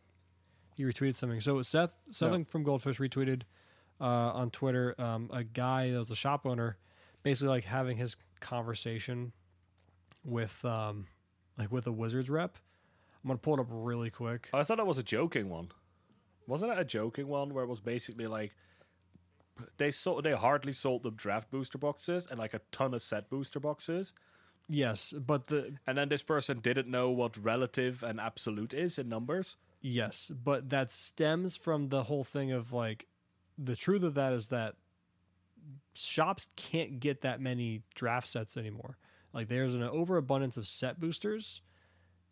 [0.76, 1.42] He retweeted something.
[1.42, 3.42] So Seth something from Goldfish retweeted
[4.02, 4.96] uh, on Twitter.
[5.00, 6.78] Um, a guy that was a shop owner,
[7.24, 9.32] basically like having his conversation
[10.26, 11.08] with um,
[11.58, 12.58] like with a Wizards rep.
[13.24, 14.50] I'm gonna pull it up really quick.
[14.54, 15.70] I thought that was a joking one.
[16.48, 18.54] Wasn't it a joking one where it was basically like
[19.78, 23.30] they sold they hardly sold them draft booster boxes and like a ton of set
[23.30, 24.14] booster boxes,
[24.68, 29.10] Yes, but the and then this person didn't know what relative and absolute is in
[29.10, 29.58] numbers.
[29.82, 33.08] Yes, but that stems from the whole thing of like
[33.58, 34.76] the truth of that is that
[35.94, 38.98] shops can't get that many draft sets anymore.
[39.34, 41.62] Like there's an overabundance of set boosters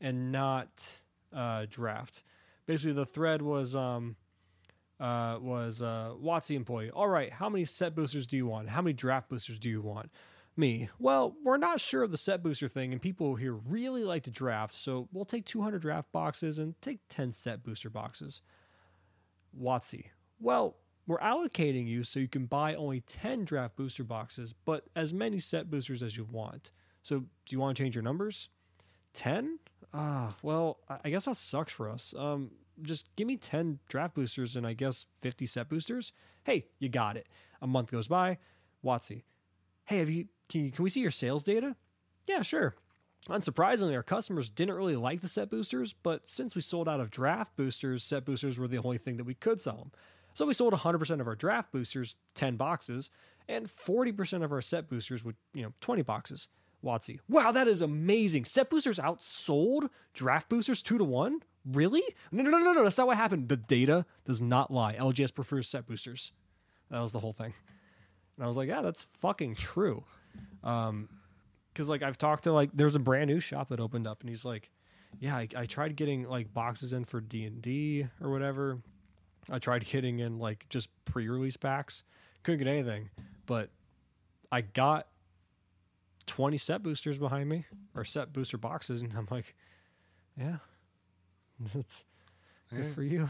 [0.01, 0.99] and not
[1.33, 2.23] uh, draft.
[2.65, 4.15] Basically, the thread was um
[4.99, 6.91] uh was uh WotC employee.
[6.91, 8.69] All right, how many set boosters do you want?
[8.69, 10.11] How many draft boosters do you want?
[10.55, 10.89] Me.
[10.99, 14.31] Well, we're not sure of the set booster thing, and people here really like to
[14.31, 18.41] draft, so we'll take 200 draft boxes and take 10 set booster boxes.
[19.57, 20.07] WotC.
[20.41, 20.75] Well,
[21.09, 25.39] we're allocating you so you can buy only 10 draft booster boxes, but as many
[25.39, 26.69] set boosters as you want.
[27.01, 28.49] So, do you want to change your numbers?
[29.13, 29.57] 10?
[29.91, 32.13] Ah, well, I guess that sucks for us.
[32.15, 32.51] Um,
[32.83, 36.13] just give me 10 draft boosters and I guess 50 set boosters.
[36.43, 37.25] Hey, you got it.
[37.59, 38.37] A month goes by.
[38.85, 39.23] WotC.
[39.85, 41.75] Hey, have you can, you, can we see your sales data?
[42.27, 42.75] Yeah, sure.
[43.27, 47.09] Unsurprisingly, our customers didn't really like the set boosters, but since we sold out of
[47.09, 49.91] draft boosters, set boosters were the only thing that we could sell them.
[50.33, 53.09] So we sold 100% of our draft boosters, 10 boxes,
[53.47, 56.47] and 40% of our set boosters with, you know, 20 boxes.
[56.83, 57.19] WotC.
[57.27, 58.45] Wow, that is amazing.
[58.45, 61.41] Set boosters outsold draft boosters 2 to 1?
[61.65, 62.03] Really?
[62.31, 62.83] No, no, no, no, no.
[62.83, 63.49] That's not what happened.
[63.49, 64.95] The data does not lie.
[64.95, 66.31] LGS prefers set boosters.
[66.89, 67.53] That was the whole thing.
[68.37, 70.05] And I was like, yeah, that's fucking true.
[70.63, 71.09] Um,
[71.73, 74.29] because like I've talked to like there's a brand new shop that opened up, and
[74.29, 74.69] he's like,
[75.19, 78.79] yeah, I, I tried getting like boxes in for D and D or whatever.
[79.49, 82.03] I tried getting in like just pre-release packs,
[82.43, 83.09] couldn't get anything,
[83.45, 83.69] but
[84.51, 85.07] I got
[86.27, 89.55] 20 set boosters behind me or set booster boxes, and I'm like,
[90.37, 90.57] yeah,
[91.73, 92.05] that's
[92.73, 92.91] good Yeah.
[92.93, 93.29] for you.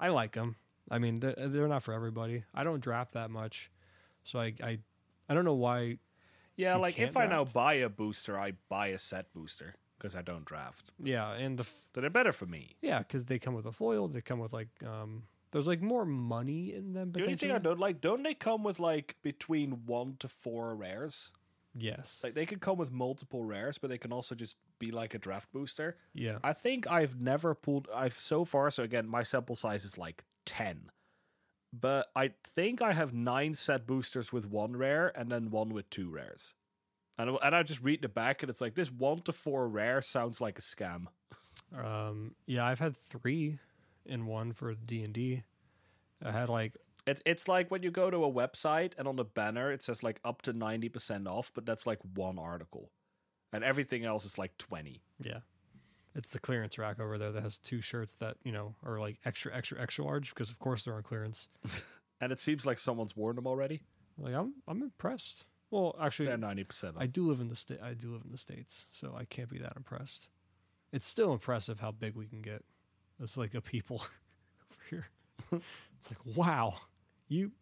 [0.00, 0.56] I like them.
[0.90, 2.44] I mean, they're, they're not for everybody.
[2.54, 3.70] I don't draft that much,
[4.24, 4.78] so I I,
[5.28, 5.98] I don't know why.
[6.56, 10.22] Yeah, like if I now buy a booster, I buy a set booster because I
[10.22, 10.92] don't draft.
[11.02, 12.76] Yeah, and the f- But they're better for me.
[12.80, 14.08] yeah, because they come with a foil.
[14.08, 15.24] They come with like um.
[15.50, 17.10] There's like more money in them.
[17.12, 17.74] The only thing I potentially.
[17.76, 21.32] don't like, don't they come with like between one to four rares?
[21.74, 22.20] Yes.
[22.22, 25.18] Like they could come with multiple rares, but they can also just be like a
[25.18, 25.96] draft booster.
[26.14, 26.38] yeah.
[26.44, 27.88] I think I've never pulled.
[27.94, 28.70] I've so far.
[28.70, 30.90] So again, my sample size is like ten,
[31.72, 35.88] but I think I have nine set boosters with one rare and then one with
[35.88, 36.54] two rares.
[37.18, 39.68] And I- and I just read the back and it's like this one to four
[39.68, 41.06] rare sounds like a scam.
[41.76, 42.34] Um.
[42.46, 43.58] Yeah, I've had three
[44.06, 45.42] in one for D and D.
[46.24, 46.76] I had like
[47.06, 50.02] It's it's like when you go to a website and on the banner it says
[50.02, 52.90] like up to ninety percent off, but that's like one article,
[53.52, 55.02] and everything else is like twenty.
[55.22, 55.40] yeah.
[56.14, 59.18] It's the clearance rack over there that has two shirts that you know are like
[59.24, 61.48] extra, extra, extra large because of course they're on clearance.
[62.20, 63.82] and it seems like someone's worn them already.
[64.16, 65.44] Like I'm I'm impressed.
[65.70, 66.96] Well, actually, They're ninety percent.
[66.98, 67.80] I do live in the state.
[67.82, 70.28] I do live in the states, so I can't be that impressed.
[70.92, 72.64] It's still impressive how big we can get.
[73.20, 73.96] It's like a people
[74.70, 75.06] over here.
[75.52, 76.74] it's like wow,
[77.28, 77.52] you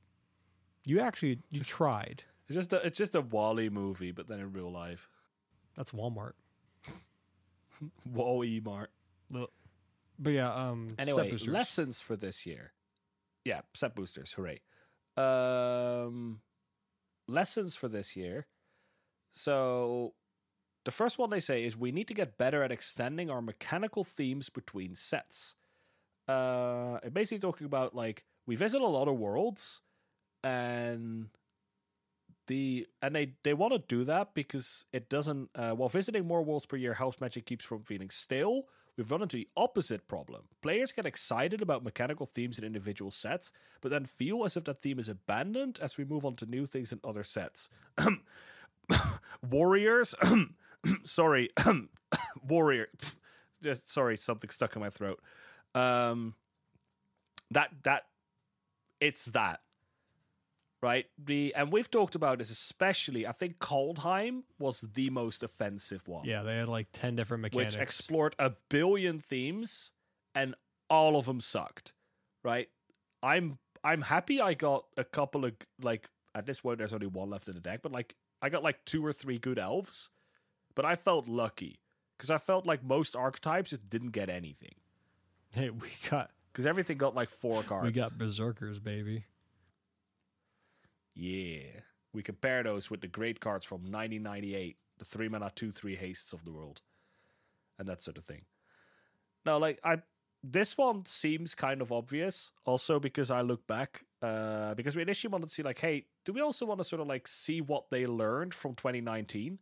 [0.85, 2.23] you actually you tried.
[2.49, 5.09] It's just a, it's just a WALL-E movie, but then in real life.
[5.77, 6.35] That's Walmart.
[8.05, 8.91] Wally Mart.
[10.19, 10.87] But yeah, um.
[10.99, 12.73] Anyway, lessons for this year.
[13.45, 14.61] Yeah, set boosters, hooray.
[15.17, 16.41] Um
[17.29, 18.47] lessons for this year.
[19.33, 20.15] So
[20.85, 24.05] the first one they say is we need to get better at extending our mechanical
[24.05, 25.55] themes between sets.
[26.29, 29.83] Uh basically talking about like we visit a lot of worlds
[30.45, 31.29] and
[32.47, 36.43] the and they they want to do that because it doesn't uh, while visiting more
[36.43, 38.63] worlds per year helps magic keeps from feeling stale
[38.97, 40.45] we've run into the opposite problem.
[40.63, 44.81] Players get excited about mechanical themes in individual sets but then feel as if that
[44.81, 47.69] theme is abandoned as we move on to new things in other sets.
[49.51, 50.15] Warriors
[51.05, 51.51] sorry
[52.49, 52.87] warrior
[53.63, 55.21] just sorry something stuck in my throat.
[55.75, 56.35] Um
[57.51, 58.07] that that
[59.01, 59.61] it's that
[60.83, 61.07] right?
[61.19, 63.27] The and we've talked about this especially.
[63.27, 67.75] I think Kaldheim was the most offensive one, Yeah, they had like ten different mechanics.
[67.77, 69.93] which explored a billion themes
[70.35, 70.55] and
[70.89, 71.93] all of them sucked,
[72.43, 72.69] right?
[73.23, 77.31] I'm I'm happy I got a couple of like at this point there's only one
[77.31, 80.11] left in the deck, but like I got like two or three good elves,
[80.75, 81.81] but I felt lucky
[82.17, 84.75] because I felt like most archetypes just didn't get anything
[85.57, 87.85] hey, we got because everything got like four cards.
[87.87, 89.25] we got berserkers, baby.
[91.17, 91.81] Yeah.
[92.13, 96.33] We compare those with the great cards from 1998, the 3 mana 2 3 hastes
[96.33, 96.83] of the world,
[97.79, 98.43] and that sort of thing.
[99.45, 100.03] Now, like, I.
[100.49, 105.33] This one seems kind of obvious, also because I look back, uh, because we initially
[105.33, 107.91] wanted to see, like, hey, do we also want to sort of like see what
[107.91, 109.59] they learned from 2019?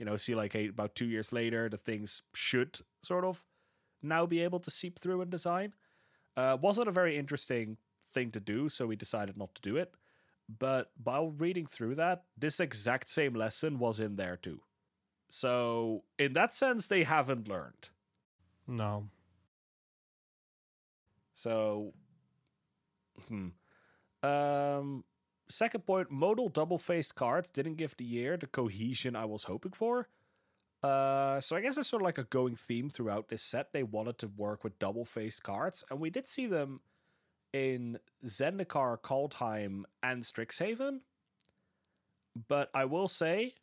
[0.00, 3.44] You know, see, like, hey, about two years later, the things should sort of
[4.02, 5.72] now be able to seep through in design.
[6.36, 7.76] Uh, wasn't a very interesting
[8.12, 9.94] thing to do, so we decided not to do it
[10.48, 14.60] but while reading through that, this exact same lesson was in there too.
[15.30, 17.88] So, in that sense, they haven't learned.
[18.66, 19.08] No,
[21.34, 21.92] So,
[23.28, 23.48] hmm.
[24.22, 25.04] Um,
[25.48, 29.72] second point modal double faced cards didn't give the year the cohesion I was hoping
[29.72, 30.08] for.
[30.82, 33.72] Uh, so I guess it's sort of like a going theme throughout this set.
[33.72, 36.80] They wanted to work with double faced cards, and we did see them
[37.54, 40.98] in Zendikar, Kaldheim, and Strixhaven.
[42.48, 43.54] But I will say,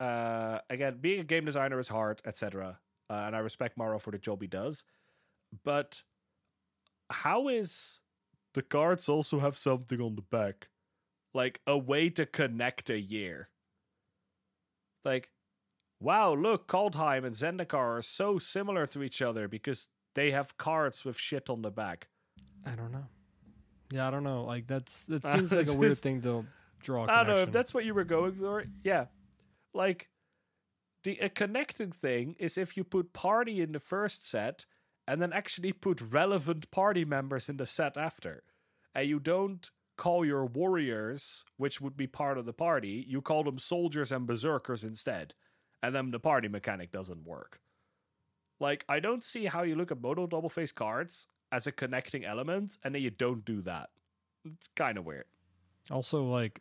[0.00, 2.78] uh, again, being a game designer is hard, etc.
[3.10, 4.82] Uh, and I respect Maro for the job he does.
[5.62, 6.02] But
[7.10, 8.00] how is
[8.54, 10.68] the cards also have something on the back?
[11.34, 13.50] Like a way to connect a year.
[15.04, 15.28] Like,
[16.00, 21.04] wow, look, Kaldheim and Zendikar are so similar to each other because they have cards
[21.04, 22.08] with shit on the back.
[22.64, 23.06] I don't know.
[23.90, 24.44] Yeah, I don't know.
[24.44, 26.44] Like that's that seems like a weird just- thing to
[26.80, 27.04] draw.
[27.06, 28.64] I I don't know if that's what you were going for.
[28.84, 29.06] Yeah,
[29.74, 30.08] like
[31.04, 34.66] the a connecting thing is if you put party in the first set
[35.06, 38.42] and then actually put relevant party members in the set after,
[38.94, 43.42] and you don't call your warriors, which would be part of the party, you call
[43.42, 45.34] them soldiers and berserkers instead,
[45.82, 47.60] and then the party mechanic doesn't work.
[48.60, 52.24] Like I don't see how you look at mono double face cards as a connecting
[52.24, 53.90] element, and then you don't do that.
[54.44, 55.24] It's kind of weird.
[55.90, 56.60] also like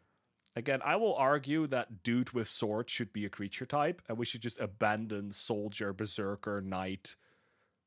[0.55, 4.25] Again, I will argue that dude with sword should be a creature type, and we
[4.25, 7.15] should just abandon soldier, berserker, knight,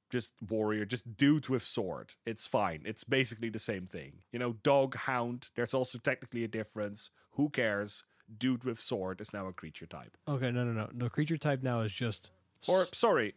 [0.08, 2.14] just warrior, just dude with sword.
[2.26, 2.82] It's fine.
[2.84, 4.18] It's basically the same thing.
[4.30, 7.10] You know, dog, hound, there's also technically a difference.
[7.32, 8.04] Who cares?
[8.38, 10.16] Dude with sword is now a creature type.
[10.28, 10.88] okay, no, no, no.
[10.94, 12.30] The creature type now is just
[12.68, 13.34] Or, sorry,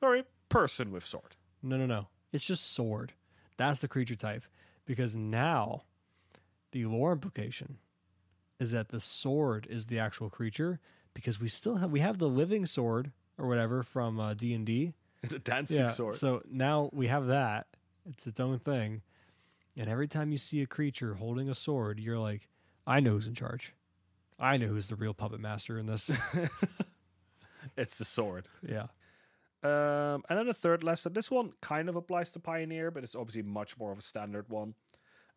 [0.00, 1.36] sorry, person with sword.
[1.62, 2.08] no, no, no.
[2.34, 3.12] It's just sword.
[3.56, 4.42] That's the creature type
[4.84, 5.84] because now
[6.72, 7.78] the lore implication
[8.58, 10.80] is that the sword is the actual creature
[11.14, 14.66] because we still have we have the living sword or whatever from uh, D and
[14.66, 14.92] D.
[15.28, 15.88] the dancing Yeah.
[15.88, 16.16] sword.
[16.16, 17.68] So now we have that.
[18.10, 19.02] It's its own thing.
[19.76, 22.48] And every time you see a creature holding a sword, you're like,
[22.86, 23.72] I know who's in charge.
[24.38, 26.10] I know who's the real puppet master in this.
[27.76, 28.48] it's the sword.
[28.68, 28.86] yeah.
[29.64, 31.14] Um, and then the third lesson.
[31.14, 34.48] This one kind of applies to Pioneer, but it's obviously much more of a standard
[34.50, 34.74] one.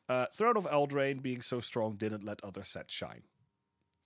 [0.09, 3.23] Uh, Throne of Eldraine being so strong didn't let other sets shine.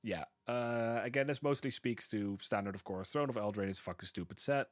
[0.03, 0.25] Yeah.
[0.47, 3.09] Uh, again, this mostly speaks to standard, of course.
[3.09, 4.67] Throne of Eldraine is a fucking stupid set,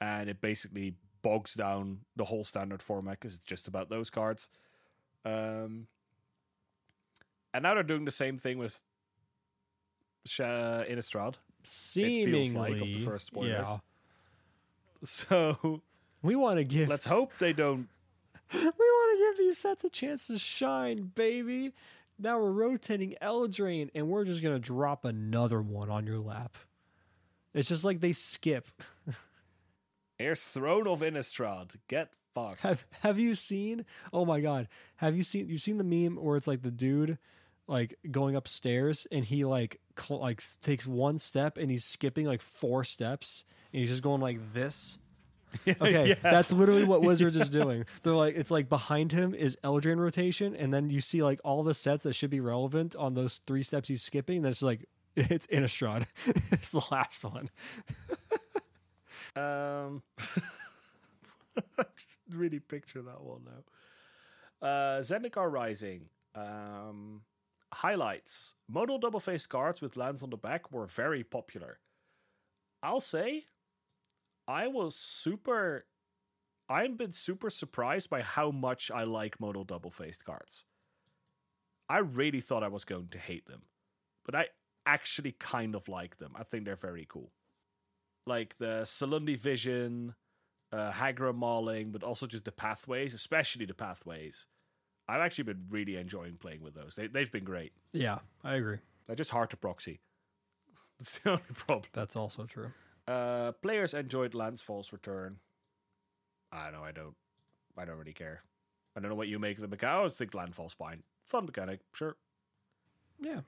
[0.00, 4.48] and it basically bogs down the whole standard format because it's just about those cards.
[5.24, 5.86] Um,
[7.54, 8.80] and now they're doing the same thing with
[10.26, 11.36] Sh- Innistrad.
[11.62, 13.66] Seemingly, like of the first spoilers.
[13.66, 13.76] yeah.
[15.08, 15.82] So
[16.22, 17.88] We want to give let's hope they don't.
[18.52, 21.72] we want to give these sets a chance to shine, baby.
[22.18, 26.56] Now we're rotating Eldraine, and we're just gonna drop another one on your lap.
[27.52, 28.68] It's just like they skip.
[30.18, 31.76] Here's Throne of Innistrad.
[31.88, 32.60] Get fucked.
[32.60, 33.84] Have Have you seen?
[34.12, 34.68] Oh my god!
[34.96, 35.48] Have you seen?
[35.48, 37.18] You've seen the meme where it's like the dude,
[37.66, 42.42] like going upstairs, and he like cl- like takes one step, and he's skipping like
[42.42, 44.98] four steps, and he's just going like this.
[45.68, 46.14] Okay, Yeah.
[46.20, 47.84] that's literally what Wizards is doing.
[48.02, 51.62] They're like, it's like behind him is Eldraine rotation, and then you see like all
[51.62, 54.38] the sets that should be relevant on those three steps he's skipping.
[54.38, 56.06] And then it's like it's Innistrad.
[56.50, 57.50] it's the last one.
[59.36, 60.02] Um,
[61.78, 64.66] I just really picture that one now.
[64.68, 66.06] Uh, Zendikar Rising.
[66.34, 67.22] Um,
[67.74, 68.54] highlights.
[68.68, 71.80] Modal double face cards with lands on the back were very popular.
[72.82, 73.44] I'll say,
[74.48, 75.86] I was super.
[76.68, 80.64] I've been super surprised by how much I like modal double faced cards.
[81.88, 83.62] I really thought I was going to hate them,
[84.24, 84.46] but I
[84.86, 86.32] actually kind of like them.
[86.34, 87.32] I think they're very cool
[88.26, 90.14] like the Silundi Vision,
[90.72, 94.46] uh, Hagra Mauling, but also just the pathways, especially the pathways.
[95.08, 96.94] I've actually been really enjoying playing with those.
[96.96, 97.72] They, they've been great.
[97.92, 98.78] Yeah, I agree.
[99.06, 100.00] They're just hard to proxy.
[100.98, 101.84] That's the only problem.
[101.92, 102.72] That's also true.
[103.06, 105.36] Uh, players enjoyed Landfall's return.
[106.52, 106.82] I know.
[106.82, 107.14] I don't.
[107.76, 108.42] I don't really care.
[108.96, 109.92] I don't know what you make of the mechanic.
[109.94, 111.02] I always think Landfall's fine.
[111.24, 112.16] Fun mechanic, sure.
[113.20, 113.40] Yeah.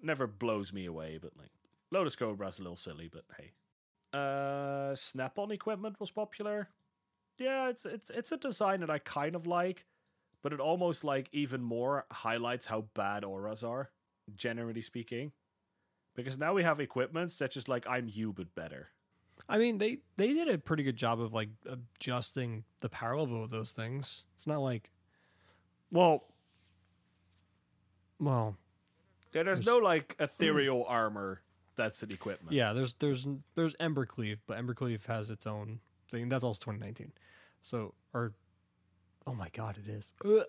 [0.00, 1.50] Never blows me away, but like
[1.90, 3.52] Lotus Cobra's a little silly, but hey.
[4.16, 6.68] Uh, Snap-on equipment was popular.
[7.38, 9.86] Yeah, it's it's it's a design that I kind of like,
[10.42, 13.90] but it almost like even more highlights how bad auras are,
[14.36, 15.32] generally speaking.
[16.14, 18.88] Because now we have equipments that just like I'm you but better.
[19.48, 23.42] I mean, they they did a pretty good job of like adjusting the power level
[23.42, 24.24] of those things.
[24.36, 24.90] It's not like,
[25.90, 26.24] well,
[28.20, 28.56] well,
[29.32, 31.40] Yeah, there's There's- no like ethereal armor
[31.74, 32.52] that's an equipment.
[32.52, 32.72] yeah.
[32.74, 36.28] There's there's there's Embercleave, but Embercleave has its own thing.
[36.28, 37.12] That's also 2019.
[37.62, 38.32] So or,
[39.26, 40.12] oh my god, it is.
[40.24, 40.44] Ugh.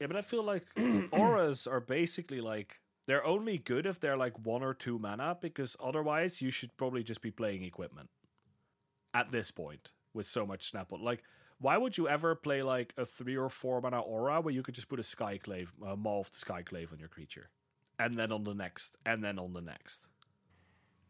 [0.00, 0.66] Yeah, but I feel like
[1.12, 5.76] auras are basically like they're only good if they're like one or two mana because
[5.82, 8.10] otherwise you should probably just be playing equipment
[9.14, 11.02] at this point with so much snap on.
[11.02, 11.22] Like,
[11.58, 14.74] why would you ever play like a three or four mana aura where you could
[14.74, 17.50] just put a skyclave, a Maw skyclave on your creature,
[17.98, 20.06] and then on the next, and then on the next?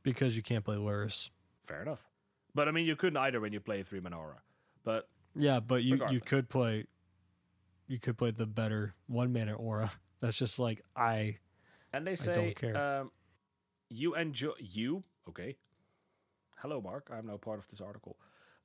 [0.03, 1.29] Because you can't play Lurrus.
[1.61, 2.07] Fair enough.
[2.55, 4.41] But I mean, you couldn't either when you play a three mana aura.
[4.85, 6.85] But Yeah, but you you could play,
[7.87, 9.91] you could play the better one mana aura.
[10.21, 11.39] That's just like I.
[11.93, 12.77] And they I say, don't care.
[12.77, 13.11] Um,
[13.89, 15.57] you enjoy you okay.
[16.57, 17.09] Hello, Mark.
[17.13, 18.17] I'm now part of this article.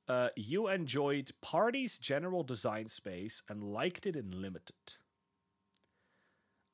[0.08, 4.96] Uh, you enjoyed Party's general design space and liked it in Limited.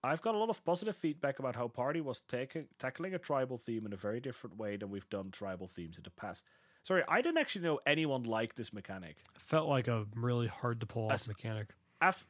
[0.03, 3.59] I've got a lot of positive feedback about how Party was taking tackling a tribal
[3.59, 6.45] theme in a very different way than we've done tribal themes in the past.
[6.83, 9.17] Sorry, I didn't actually know anyone liked this mechanic.
[9.39, 11.75] Felt like a really hard to pull off mechanic.
[12.01, 12.27] Af-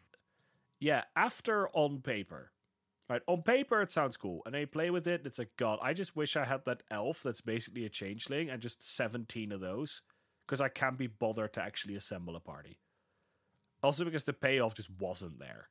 [0.81, 2.51] yeah, after on paper.
[3.09, 5.81] Right, on paper it sounds cool, and then you play with it, it's like God.
[5.82, 9.60] I just wish I had that elf that's basically a changeling and just seventeen of
[9.60, 10.02] those,
[10.47, 12.78] because I can't be bothered to actually assemble a party.
[13.82, 15.70] Also, because the payoff just wasn't there.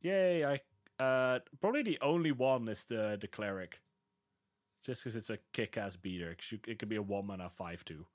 [0.00, 0.44] Yay!
[0.44, 0.60] I
[1.02, 3.80] uh probably the only one is the the cleric,
[4.82, 6.34] just because it's a kick-ass beater.
[6.34, 8.06] 'cause you- It can be a one mana five two.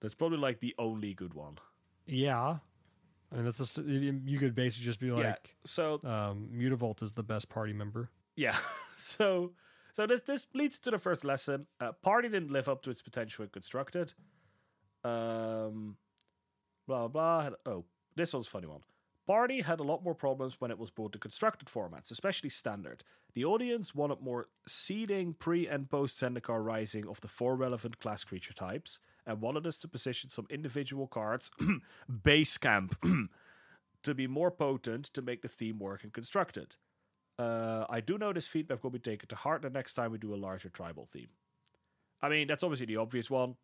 [0.00, 1.58] That's probably like the only good one.
[2.06, 2.58] Yeah,
[3.30, 5.14] I mean that's a you could basically just be yeah.
[5.14, 8.10] like, So um, Mutavault is the best party member.
[8.36, 8.56] Yeah.
[8.96, 9.54] So
[9.94, 11.66] so this this leads to the first lesson.
[11.80, 14.12] Uh, Party didn't live up to its potential when constructed.
[15.04, 15.96] Um
[16.86, 17.50] blah blah.
[17.64, 18.82] Oh, this one's a funny one.
[19.30, 23.04] Party had a lot more problems when it was brought to constructed formats, especially standard.
[23.34, 28.24] The audience wanted more seeding pre and post Zendikar Rising of the four relevant class
[28.24, 31.52] creature types, and wanted us to position some individual cards,
[32.24, 32.96] base camp,
[34.02, 36.74] to be more potent to make the theme work and constructed.
[37.38, 40.18] Uh, I do know this feedback will be taken to heart the next time we
[40.18, 41.28] do a larger tribal theme.
[42.20, 43.54] I mean, that's obviously the obvious one.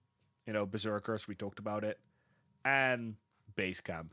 [0.47, 1.99] You know, Berserkers, we talked about it.
[2.65, 3.17] And
[3.57, 4.13] Base Camp.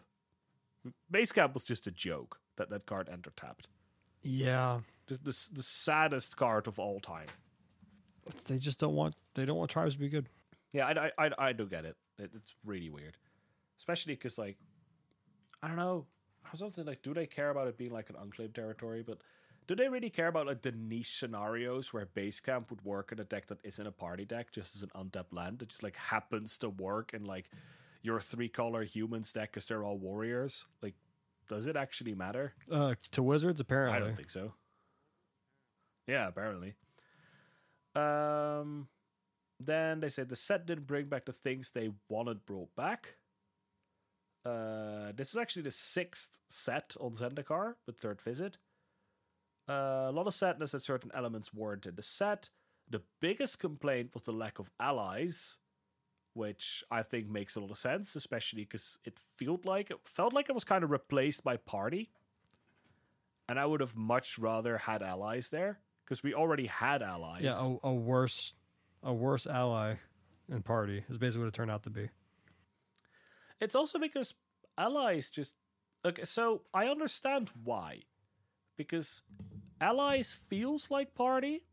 [1.10, 3.68] Base Camp was just a joke that that card enter tapped.
[4.22, 7.28] Yeah, Just the, the saddest card of all time.
[8.46, 10.30] they just don't want they don't want tribes to be good.
[10.72, 11.96] Yeah, I, I, I, I do get it.
[12.18, 12.32] it.
[12.34, 13.18] It's really weird.
[13.78, 14.58] Especially because, like,
[15.62, 16.06] I don't know.
[16.46, 19.04] I was also like, do they care about it being like an unclaimed territory?
[19.06, 19.20] But
[19.68, 23.20] do they really care about like the niche scenarios where base camp would work in
[23.20, 25.96] a deck that isn't a party deck, just as an untapped land that just like
[25.96, 27.50] happens to work in like
[28.04, 30.66] your three color humans deck because they're all warriors?
[30.82, 30.94] Like,
[31.50, 32.54] does it actually matter?
[32.72, 33.98] Uh, to wizards, apparently.
[33.98, 34.54] I don't think so.
[36.08, 36.76] Yeah, apparently.
[37.96, 38.88] Um,
[39.60, 43.16] then they said the set didn't bring back the things they wanted brought back.
[44.46, 48.58] Uh, this is actually the sixth set on Zendikar, the third visit.
[49.70, 52.50] Uh, a lot of sadness that certain elements weren't in the set.
[52.90, 55.60] The biggest complaint was the lack of allies,
[56.34, 60.34] which I think makes a lot of sense, especially because it felt like it felt
[60.34, 62.12] like it was kind of replaced by party,
[63.48, 67.44] and I would have much rather had allies there because we already had allies.
[67.44, 68.54] Yeah, a, a worse,
[69.04, 69.96] a worse ally
[70.50, 72.10] in party is basically what it turned out to be.
[73.60, 74.34] It's also because
[74.78, 75.56] allies just
[76.04, 76.26] okay.
[76.26, 78.02] So I understand why,
[78.76, 79.22] because
[79.80, 81.64] allies feels like party,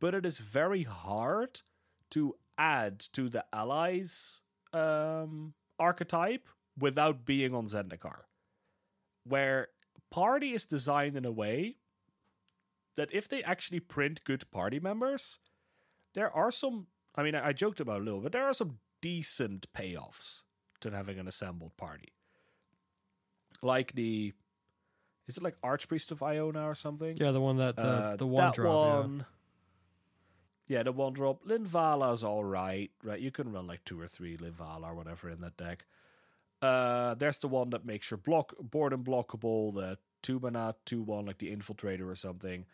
[0.00, 1.62] but it is very hard
[2.10, 4.40] to add to the allies
[4.72, 6.48] um, archetype
[6.78, 8.20] without being on Zendikar,
[9.24, 9.68] where
[10.10, 11.76] party is designed in a way
[12.96, 15.38] that if they actually print good party members,
[16.14, 16.86] there are some.
[17.14, 20.42] I mean, I joked about it a little, but there are some decent payoffs
[20.80, 22.08] to having an assembled party.
[23.62, 24.32] Like the,
[25.26, 27.16] is it like Archpriest of Iona or something?
[27.16, 29.04] Yeah, the one that the, Uh, the one that drop.
[29.04, 29.24] one- Yeah,
[30.68, 31.44] the one drop.
[31.44, 33.20] Linvala's all right, right?
[33.20, 35.86] You can run like two or three Linvala or whatever in that deck.
[36.60, 41.26] Uh, there's the one that makes your block board unblockable, the two mana, two one,
[41.26, 42.66] like the infiltrator or something.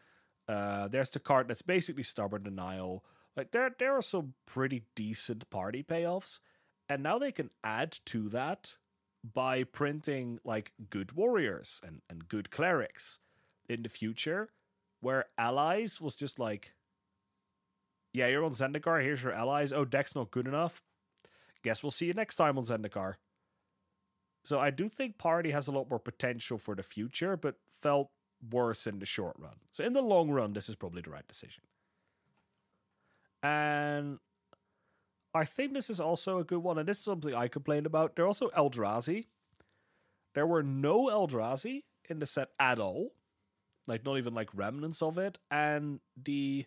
[0.49, 3.05] Uh, there's the card that's basically stubborn denial.
[3.37, 6.41] Like there, there are some pretty decent party payoffs,
[6.89, 8.77] and now they can add to that
[9.35, 13.19] by printing like good warriors and and good clerics
[13.69, 14.51] in the future,
[15.01, 16.73] where allies was just like,
[18.15, 19.03] yeah, you're on Zendikar.
[19.03, 19.73] Here's your allies.
[19.73, 20.83] Oh, deck's not good enough.
[21.65, 23.15] Guess we'll see you next time on Zendikar.
[24.45, 28.11] So I do think Party has a lot more potential for the future, but felt
[28.51, 29.57] worse in the short run.
[29.73, 31.65] So in the long run, this is probably the right decision.
[33.43, 34.19] And
[35.35, 38.15] I think this is also a good one, and this is something I complained about.
[38.15, 39.27] There are also Eldrazi.
[40.35, 43.13] There were no Eldrazi in the set at all.
[43.89, 45.39] Like not even like remnants of it.
[45.51, 46.67] And the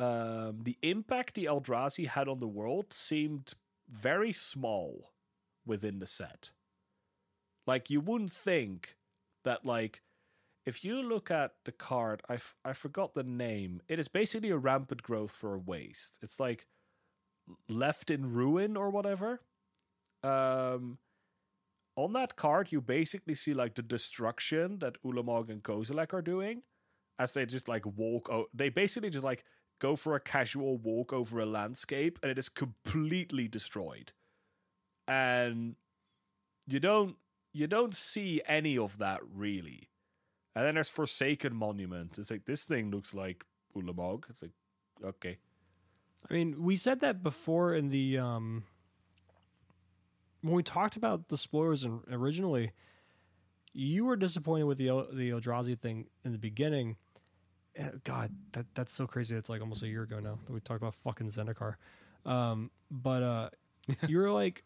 [0.00, 3.54] um the impact the Eldrazi had on the world seemed
[3.90, 5.12] very small
[5.66, 6.50] within the set.
[7.66, 8.96] Like you wouldn't think
[9.44, 10.02] that like
[10.66, 13.80] if you look at the card, I, f- I forgot the name.
[13.88, 16.18] It is basically a rampant growth for a waste.
[16.22, 16.66] It's like
[17.68, 19.40] left in ruin or whatever.
[20.22, 20.98] Um,
[21.96, 26.62] on that card, you basically see like the destruction that Ulamog and Kozilek are doing
[27.18, 28.28] as they just like walk.
[28.30, 29.44] O- they basically just like
[29.78, 34.12] go for a casual walk over a landscape and it is completely destroyed.
[35.06, 35.76] And
[36.66, 37.16] you don't
[37.52, 39.88] you don't see any of that really.
[40.54, 42.18] And then there's Forsaken Monument.
[42.18, 43.44] It's like this thing looks like
[43.76, 44.24] Ulamog.
[44.28, 44.52] It's like
[45.04, 45.38] okay.
[46.28, 48.64] I mean, we said that before in the um
[50.42, 52.72] when we talked about the spoilers originally.
[53.72, 56.96] You were disappointed with the the Eldrazi thing in the beginning.
[57.78, 59.36] Eh, God, that that's so crazy.
[59.36, 61.76] It's like almost a year ago now that we talked about fucking Zendikar.
[62.26, 63.50] Um, but uh,
[64.08, 64.64] you were like,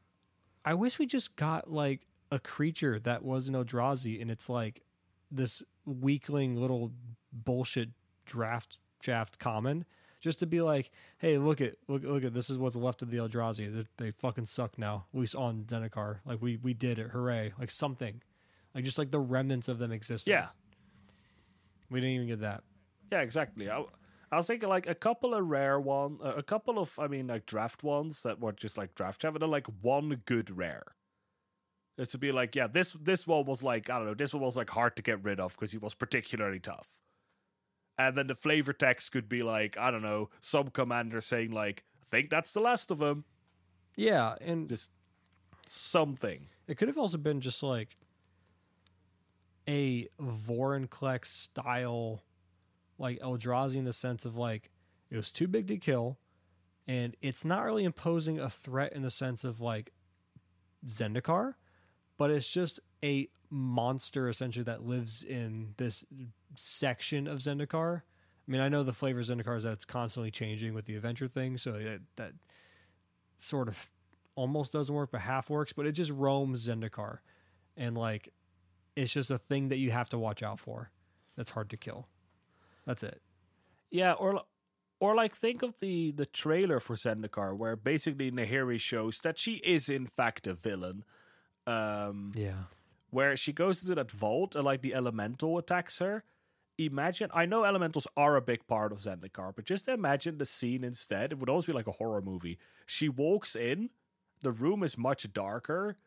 [0.64, 4.82] I wish we just got like a creature that was an Eldrazi, and it's like
[5.30, 6.92] this weakling little
[7.32, 7.90] bullshit
[8.24, 9.84] draft draft common
[10.20, 13.10] just to be like, hey, look at look look at this is what's left of
[13.10, 13.84] the Eldrazi.
[13.98, 15.04] They, they fucking suck now.
[15.12, 17.52] At least on Zendikar, like we we did it, hooray!
[17.58, 18.22] Like something,
[18.74, 20.30] like just like the remnants of them existed.
[20.30, 20.48] Yeah.
[21.90, 22.62] we didn't even get that.
[23.12, 23.70] Yeah, exactly.
[23.70, 23.84] I,
[24.30, 27.26] I was thinking like a couple of rare one, uh, a couple of I mean
[27.26, 30.94] like draft ones that were just like draft chav, and like one good rare.
[31.98, 34.42] It's to be like, yeah, this this one was like I don't know, this one
[34.42, 37.02] was like hard to get rid of because he was particularly tough.
[37.98, 41.84] And then the flavor text could be like, I don't know, some commander saying like,
[42.02, 43.26] I think that's the last of them.
[43.94, 44.90] Yeah, and Just
[45.68, 46.48] something.
[46.66, 47.94] It could have also been just like
[49.68, 52.22] a Vorinclex style,
[52.98, 54.70] like Eldrazi in the sense of like
[55.10, 56.18] it was too big to kill,
[56.86, 59.92] and it's not really imposing a threat in the sense of like
[60.86, 61.54] Zendikar,
[62.16, 66.04] but it's just a monster essentially that lives in this
[66.54, 67.98] section of Zendikar.
[67.98, 70.96] I mean, I know the flavor of Zendikar is that it's constantly changing with the
[70.96, 72.32] adventure thing, so that, that
[73.38, 73.90] sort of
[74.34, 75.72] almost doesn't work, but half works.
[75.72, 77.18] But it just roams Zendikar,
[77.76, 78.30] and like
[78.96, 80.90] it's just a thing that you have to watch out for.
[81.36, 82.08] that's hard to kill.
[82.86, 83.20] That's it.
[83.90, 84.42] Yeah, or
[85.00, 89.54] or like think of the the trailer for Zendikar, where basically Nahiri shows that she
[89.64, 91.04] is in fact a villain.
[91.66, 92.64] Um, Yeah.
[93.10, 96.24] where she goes into that vault and like the elemental attacks her.
[96.78, 100.82] Imagine, I know elementals are a big part of Zendikar, but just imagine the scene
[100.82, 101.30] instead.
[101.30, 102.58] It would always be like a horror movie.
[102.86, 103.90] She walks in,
[104.40, 105.98] the room is much darker,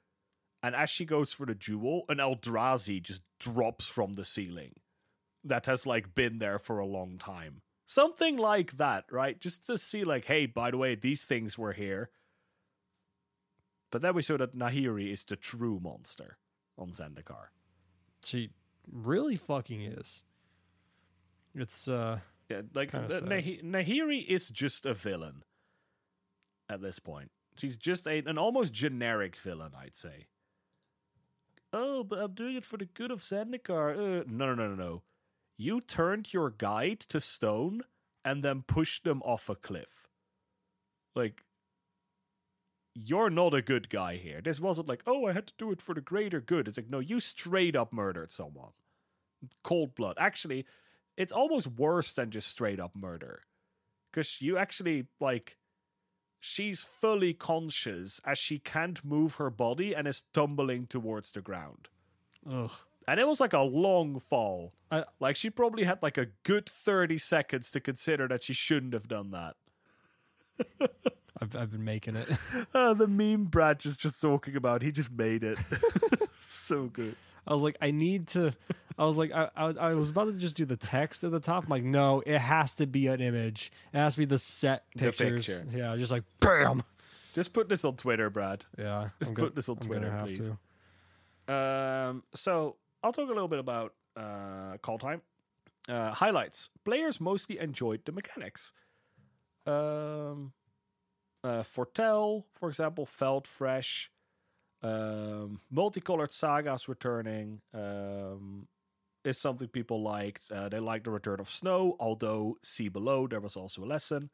[0.64, 4.74] and as she goes for the jewel, an Eldrazi just drops from the ceiling
[5.46, 7.62] that has like been there for a long time.
[7.86, 9.40] Something like that, right?
[9.40, 12.10] Just to see, like, hey, by the way, these things were here.
[13.92, 16.38] But then we saw that Nahiri is the true monster
[16.78, 17.50] on Zendikar.
[18.24, 18.50] She
[18.92, 20.24] really fucking is.
[21.54, 22.20] It's uh
[22.50, 23.24] Yeah, like sad.
[23.24, 25.44] Nahiri is just a villain
[26.68, 27.32] at this point.
[27.58, 30.28] She's just a, an almost generic villain, I'd say.
[31.72, 33.94] Oh, but I'm doing it for the good of Zendikar.
[33.94, 35.02] Uh, no, no, no, no, no.
[35.58, 37.82] You turned your guide to stone
[38.24, 40.08] and then pushed them off a cliff.
[41.16, 41.44] Like,
[42.94, 44.42] you're not a good guy here.
[44.42, 46.68] This wasn't like, oh, I had to do it for the greater good.
[46.68, 48.72] It's like, no, you straight up murdered someone.
[49.64, 50.16] Cold blood.
[50.20, 50.66] Actually,
[51.18, 53.44] it's almost worse than just straight up murder.
[54.12, 55.58] Because you actually, like,
[56.40, 61.90] she's fully conscious as she can't move her body and is tumbling towards the ground.
[62.50, 62.72] ugh.
[63.08, 64.74] And it was like a long fall.
[64.92, 68.94] I- like, she probably had like a good 30 seconds to consider that she shouldn't
[68.94, 69.56] have done that.
[71.42, 72.30] I've I've been making it.
[72.74, 75.60] Uh, the meme Brad is just talking about, he just made it.
[76.36, 77.16] so good.
[77.48, 78.54] I was like, I need to.
[78.98, 81.32] I was like, I, I was I was about to just do the text at
[81.32, 81.66] the top.
[81.66, 83.72] I'm like, no, it has to be an image.
[83.94, 85.46] It has to be the set The pictures.
[85.46, 85.66] picture.
[85.78, 86.82] Yeah, just like bam.
[87.34, 88.66] Just put this on Twitter, Brad.
[88.80, 90.50] Yeah, Just I'm put gonna- this on I'm Twitter, please.
[91.48, 91.54] to.
[91.54, 95.22] Um, so I'll talk a little bit about uh, Kaldheim.
[95.88, 98.74] Uh, highlights: Players mostly enjoyed the mechanics.
[99.68, 100.54] Um,
[101.44, 104.10] uh, Foretell, for example, felt fresh.
[104.82, 108.68] Um, multicolored sagas returning um,
[109.24, 110.52] is something people liked.
[110.52, 114.32] Uh, they liked the return of snow, although see below there was also a lesson.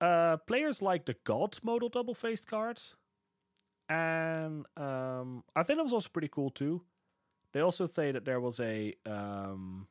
[0.00, 2.96] Uh, players liked the god modal double faced cards
[3.88, 6.82] and um, I think that was also pretty cool too.
[7.56, 9.88] They also say that there was a um,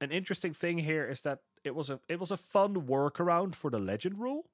[0.00, 3.70] an interesting thing here is that it was a it was a fun workaround for
[3.70, 4.50] the legend rule,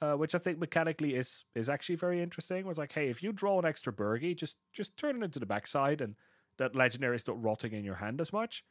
[0.00, 2.66] uh, which I think mechanically is is actually very interesting.
[2.68, 5.44] It's like, hey, if you draw an extra Birgi, just just turn it into the
[5.44, 6.14] backside, and
[6.56, 8.64] that legendary is not rotting in your hand as much.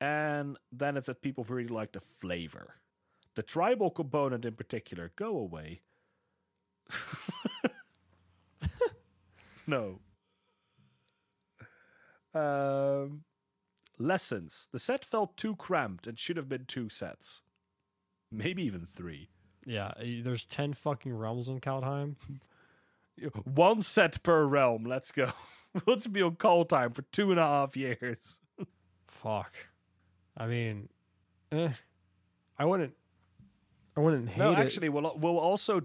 [0.00, 2.76] And then it's that people really like the flavor,
[3.34, 5.12] the tribal component in particular.
[5.14, 5.82] Go away.
[9.66, 10.00] no.
[12.34, 13.24] Um,
[13.98, 14.68] lessons.
[14.72, 17.42] The set felt too cramped and should have been two sets.
[18.30, 19.28] Maybe even three.
[19.66, 19.92] Yeah,
[20.22, 22.16] there's ten fucking realms in Kaldheim.
[23.44, 24.84] One set per realm.
[24.84, 25.30] Let's go.
[25.86, 28.40] we'll just be on Kaldheim for two and a half years.
[29.08, 29.52] Fuck.
[30.36, 30.88] I mean,
[31.52, 31.70] eh,
[32.58, 32.94] I wouldn't.
[33.96, 34.58] I wouldn't hate No, it.
[34.58, 35.82] actually, we'll we'll also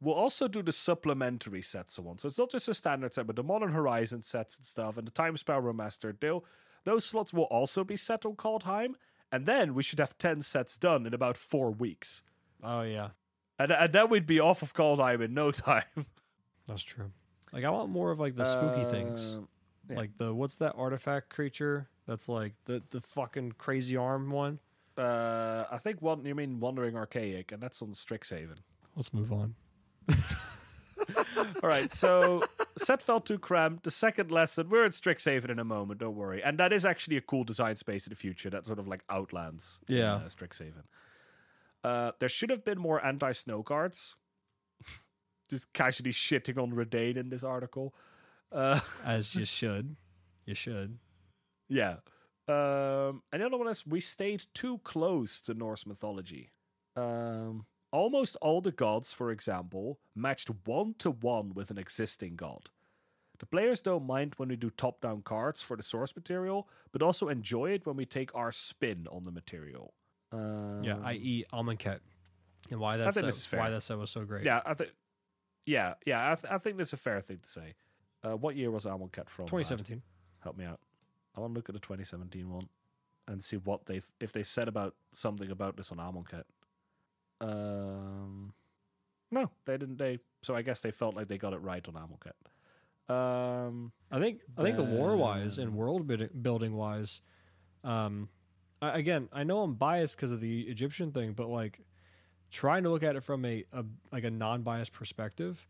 [0.00, 2.18] we'll also do the supplementary sets of one.
[2.18, 5.06] So it's not just a standard set, but the Modern Horizon sets and stuff, and
[5.06, 6.20] the Time Spiral Remastered.
[6.20, 6.44] They'll,
[6.84, 8.94] those slots will also be set on Kaldheim,
[9.32, 12.22] and then we should have ten sets done in about four weeks,
[12.62, 13.10] Oh yeah,
[13.58, 16.06] and and then we'd be off of Kaldheim in no time.
[16.66, 17.10] that's true.
[17.52, 19.36] Like I want more of like the spooky things.
[19.36, 19.48] Um,
[19.90, 19.96] yeah.
[19.96, 21.88] Like the what's that artifact creature?
[22.06, 24.58] That's like the the fucking crazy arm one.
[24.96, 28.56] Uh, I think one you mean Wandering Archaic, and that's on Strixhaven.
[28.96, 29.54] Let's move on.
[31.62, 32.44] All right, so
[32.76, 33.84] set felt too cramped.
[33.84, 36.42] The second lesson, we're at Strixhaven in a moment, don't worry.
[36.42, 39.02] And that is actually a cool design space in the future that sort of like
[39.08, 40.14] outlands in, Yeah.
[40.16, 40.84] uh, Strixhaven.
[41.84, 44.16] Uh, there should have been more anti snow cards.
[45.50, 47.94] Just casually shitting on Reidane in this article.
[48.52, 49.96] Uh, As you should.
[50.46, 50.98] You should.
[51.68, 51.96] yeah.
[52.48, 56.50] Um, and the other one is we stayed too close to Norse mythology.
[56.96, 62.70] Um, almost all the gods, for example, matched one to one with an existing god.
[63.38, 67.02] The players don't mind when we do top down cards for the source material, but
[67.02, 69.94] also enjoy it when we take our spin on the material.
[70.32, 71.44] Um, Yeah, i.e.
[71.52, 72.00] Amonkhet.
[72.70, 73.60] And why that think set, this is fair.
[73.60, 74.44] why that set was so great.
[74.44, 74.90] Yeah, I think.
[75.66, 77.74] Yeah, yeah, I, th- I think that's a fair thing to say.
[78.24, 79.46] Uh, what year was Amonkhet from?
[79.46, 79.62] Brad?
[79.64, 80.02] 2017.
[80.42, 80.80] help me out.
[81.36, 82.68] I want to look at the 2017 one
[83.28, 86.42] and see what they if they said about something about this on Amonkhet.
[87.40, 88.52] Um,
[89.30, 89.98] no, they didn't.
[89.98, 93.12] They so I guess they felt like they got it right on Amonkhet.
[93.12, 97.20] Um, I think I think the lore wise and world building, building wise,
[97.84, 98.28] um,
[98.82, 101.80] I, again I know I'm biased because of the Egyptian thing, but like
[102.50, 105.66] trying to look at it from a, a like a non biased perspective,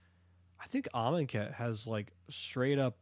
[0.61, 2.97] I think Amonkhet has like straight up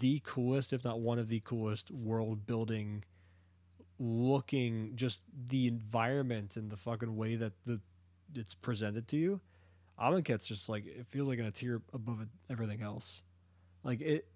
[0.00, 3.04] the coolest, if not one of the coolest, world building
[3.98, 7.80] looking just the environment and the fucking way that the
[8.34, 9.40] it's presented to you.
[10.00, 13.22] Amonkhet's just like it feels like in a tier above everything else.
[13.82, 14.26] Like it.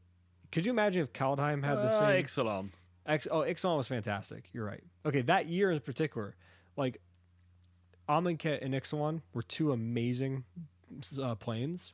[0.50, 2.24] Could you imagine if Kaldheim had the uh, same?
[2.24, 2.70] Ixalan.
[3.06, 4.48] X, oh, Ixalan was fantastic.
[4.52, 4.82] You're right.
[5.04, 6.36] Okay, that year in particular,
[6.76, 7.00] like
[8.08, 10.44] Amonkhet and Ixalan were two amazing
[11.20, 11.92] uh, planes.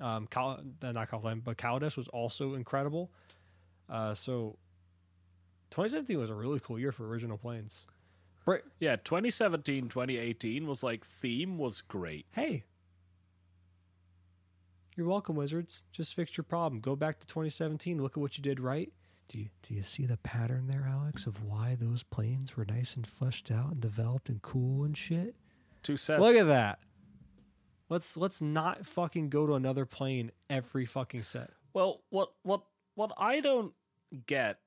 [0.00, 3.10] Um, uh, not Kaldheim, but Kaladesh was also incredible.
[3.88, 4.56] Uh, so
[5.70, 7.86] 2017 was a really cool year for original planes.
[8.44, 12.26] Bra- Yeah, 2017, 2018 was like theme was great.
[12.32, 12.64] hey,
[14.96, 15.82] you're welcome, Wizards.
[15.92, 16.80] Just fixed your problem.
[16.80, 18.02] Go back to 2017.
[18.02, 18.92] Look at what you did right.
[19.28, 22.96] Do you do you see the pattern there, Alex, of why those planes were nice
[22.96, 25.36] and fleshed out and developed and cool and shit?
[25.82, 26.20] Two sets.
[26.20, 26.80] Look at that.
[27.88, 31.50] Let's let's not fucking go to another plane every fucking set.
[31.72, 32.62] Well, what what
[32.96, 33.72] what I don't
[34.26, 34.58] get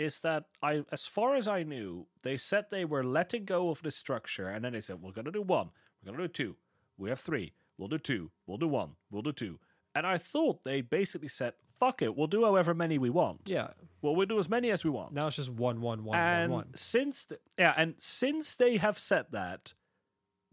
[0.00, 3.82] is that I, as far as I knew, they said they were letting go of
[3.82, 5.70] the structure, and then they said we're gonna do one,
[6.02, 6.56] we're gonna do two,
[6.96, 9.58] we have three, we'll do two, we'll do one, we'll do two,
[9.94, 13.40] and I thought they basically said fuck it, we'll do however many we want.
[13.46, 13.68] Yeah.
[14.02, 15.14] Well, we'll do as many as we want.
[15.14, 16.74] Now it's just one one one and one one.
[16.74, 19.72] since th- yeah, and since they have said that,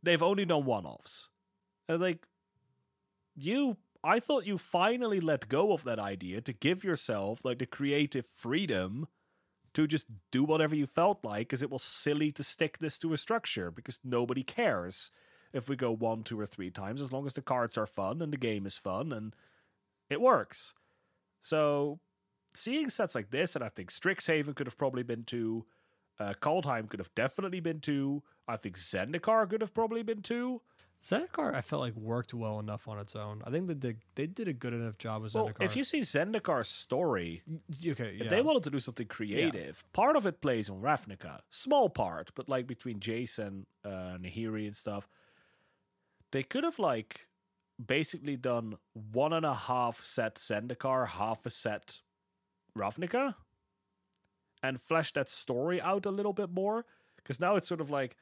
[0.02, 1.30] they've only done one-offs.
[1.90, 2.26] And like,
[3.36, 7.66] you, I thought you finally let go of that idea to give yourself like the
[7.66, 9.08] creative freedom
[9.78, 13.14] to just do whatever you felt like, because it was silly to stick this to
[13.14, 15.12] a structure because nobody cares
[15.54, 18.20] if we go one, two, or three times as long as the cards are fun
[18.20, 19.36] and the game is fun and
[20.10, 20.74] it works.
[21.42, 22.00] So
[22.56, 25.68] seeing sets like this, and I think Strixhaven could have probably been two.
[26.20, 28.24] Uh, Kaldheim could have definitely been two.
[28.48, 30.64] I think Zendikar could have probably been two.
[31.04, 33.44] Zendikar, I felt like worked well enough on its own.
[33.46, 35.64] I think they did they did a good enough job with Well, Zendikar.
[35.64, 37.44] if you see Zendikar's story,
[37.88, 38.24] okay, yeah.
[38.24, 41.42] if they wanted to do something creative, part of it plays on Ravnica.
[41.50, 45.08] Small part, but like between Jason, uh, Nahiri and stuff,
[46.32, 47.28] they could have like
[47.84, 52.02] basically done one and a half set Zendikar, half a set
[52.76, 53.36] Ravnica,
[54.64, 56.86] and flesh that story out a little bit more.
[57.18, 58.16] Because now it's sort of like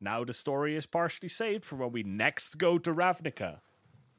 [0.00, 3.60] now the story is partially saved for when we next go to Ravnica,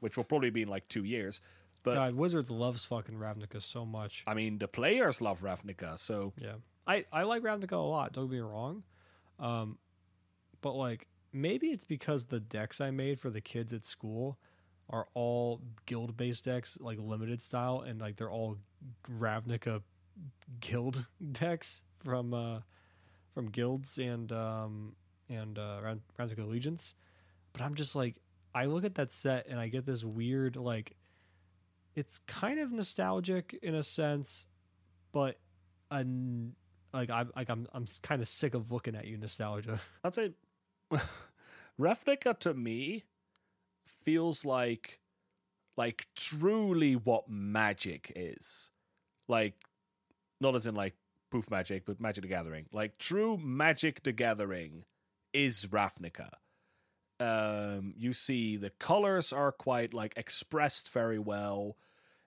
[0.00, 1.40] which will probably be in like two years.
[1.82, 4.24] But God, Wizards loves fucking Ravnica so much.
[4.26, 6.54] I mean, the players love Ravnica, so Yeah,
[6.86, 8.12] I I like Ravnica a lot.
[8.12, 8.82] Don't get me wrong,
[9.38, 9.78] um,
[10.62, 14.38] but like maybe it's because the decks I made for the kids at school
[14.88, 18.58] are all guild based decks, like limited style, and like they're all
[19.08, 19.82] Ravnica
[20.60, 22.60] guild decks from uh
[23.34, 24.96] from guilds and um
[25.28, 25.80] and uh
[26.18, 26.94] Ravnica allegiance.
[27.52, 28.16] But I'm just like
[28.54, 30.96] I look at that set and I get this weird like
[31.94, 34.46] it's kind of nostalgic in a sense,
[35.12, 35.38] but
[35.90, 36.54] an
[36.92, 39.80] like I'm like I'm I'm kind of sick of looking at you nostalgia.
[40.04, 40.32] I'd say
[41.80, 43.04] Ravnica to me
[43.86, 45.00] feels like
[45.76, 48.70] like truly what magic is.
[49.28, 49.54] Like
[50.40, 50.94] not as in like
[51.30, 52.66] proof magic, but Magic the Gathering.
[52.72, 54.84] Like true Magic the Gathering
[55.44, 56.30] is Ravnica.
[57.20, 61.76] Um you see the colors are quite like expressed very well.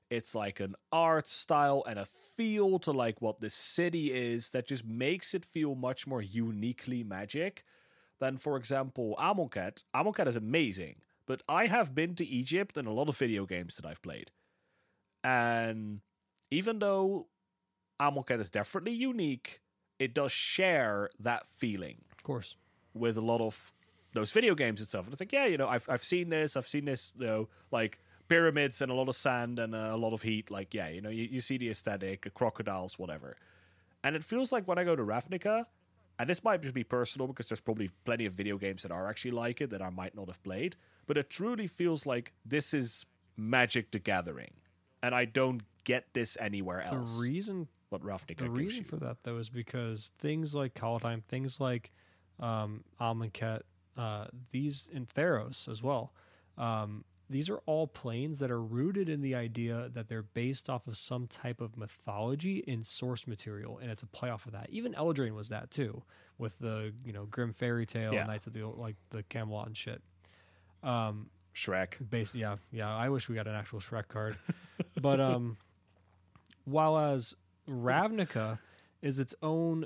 [0.09, 4.67] It's like an art style and a feel to like what the city is that
[4.67, 7.63] just makes it feel much more uniquely magic
[8.19, 9.83] than, for example, Amonkhet.
[9.95, 13.75] Amonkhet is amazing, but I have been to Egypt in a lot of video games
[13.77, 14.31] that I've played.
[15.23, 16.01] And
[16.51, 17.27] even though
[18.01, 19.61] Amonkhet is definitely unique,
[19.99, 22.55] it does share that feeling Of course.
[22.99, 23.71] With a lot of
[24.13, 25.05] those video games and stuff.
[25.05, 27.49] And it's like, yeah, you know, I've I've seen this, I've seen this, you know,
[27.71, 30.51] like pyramids and a lot of sand and uh, a lot of heat.
[30.51, 33.35] Like, yeah, you know, you, you see the aesthetic, uh, crocodiles, whatever.
[34.03, 35.65] And it feels like when I go to Ravnica,
[36.19, 39.07] and this might just be personal because there's probably plenty of video games that are
[39.07, 40.75] actually like it that I might not have played,
[41.07, 43.05] but it truly feels like this is
[43.37, 44.51] Magic the Gathering,
[45.01, 47.15] and I don't get this anywhere else.
[47.15, 48.83] The reason what Ravnica the reason you.
[48.83, 51.91] for that though is because things like Kaldheim, things like
[52.39, 53.61] um, Amonkhet,
[53.97, 56.13] uh, these in Theros as well.
[56.57, 60.87] Um, these are all planes that are rooted in the idea that they're based off
[60.87, 64.67] of some type of mythology in source material, and it's a play off of that.
[64.71, 66.01] Even Eldraine was that too,
[66.39, 68.25] with the you know grim fairy tale, Yeah.
[68.25, 70.01] Knights of the like the Camelot and shit.
[70.81, 72.09] Um, Shrek.
[72.09, 72.95] based, yeah, yeah.
[72.95, 74.37] I wish we got an actual Shrek card.
[75.01, 75.57] but um,
[76.65, 77.35] while as
[77.69, 78.57] Ravnica
[79.01, 79.85] is its own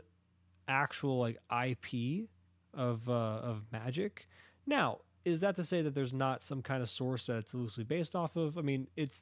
[0.68, 2.30] actual like IP
[2.74, 4.28] of uh, of Magic.
[4.66, 7.84] Now, is that to say that there's not some kind of source that it's loosely
[7.84, 8.58] based off of?
[8.58, 9.22] I mean, it's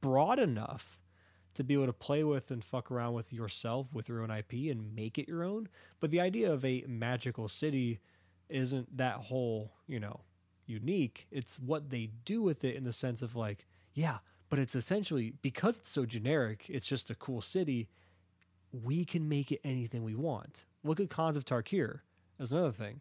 [0.00, 0.98] broad enough
[1.54, 4.52] to be able to play with and fuck around with yourself with your own IP
[4.70, 5.68] and make it your own.
[6.00, 8.00] But the idea of a magical city
[8.48, 10.20] isn't that whole, you know,
[10.66, 11.26] unique.
[11.30, 14.18] It's what they do with it in the sense of like, yeah,
[14.48, 17.88] but it's essentially because it's so generic, it's just a cool city.
[18.72, 20.64] We can make it anything we want.
[20.82, 22.00] Look at Khans of Tarkir
[22.42, 23.00] as another thing.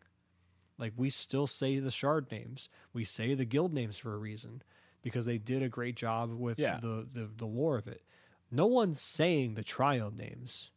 [0.78, 2.70] Like we still say the shard names.
[2.94, 4.62] We say the guild names for a reason
[5.02, 6.80] because they did a great job with Yeah.
[6.82, 8.02] the, the the lore of it.
[8.50, 10.72] No one's saying the triome names.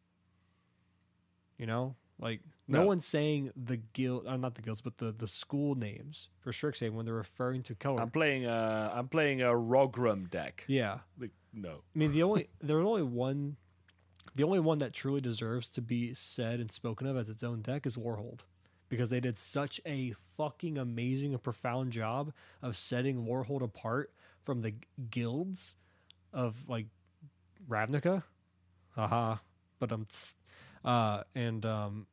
[1.58, 2.86] You know, like no, No.
[2.86, 6.92] one's saying the guild, uh, not the guilds, but the the school names for Strixhaven
[6.92, 8.00] when they're referring to color.
[8.00, 10.64] I'm playing a I'm playing a Rogram deck.
[10.66, 11.82] yeah, Like, no.
[11.94, 13.56] I mean the only there's only one,
[14.34, 17.62] the only one that truly deserves to be said and spoken of as its own
[17.62, 18.40] deck is Lorehold,
[18.94, 24.12] because they did such a fucking amazing and profound job of setting Lorehold apart
[24.44, 24.74] from the
[25.10, 25.74] guilds
[26.32, 26.86] of like
[27.68, 28.22] Ravnica,
[28.94, 29.36] haha,
[29.78, 30.06] but I'm
[30.84, 32.06] uh, and um,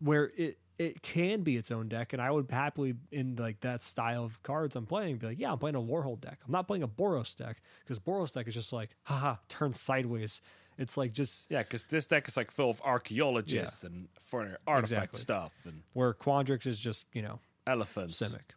[0.00, 3.82] where it it can be its own deck, and I would happily in like that
[3.82, 6.38] style of cards I'm playing be like, yeah, I'm playing a Lorehold deck.
[6.44, 10.40] I'm not playing a Boros deck because Boros deck is just like, haha, turn sideways.
[10.78, 15.14] It's like just Yeah, because this deck is like full of archaeologists and foreign artifact
[15.14, 15.20] Exactly.
[15.20, 18.20] stuff and where Quandrix is just you know elephants.
[18.20, 18.54] Simic.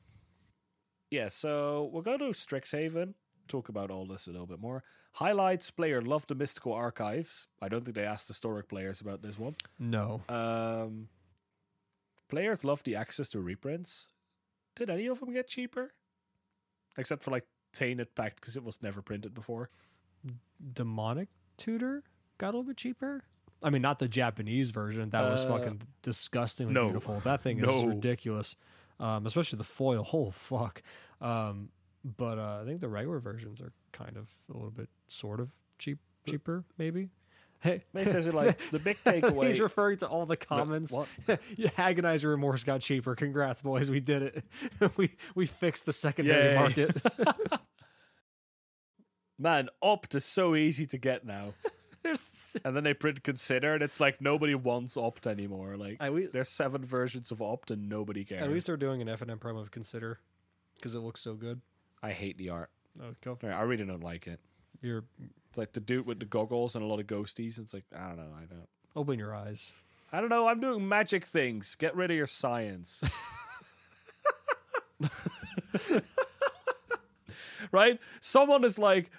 [1.11, 3.13] Yeah, so we'll go to Strixhaven,
[3.47, 4.83] talk about all this a little bit more.
[5.13, 7.47] Highlights player love the mystical archives.
[7.61, 9.55] I don't think they asked the historic players about this one.
[9.79, 11.07] No, Um,
[12.27, 14.07] players love the access to reprints.
[14.75, 15.93] Did any of them get cheaper?
[16.97, 19.69] Except for like Tainted Pact because it was never printed before.
[20.73, 22.03] demonic tutor
[22.37, 23.23] got a little bit cheaper.
[23.63, 25.09] I mean, not the Japanese version.
[25.11, 26.85] That was Uh, fucking disgustingly no.
[26.85, 27.19] beautiful.
[27.23, 28.55] That thing is ridiculous.
[28.99, 30.07] Um, especially the foil.
[30.13, 30.81] Oh fuck.
[31.21, 31.69] Um,
[32.17, 35.49] but uh, I think the regular versions are kind of a little bit sort of
[35.79, 37.09] cheap, cheaper maybe.
[37.61, 39.47] Hey, May says it like the big takeaway.
[39.47, 40.91] He's referring to all the comments.
[40.91, 41.07] what?
[41.55, 43.15] yeah, Agonizing Remorse got cheaper.
[43.15, 43.89] Congrats, boys.
[43.89, 44.43] We did it.
[44.97, 46.55] we we fixed the secondary Yay.
[46.55, 47.01] market.
[49.37, 51.53] Man, opt is so easy to get now.
[52.03, 55.75] There's And then they print consider, and it's like nobody wants opt anymore.
[55.75, 58.43] Like least, there's seven versions of opt, and nobody cares.
[58.43, 60.19] at least they're doing an FNM promo of Consider
[60.75, 61.61] because it looks so good.
[62.03, 62.69] I hate the art.
[63.01, 63.53] Oh, go for it.
[63.53, 64.39] I really don't like it.
[64.83, 65.03] You're
[65.49, 67.57] It's like the dude with the goggles and a lot of ghosties.
[67.57, 68.33] It's like I don't know.
[68.37, 68.69] I don't.
[68.95, 69.73] open your eyes.
[70.13, 70.47] I don't know.
[70.47, 71.73] I'm doing magic things.
[71.73, 73.03] Get rid of your science.
[77.71, 77.99] right?
[78.21, 79.11] Someone is like,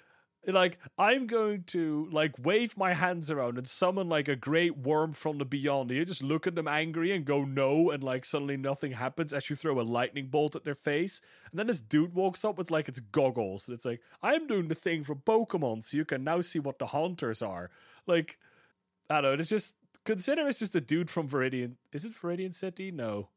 [0.55, 5.13] like I'm going to like wave my hands around and summon like a great worm
[5.13, 5.91] from the beyond.
[5.91, 9.51] You just look at them angry and go no, and like suddenly nothing happens as
[9.51, 11.21] you throw a lightning bolt at their face.
[11.51, 13.67] And then this dude walks up with like its goggles.
[13.67, 16.79] And it's like, I'm doing the thing for Pokemon, so you can now see what
[16.79, 17.71] the hunters are.
[18.07, 18.39] Like,
[19.11, 19.41] I don't know.
[19.41, 19.75] It's just
[20.05, 21.73] consider it's just a dude from Viridian.
[21.93, 22.91] Is it Viridian City?
[22.91, 23.31] No,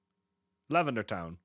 [0.69, 1.38] Lavender Town.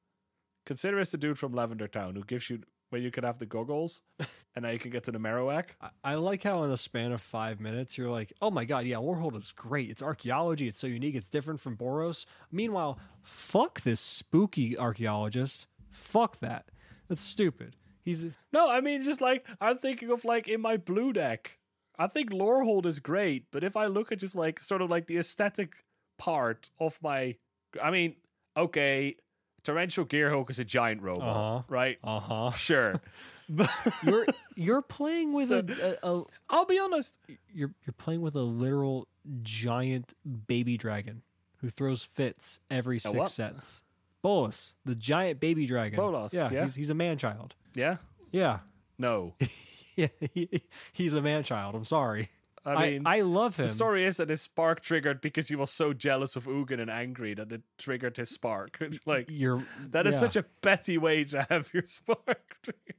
[0.66, 2.60] Consider it's the dude from Lavender Town who gives you
[2.90, 4.02] where you can have the goggles,
[4.56, 5.66] and now you can get to the Marowak.
[5.80, 8.84] I, I like how in the span of five minutes you're like, oh my god,
[8.86, 9.90] yeah, Lorehold is great.
[9.90, 10.68] It's archaeology.
[10.68, 11.14] It's so unique.
[11.14, 12.26] It's different from Boros.
[12.52, 15.66] Meanwhile, fuck this spooky archaeologist.
[15.90, 16.66] Fuck that.
[17.08, 17.76] That's stupid.
[18.04, 21.58] He's No, I mean just like I'm thinking of like in my blue deck.
[21.98, 25.06] I think Lorehold is great, but if I look at just like sort of like
[25.06, 25.74] the aesthetic
[26.18, 27.36] part of my,
[27.80, 28.16] I mean,
[28.56, 29.14] okay,
[29.62, 31.62] Torrential Gearhulk is a giant robot, Uh-huh.
[31.68, 31.98] right?
[32.02, 32.50] uh huh.
[32.52, 33.00] Sure,
[34.02, 34.26] You're
[34.56, 37.18] you're playing with a, a, a I'll be honest.
[37.52, 39.06] you're you're playing with a literal
[39.42, 40.14] giant
[40.46, 41.22] baby dragon
[41.58, 43.30] who throws fits every six what?
[43.30, 43.82] sets.
[44.22, 45.96] Bolas, the giant baby dragon.
[45.96, 46.62] Bolas, yeah, yeah.
[46.62, 47.54] He's, he's a man child.
[47.74, 47.96] Yeah,
[48.32, 48.60] Yeah,
[48.98, 49.34] no,
[49.96, 50.62] yeah, he,
[50.92, 51.74] he's a man child.
[51.74, 52.30] I'm sorry.
[52.64, 53.02] I I mean.
[53.06, 53.66] I, love him.
[53.66, 56.90] the story is that his spark triggered because he was so jealous of Ugin and
[56.90, 58.82] angry that it triggered his spark.
[59.06, 60.20] Like You're That is yeah.
[60.20, 62.98] such a petty way to have your spark trigger.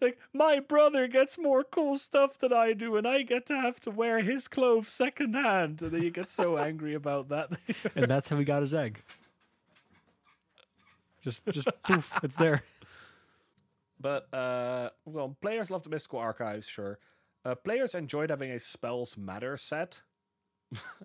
[0.00, 3.80] Like, my brother gets more cool stuff than I do, and I get to have
[3.80, 5.82] to wear his clothes secondhand.
[5.82, 7.52] And then you get so angry about that.
[7.94, 9.02] and that's how he got his egg.
[11.22, 12.62] Just just poof, it's there.
[14.00, 16.98] but, uh, well, players love the Mystical Archives, sure.
[17.44, 20.00] Uh, players enjoyed having a Spells Matter set,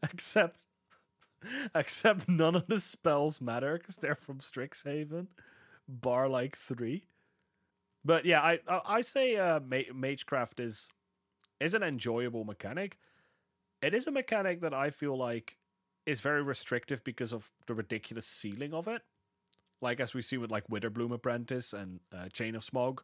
[0.03, 0.65] except.
[1.75, 5.27] Except none of the spells matter because they're from Strixhaven,
[5.87, 7.03] bar like three.
[8.07, 10.89] But yeah, I I, say uh, Ma- Magecraft is
[11.59, 12.97] is an enjoyable mechanic.
[13.81, 15.57] It is a mechanic that I feel like
[16.05, 19.01] is very restrictive because of the ridiculous ceiling of it.
[19.81, 23.03] Like as we see with like Witherbloom Apprentice and uh, Chain of Smog.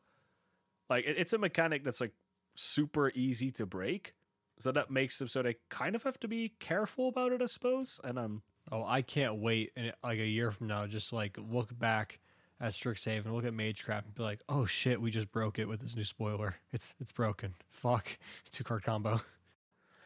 [0.90, 2.14] Like it, it's a mechanic that's like
[2.56, 4.14] super easy to break.
[4.60, 7.48] So that makes them so they kind of have to be careful about it, I
[7.48, 8.00] suppose.
[8.06, 11.78] And um Oh, I can't wait and like a year from now, just like look
[11.78, 12.20] back
[12.64, 15.81] at Strixhaven, look at Magecraft, and be like, "Oh shit, we just broke it with
[15.81, 16.56] this new spoiler.
[16.72, 17.56] It's it's broken.
[17.69, 18.18] Fuck,
[18.52, 19.19] two card combo."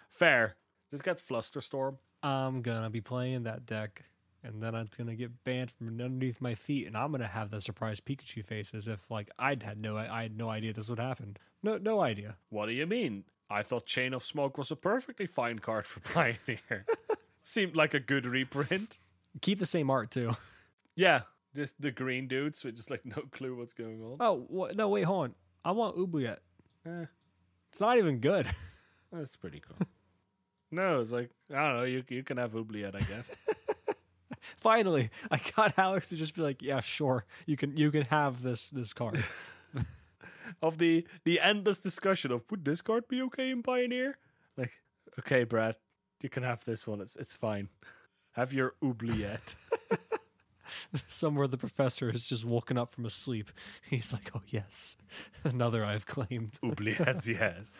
[0.09, 0.55] fair.
[0.89, 1.97] Just get Flusterstorm.
[2.23, 4.03] I'm gonna be playing that deck,
[4.43, 7.61] and then it's gonna get banned from underneath my feet, and I'm gonna have the
[7.61, 10.99] surprise Pikachu face as if like I'd had no I had no idea this would
[10.99, 11.37] happen.
[11.61, 12.37] No no idea.
[12.49, 13.25] What do you mean?
[13.49, 16.85] I thought Chain of Smoke was a perfectly fine card for Pioneer.
[17.43, 18.97] Seemed like a good reprint.
[19.41, 20.35] Keep the same art too.
[20.95, 21.21] Yeah,
[21.57, 24.17] just the green dudes with just like no clue what's going on.
[24.19, 25.35] Oh wha- no, wait, hold on.
[25.65, 26.39] I want Oubliette.
[26.85, 27.05] Eh,
[27.69, 28.45] It's not even good.
[29.11, 29.85] that's pretty cool.
[30.71, 31.83] no, it's like I don't know.
[31.83, 33.29] You you can have Oubliette, I guess.
[34.57, 38.41] Finally, I got Alex to just be like, "Yeah, sure, you can you can have
[38.43, 39.23] this this card."
[40.61, 44.17] of the the endless discussion of would this card be okay in Pioneer?
[44.55, 44.71] Like,
[45.19, 45.75] okay, Brad,
[46.21, 47.01] you can have this one.
[47.01, 47.69] It's it's fine.
[48.33, 49.55] Have your oubliette.
[51.09, 53.51] Somewhere the professor has just woken up from a sleep.
[53.89, 54.97] He's like, "Oh yes,
[55.43, 57.73] another I've claimed." oubliette, yes.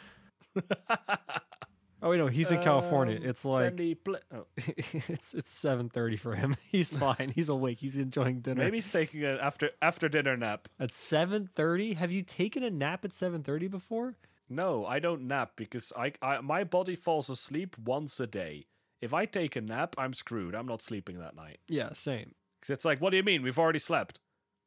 [1.99, 3.17] Oh you know, he's in California.
[3.17, 6.55] Um, It's like the pla- oh, it's it's seven thirty for him.
[6.71, 7.31] He's fine.
[7.33, 7.79] He's awake.
[7.79, 8.63] He's enjoying dinner.
[8.63, 10.67] maybe he's taking an after after dinner nap.
[10.79, 11.95] at seven thirty.
[11.95, 14.15] Have you taken a nap at seven thirty before?
[14.47, 18.67] No, I don't nap because I, I my body falls asleep once a day.
[19.01, 20.53] If I take a nap, I'm screwed.
[20.55, 21.59] I'm not sleeping that night.
[21.67, 22.33] Yeah, same.
[22.59, 23.43] Because it's like, what do you mean?
[23.43, 24.19] We've already slept.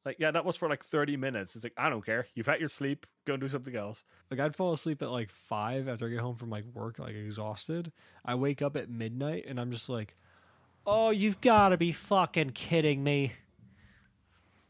[0.04, 1.56] Like, yeah, that was for like 30 minutes.
[1.56, 2.26] It's like, I don't care.
[2.34, 3.06] You've had your sleep.
[3.26, 4.02] Go do something else.
[4.30, 7.14] Like I'd fall asleep at like five after I get home from like work, like
[7.14, 7.92] exhausted.
[8.24, 10.16] I wake up at midnight and I'm just like,
[10.86, 13.32] "Oh, you've got to be fucking kidding me!"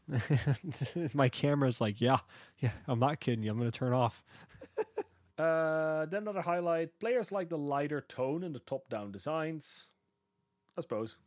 [1.13, 2.19] My camera's like, "Yeah,
[2.59, 3.51] yeah, I'm not kidding you.
[3.51, 4.23] I'm gonna turn off."
[5.37, 6.99] Uh, then another highlight.
[6.99, 9.87] Players like the lighter tone in the top-down designs.
[10.77, 11.17] I suppose.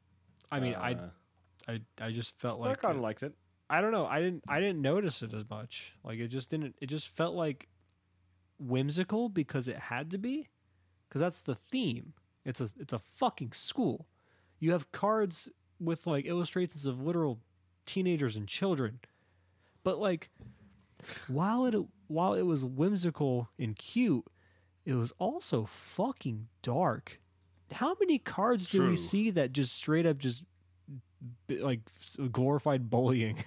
[0.53, 0.97] I mean, Uh, I,
[1.69, 3.35] I I just felt I like kind of liked it.
[3.71, 4.07] I don't know.
[4.07, 4.45] I didn't.
[4.49, 5.95] I didn't notice it as much.
[6.05, 6.77] Like it just didn't.
[6.81, 7.69] It just felt like
[8.59, 10.49] whimsical because it had to be,
[11.09, 12.13] because that's the theme.
[12.45, 12.69] It's a.
[12.79, 14.07] It's a fucking school.
[14.61, 15.49] You have cards
[15.81, 17.41] with like illustrations of literal
[17.87, 19.01] teenagers and children,
[19.83, 20.31] but like
[21.29, 21.75] while it
[22.09, 24.25] while it was whimsical and cute,
[24.85, 27.21] it was also fucking dark.
[27.73, 30.45] How many cards do we see that just straight up just
[31.49, 31.81] like
[32.31, 33.43] glorified bullying?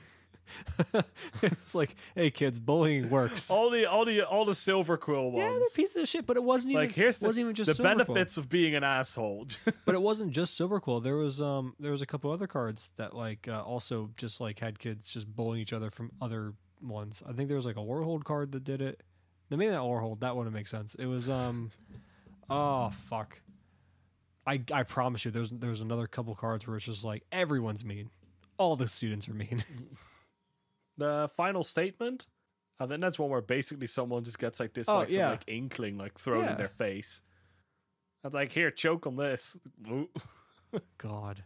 [1.41, 3.49] it's like, hey kids, bullying works.
[3.49, 5.37] All the all the all the silver quill ones.
[5.37, 6.83] yeah, they're pieces of shit, but it wasn't even.
[6.83, 8.05] like here's the, wasn't even just the Silver Quill.
[8.05, 9.47] benefits of being an asshole.
[9.85, 11.03] but it wasn't just Silverquill.
[11.03, 14.59] There was um there was a couple other cards that like uh, also just like
[14.59, 17.21] had kids just bullying each other from other ones.
[17.27, 19.03] I think there was like a Lorehold card that did it.
[19.49, 20.21] No, maybe not Lorehold.
[20.21, 20.95] That wouldn't make sense.
[20.95, 21.71] It was um
[22.49, 23.39] oh fuck.
[24.47, 28.09] I I promise you, there's there's another couple cards where it's just like everyone's mean.
[28.57, 29.63] All the students are mean.
[30.97, 32.27] the final statement.
[32.79, 35.43] And then that's one where basically someone just gets like this Oh, like some, like
[35.47, 36.51] inkling like thrown Yeah.
[36.51, 37.21] in their face.
[38.23, 39.57] And like here, choke on this.
[40.97, 41.43] God,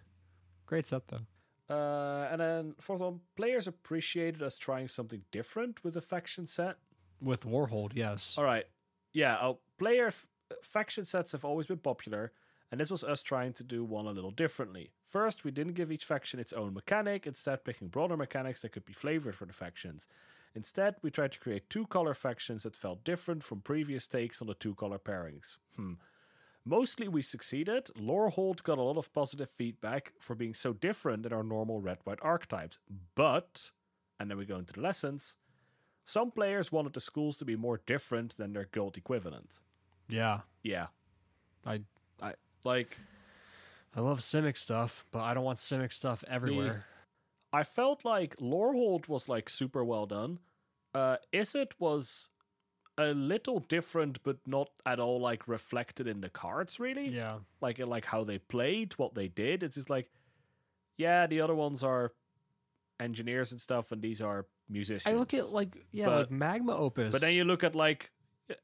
[0.66, 1.26] great set though.
[1.74, 6.76] Uh, and then fourth one, players appreciated us trying something different with the faction set.
[7.22, 8.36] With Lorehold, yes.
[8.38, 8.66] All right,
[9.14, 10.26] yeah, uh, player f-
[10.64, 12.34] faction sets have always been popular,
[12.72, 14.92] and this was us trying to do one a little differently.
[15.04, 18.86] First, we didn't give each faction its own mechanic, instead picking broader mechanics that could
[18.86, 20.08] be flavored for the factions.
[20.56, 24.48] Instead, we tried to create two color factions that felt different from previous takes on
[24.48, 25.58] the two color pairings.
[25.76, 25.94] Hmm.
[26.64, 27.90] Mostly we succeeded.
[27.98, 31.98] Lorehold got a lot of positive feedback for being so different than our normal red
[32.04, 32.78] white archetypes.
[33.16, 33.72] But,
[34.20, 35.38] and then we go into the lessons,
[36.06, 39.60] some players wanted the schools to be more different than their gold equivalent.
[40.08, 40.88] Yeah, Yeah.
[41.66, 41.82] I
[42.22, 42.34] I
[42.64, 42.98] Like,
[43.96, 46.86] I love Simic stuff, but I don't want Simic stuff everywhere.
[47.54, 50.40] I felt like Lorehold was like super well done.
[50.94, 52.30] Uh Izzet was
[52.98, 57.08] a little different, but not at all like reflected in the cards, really.
[57.10, 57.40] Yeah.
[57.62, 59.64] like like how they played, what they did.
[59.64, 60.10] It's just like,
[60.98, 62.14] yeah, the other ones are
[63.00, 65.14] engineers and stuff, and these are musicians.
[65.14, 67.12] I look at like yeah, But- like Magma Opus.
[67.12, 68.12] but then you look at like,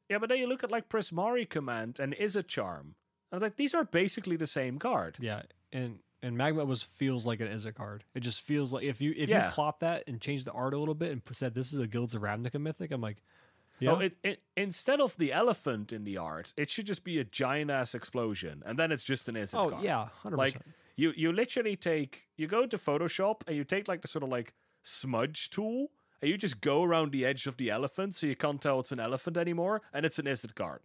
[0.09, 2.95] yeah, but then you look at like Prismari Command and Izzet Charm.
[3.31, 5.17] I was like, these are basically the same card.
[5.19, 5.41] yeah,
[5.71, 8.03] and and magma was feels like an Izzet card.
[8.15, 9.45] It just feels like if you if Yeah.
[9.47, 11.87] you plop that and change the art a little bit and said this is a
[11.87, 15.93] Guilds of Ravnica mythic, I'm like, oh, yeah, Oh, it, it, instead of the elephant
[15.93, 19.29] in the art, it should just be a giant ass explosion, and then it's just
[19.29, 19.83] an Izzet oh card.
[19.83, 20.57] yeah, hundred Like
[20.95, 24.29] you, you literally take you go to Photoshop and you take like the sort of
[24.29, 25.91] like smudge tool,
[26.21, 28.91] and you just go around the edge of the elephant so you can't tell it's
[28.91, 30.79] an elephant anymore, and it's an Izzet card.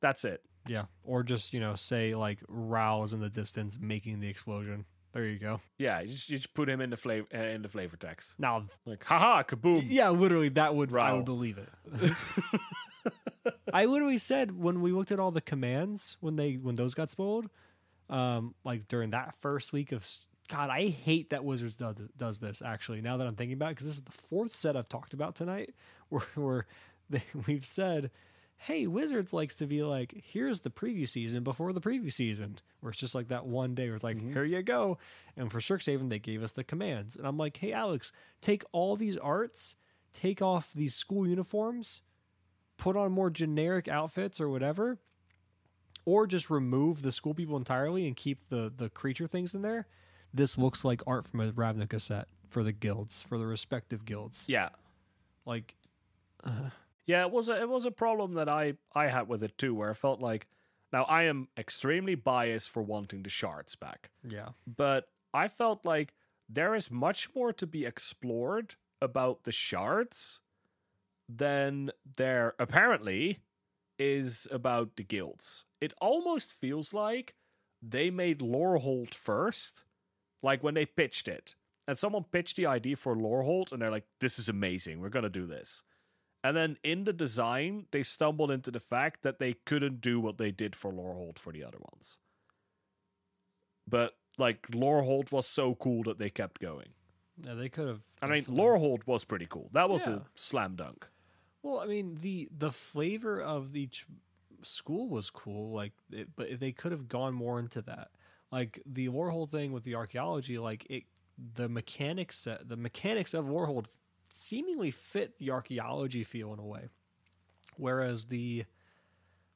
[0.00, 0.42] That's it.
[0.68, 4.84] Yeah, or just you know say like rouse in the distance making the explosion.
[5.12, 5.60] There you go.
[5.78, 8.34] Yeah, you just, you just put him in the flavor uh, in the flavor text,
[8.38, 9.84] Now, like haha kaboom.
[9.88, 12.12] yeah, literally that would I would believe it.
[13.72, 17.10] I literally said when we looked at all the commands when they when those got
[17.10, 17.48] spoiled,
[18.10, 20.06] um, like during that first week of
[20.48, 22.62] God, I hate that Wizards does does this.
[22.62, 25.12] Actually, now that I'm thinking about, it, because this is the fourth set I've talked
[25.14, 25.74] about tonight,
[26.08, 26.66] where where
[27.08, 28.10] they, we've said,
[28.56, 32.90] "Hey, Wizards likes to be like, here's the preview season before the preview season," where
[32.90, 34.32] it's just like that one day where it's like, Mhm.
[34.32, 34.98] "Here you go,"
[35.36, 38.96] and for Strixhaven they gave us the commands, and I'm like, "Hey, Alex, take all
[38.96, 39.76] these arts,
[40.12, 42.02] take off these school uniforms."
[42.78, 44.98] put on more generic outfits or whatever,
[46.04, 49.86] or just remove the school people entirely and keep the the creature things in there.
[50.34, 54.44] This looks like art from a Ravnica set for the guilds, for the respective guilds.
[54.46, 54.68] Yeah,
[55.46, 55.74] Like,
[56.44, 56.68] uh,
[57.06, 59.74] Yeah, it was a it was a problem that I I had with it too,
[59.74, 60.46] where I felt like
[60.92, 66.14] now I am extremely biased for wanting the shards back, yeah, but I felt like
[66.48, 70.40] there is much more to be explored about the shards
[71.28, 73.40] than there apparently
[73.98, 75.66] is about the guilds.
[75.80, 77.34] It almost feels like
[77.82, 79.84] they made Lorehold first,
[80.42, 81.54] like when they pitched it.
[81.88, 85.00] And someone pitched the idea for Lorehold, and they're like, "This is amazing.
[85.00, 85.84] We're gonna do this."
[86.46, 90.38] And then in the design, they stumbled into the fact that they couldn't do what
[90.38, 92.18] they did for Lorehold for the other ones.
[93.88, 96.88] But like Lorehold was so cool that they kept going.
[97.44, 98.00] yeah, they could have.
[98.22, 98.62] I mean, something.
[98.62, 99.68] Lorehold was pretty cool.
[99.72, 100.14] That was Yeah.
[100.16, 101.06] a slam dunk.
[101.62, 104.06] Well, I mean the the flavor of each
[104.62, 108.10] school was cool, like, it, but they could have gone more into that.
[108.52, 111.04] Like the Lorehold thing with the archaeology, like it,
[111.54, 113.86] the mechanics, the mechanics of Lorehold
[114.28, 116.88] seemingly fit the archaeology feel in a way,
[117.76, 118.64] whereas the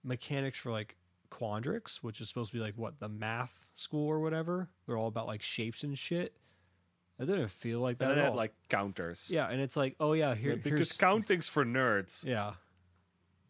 [0.03, 0.97] mechanics for like
[1.31, 5.09] Quandrix, which is supposed to be like what the math school or whatever, they're all
[5.09, 6.35] about like shapes and shit.
[7.19, 8.35] It didn't feel like that it at all.
[8.37, 9.29] like counters.
[9.31, 12.25] yeah, and it's like, oh yeah, here, Yeah, because here's counting's for nerds.
[12.27, 12.53] yeah.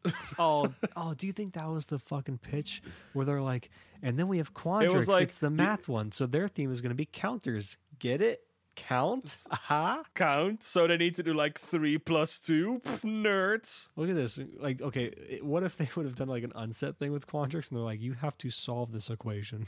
[0.39, 2.83] oh, oh, do you think that was the fucking pitch
[3.13, 3.71] where they're like,
[4.03, 6.91] and then we have Quandrix, like- it's the math one, so their theme is going
[6.91, 7.77] to be counters.
[7.99, 8.41] Get it?
[8.77, 9.45] Count?
[9.51, 10.03] Aha!
[10.15, 12.81] Count, so they need to do like three plus two.
[12.85, 13.89] Pff, nerds.
[13.97, 14.39] Look at this.
[14.59, 17.71] Like, okay, it- what if they would have done like an unset thing with Quandrix,
[17.71, 19.67] and they're like, you have to solve this equation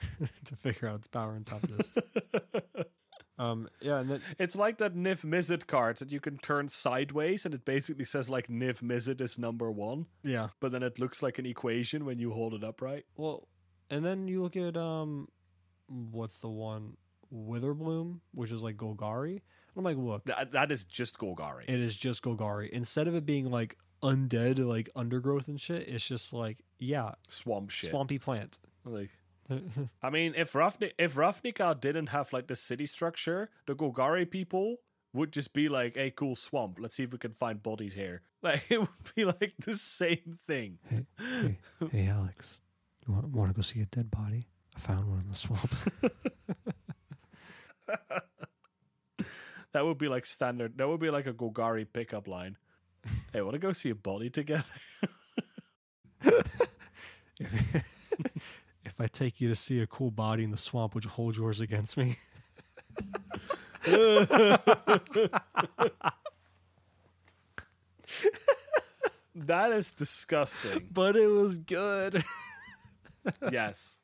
[0.44, 1.90] to figure out its power and toughness.
[3.38, 7.44] um, yeah, and then It's like that Niv Mizzet card that you can turn sideways
[7.44, 11.22] and it basically says like Niv Mizzet is number one, yeah, but then it looks
[11.22, 13.04] like an equation when you hold it upright.
[13.16, 13.48] Well,
[13.90, 15.28] and then you look at um,
[15.88, 16.96] what's the one
[17.34, 19.40] Witherbloom, which is like Golgari.
[19.76, 21.62] I'm like, look, That, that is just Golgari.
[21.68, 22.68] it is just Golgari.
[22.70, 27.70] Instead of it being like undead, like undergrowth and shit, it's just like yeah, Swamp
[27.70, 27.90] shit.
[27.90, 28.58] swampy plant.
[28.84, 29.10] Like,
[30.02, 34.76] I mean, if Ravni- if Ravnica didn't have like the city structure, the Golgari people
[35.14, 36.78] would just be like, "Hey, cool swamp.
[36.80, 40.38] Let's see if we can find bodies here." Like it would be like the same
[40.46, 40.78] thing.
[40.88, 41.58] hey,
[41.90, 42.60] hey, Alex,
[43.06, 44.46] you want want to go see a dead body?
[44.76, 45.74] I found one in the swamp.
[49.72, 50.78] That would be like standard.
[50.78, 52.56] That would be like a Golgari pickup line.
[53.32, 54.64] Hey, want to go see a body together?
[56.22, 56.58] if,
[58.84, 61.36] if I take you to see a cool body in the swamp, would you hold
[61.36, 62.16] yours against me?
[69.34, 70.88] that is disgusting.
[70.90, 72.24] but it was good.
[73.52, 73.97] yes.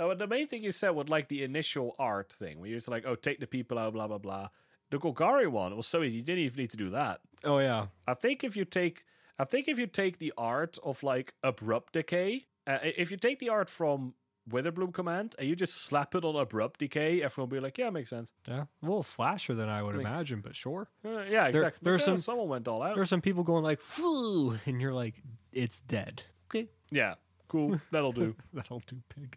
[0.00, 2.88] Now, the main thing you said was like the initial art thing, where you're just
[2.88, 4.48] like, "Oh, take the people out, blah blah blah."
[4.88, 7.20] The Golgari one was so easy; you didn't even need to do that.
[7.44, 9.04] oh yeah, I think if you take,
[9.38, 13.40] I think if you take the art of like abrupt decay, uh, if you take
[13.40, 14.14] the art from
[14.50, 17.90] Witherbloom command and you just slap it on abrupt decay, everyone will be like, "Yeah,
[17.90, 20.88] makes sense." yeah, a little flasher than I would Like- imagine, but sure.
[21.04, 21.80] Uh, yeah, exactly.
[21.82, 22.94] there's But, some- someone went all out.
[22.94, 25.16] There are some people going like, "Whoo," and you're like,
[25.52, 27.14] "It's dead." Okay, Yeah,
[27.48, 27.78] cool.
[27.92, 28.34] That'll do.
[28.54, 29.36] that'll do, pig.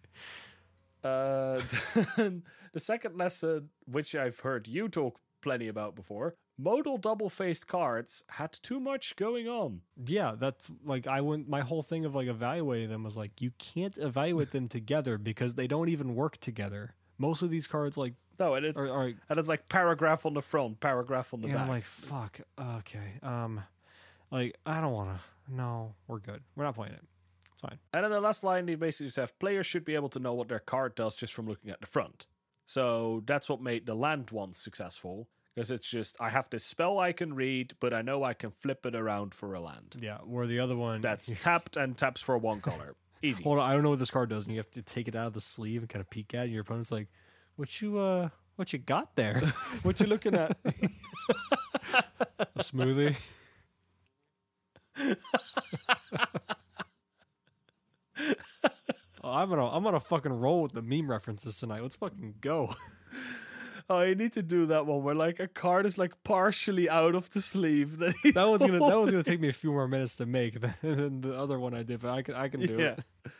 [1.03, 1.61] Uh,
[2.73, 8.53] the second lesson, which I've heard you talk plenty about before, modal double-faced cards had
[8.53, 9.81] too much going on.
[10.05, 11.49] Yeah, that's like I went.
[11.49, 15.55] My whole thing of like evaluating them was like, you can't evaluate them together because
[15.55, 16.95] they don't even work together.
[17.17, 20.33] Most of these cards like No, and it's are, are and it's like paragraph on
[20.33, 21.63] the front, paragraph on the and back.
[21.63, 22.39] I'm like, fuck.
[22.59, 23.19] Okay.
[23.21, 23.61] Um,
[24.31, 25.53] like I don't want to.
[25.53, 26.41] No, we're good.
[26.55, 27.03] We're not playing it.
[27.53, 27.79] It's fine.
[27.93, 30.33] And then the last line, they basically just have players should be able to know
[30.33, 32.27] what their card does just from looking at the front.
[32.65, 36.99] So that's what made the land one successful because it's just I have this spell
[36.99, 39.97] I can read, but I know I can flip it around for a land.
[39.99, 40.17] Yeah.
[40.23, 42.95] Where the other one That's tapped and taps for one color.
[43.21, 43.43] Easy.
[43.43, 45.15] Hold on, I don't know what this card does, and you have to take it
[45.15, 46.43] out of the sleeve and kind of peek at it.
[46.43, 47.07] And your opponent's like,
[47.55, 48.27] "What you uh,
[48.57, 49.39] what you got there?
[49.83, 50.57] what you looking at?
[52.39, 53.15] A smoothie?"
[59.23, 61.81] Oh, I'm gonna I'm gonna fucking roll with the meme references tonight.
[61.81, 62.75] Let's fucking go.
[63.89, 67.15] oh, you need to do that one where like a card is like partially out
[67.15, 67.99] of the sleeve.
[67.99, 70.59] That, That was gonna that was gonna take me a few more minutes to make
[70.59, 72.95] than, than the other one I did, but I can I can do yeah.
[72.97, 73.31] it.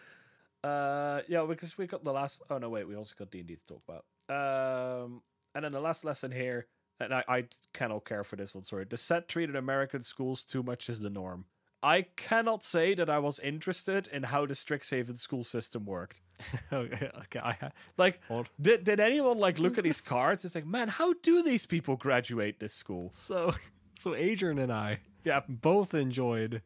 [0.63, 2.41] Uh, yeah, because we got the last.
[2.49, 5.03] Oh no, wait, we also got D and D to talk about.
[5.03, 5.21] Um,
[5.53, 6.67] and then the last lesson here,
[7.01, 7.43] and I, I
[7.73, 8.63] cannot care for this one.
[8.63, 11.43] Sorry, the set treated American schools too much as the norm.
[11.83, 16.21] I cannot say that I was interested in how the Strixhaven school system worked.
[16.73, 17.39] okay, okay.
[17.39, 18.49] I Like, hold.
[18.59, 20.45] did did anyone like look at these cards?
[20.45, 23.11] It's like, man, how do these people graduate this school?
[23.11, 23.53] So
[23.95, 26.61] so Adrian and I Yeah, both enjoyed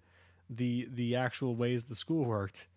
[0.50, 2.68] the the actual ways the school worked,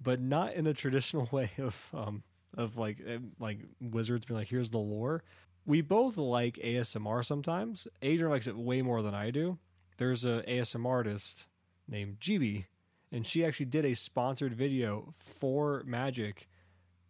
[0.00, 2.22] but not in the traditional way of um
[2.56, 5.22] of like eh, like wizards being like here's the lore.
[5.64, 7.88] We both like ASMR sometimes.
[8.02, 9.58] Adrian likes it way more than I do.
[9.98, 11.46] There's a ASMR artist
[11.88, 12.66] named GB,
[13.12, 16.48] and she actually did a sponsored video for Magic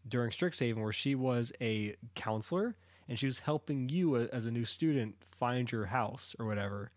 [0.07, 2.77] during Strixhaven where she was a counselor
[3.09, 6.93] and she was helping you as a new student find your house or whatever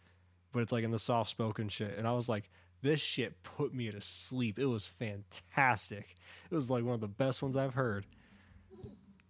[0.51, 1.97] but it's like in the soft spoken shit.
[1.97, 2.49] And I was like,
[2.81, 4.57] this shit put me to sleep.
[4.57, 6.15] It was fantastic.
[6.49, 8.05] It was like one of the best ones I've heard.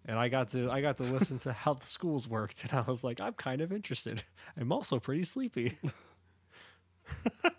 [0.05, 2.81] And I got to I got to listen to how the schools worked, and I
[2.81, 4.23] was like, I'm kind of interested.
[4.57, 5.77] I'm also pretty sleepy.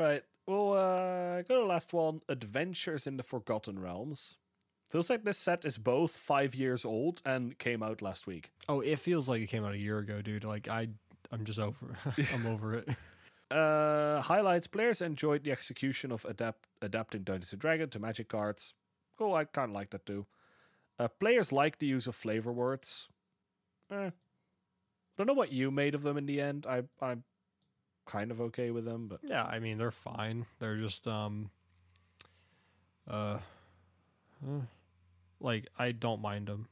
[0.00, 0.22] Right.
[0.46, 4.38] Well, uh, go to the last one Adventures in the Forgotten Realms.
[4.88, 8.50] Feels like this set is both five years old and came out last week.
[8.66, 10.42] oh, it feels like it came out a year ago, dude.
[10.42, 10.88] Like I
[11.30, 11.98] I'm just over
[12.34, 12.88] I'm over it.
[13.50, 18.74] Uh, highlights players enjoyed the execution of adapt adapting Dungeons and Dragon to Magic cards.
[19.18, 20.24] Cool, I kind of like that too.
[21.00, 23.08] Uh, players like the use of flavor words.
[23.90, 24.10] Eh.
[25.18, 26.64] Don't know what you made of them in the end.
[26.64, 27.24] I I'm
[28.10, 30.46] kind of okay with them, but Yeah, I mean they're fine.
[30.58, 31.50] They're just um
[33.08, 33.38] uh,
[34.46, 34.60] uh,
[35.40, 36.68] like I don't mind them.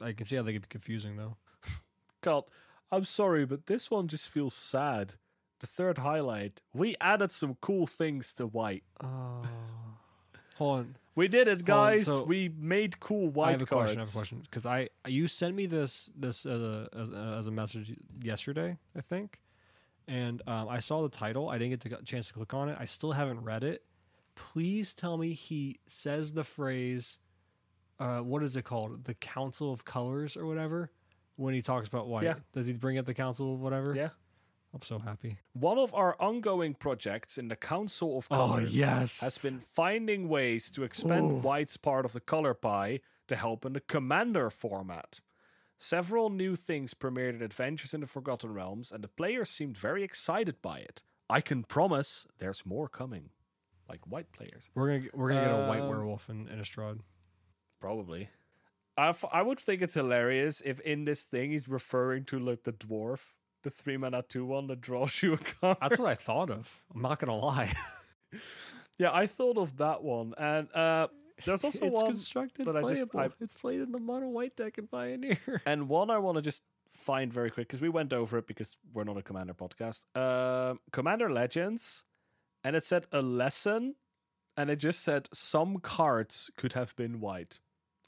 [0.00, 1.36] I can see how they could be confusing though.
[2.22, 2.44] God,
[2.90, 5.14] I'm sorry, but this one just feels sad.
[5.60, 8.82] The third highlight, we added some cool things to white.
[9.04, 9.42] Oh.
[10.56, 10.96] Hold on.
[11.14, 12.04] We did it, on, guys.
[12.06, 13.92] so- we made cool white I have a cards.
[13.94, 13.98] question.
[13.98, 17.46] I have a question because I you sent me this this as a, as, as
[17.46, 19.38] a message yesterday, I think,
[20.08, 21.48] and um, I saw the title.
[21.48, 22.76] I didn't get the chance to click on it.
[22.80, 23.84] I still haven't read it.
[24.34, 27.18] Please tell me he says the phrase,
[27.98, 29.04] uh, what is it called?
[29.04, 30.90] The Council of Colors or whatever.
[31.36, 32.34] When he talks about white, Yeah.
[32.52, 33.94] does he bring up the Council of whatever?
[33.94, 34.10] Yeah.
[34.72, 35.36] I'm so happy.
[35.52, 39.20] One of our ongoing projects in the Council of Oh, Colors yes.
[39.20, 41.38] has been finding ways to expand Ooh.
[41.40, 45.20] white's part of the color pie to help in the Commander format.
[45.82, 50.02] Several new things premiered in Adventures in the Forgotten Realms, and the players seemed very
[50.04, 51.02] excited by it.
[51.30, 53.30] I can promise there's more coming.
[53.88, 54.68] Like white players.
[54.74, 57.00] We're gonna we're gonna get a white Um, werewolf in, Innistrad.
[57.80, 58.28] Probably.
[58.98, 62.64] I, f- I would think it's hilarious if in this thing he's referring to like
[62.64, 65.78] the dwarf, the three mana two one that draws you a card.
[65.80, 66.82] That's what I thought of.
[66.94, 67.72] I'm not gonna lie.
[68.98, 71.08] yeah, I thought of that one, and uh,
[71.44, 73.32] there's also it's one, constructed but I just- playable.
[73.40, 75.62] I- It's played in the mono white deck in Pioneer.
[75.66, 76.62] and one I want to just
[76.92, 80.02] find very quick because we went over it because we're not a Commander podcast.
[80.16, 82.02] Um, Commander Legends,
[82.64, 83.94] and it said a lesson,
[84.56, 87.60] and it just said some cards could have been white.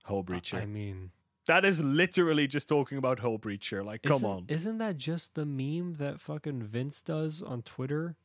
[0.05, 0.61] Hull Breacher.
[0.61, 1.13] I mean,
[1.47, 3.85] that is literally just talking about Hull Breacher.
[3.85, 4.47] Like, come on.
[4.49, 8.17] Isn't that just the meme that fucking Vince does on Twitter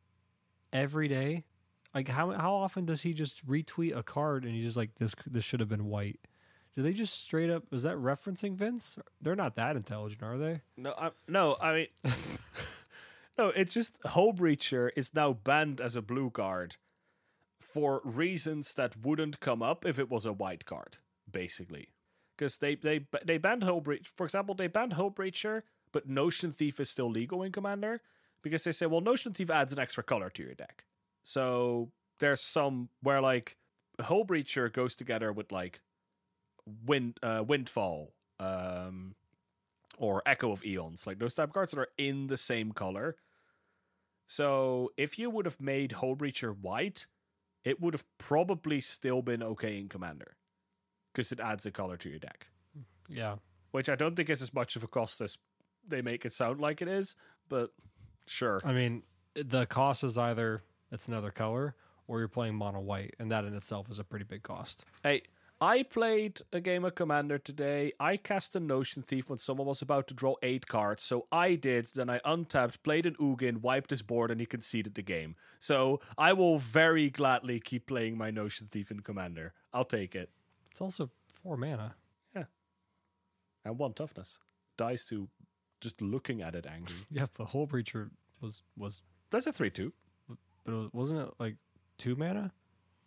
[0.74, 1.44] every day?
[1.98, 5.16] Like how how often does he just retweet a card and he's just like this
[5.26, 6.20] this should have been white?
[6.76, 9.00] Do they just straight up is that referencing Vince?
[9.20, 10.62] They're not that intelligent, are they?
[10.78, 11.88] No, I, no, I mean,
[13.40, 13.48] no.
[13.48, 16.76] It's just Hull Breacher is now banned as a blue card
[17.60, 20.98] for reasons that wouldn't come up if it was a white card,
[21.32, 21.88] basically.
[22.38, 24.12] Because they they they banned Hull Breach.
[24.16, 28.02] For example, they banned Hull Breacher, but Notion Thief is still legal in Commander
[28.44, 30.84] because they say, well, Notion Thief adds an extra color to your deck.
[31.28, 33.58] So there's some where like
[34.00, 35.82] Hull Breacher goes together with like
[36.86, 39.14] wind uh, windfall um,
[39.98, 43.18] or Echo of Eons, like those type of cards that are in the same color.
[44.28, 47.08] So if you would have made Hullbreacher white,
[47.66, 50.38] it would have probably still been okay in Commander
[51.12, 52.48] because it adds a color to your deck,
[53.10, 53.36] Yeah.
[53.72, 55.38] which I don't think is as much of a cost as
[55.86, 57.18] they make it sound like it is.
[57.50, 57.72] But
[58.28, 61.76] sure, I mean, the cost is either it's another color
[62.08, 64.86] or you're playing mono white, and that in itself is a pretty big cost.
[65.04, 65.24] Hey,
[65.60, 67.92] I played a game of Commander today.
[68.00, 71.56] I cast a Notion Thief when someone was about to draw eight cards, so I
[71.56, 71.88] did.
[71.96, 75.36] Then I untapped, played an Ugin, wiped his board, and he conceded the game.
[75.60, 79.54] So I will very gladly keep playing my Notion Thief in Commander.
[79.74, 80.30] I'll take it.
[80.72, 81.10] It's also
[81.42, 81.96] four mana.
[82.36, 82.44] Yeah.
[83.66, 84.38] And one toughness.
[84.78, 85.28] Dies to
[85.82, 86.98] just looking at it angry.
[87.12, 88.12] Yeah, the Hull Breacher
[88.42, 89.02] was was,
[89.32, 89.92] That's a 3 2.
[90.68, 91.56] But it was, wasn't it like
[91.98, 92.52] two mana,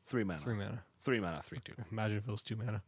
[0.07, 0.41] Three mana.
[0.41, 0.83] three mana?
[0.99, 1.73] Three mana, 3 2.
[1.93, 2.83] Imagine if it was two mana.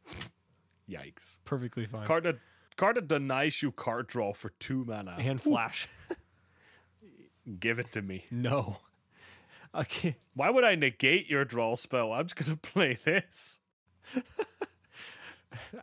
[0.90, 1.36] Yikes.
[1.44, 2.07] Perfectly fine.
[2.07, 2.39] Card that,
[2.77, 5.16] card that denies you card draw for two mana.
[5.19, 5.89] and flash.
[7.61, 8.24] Give it to me.
[8.31, 8.78] no.
[9.74, 10.16] Okay.
[10.35, 12.12] Why would I negate your draw spell?
[12.12, 13.59] I'm just gonna play this.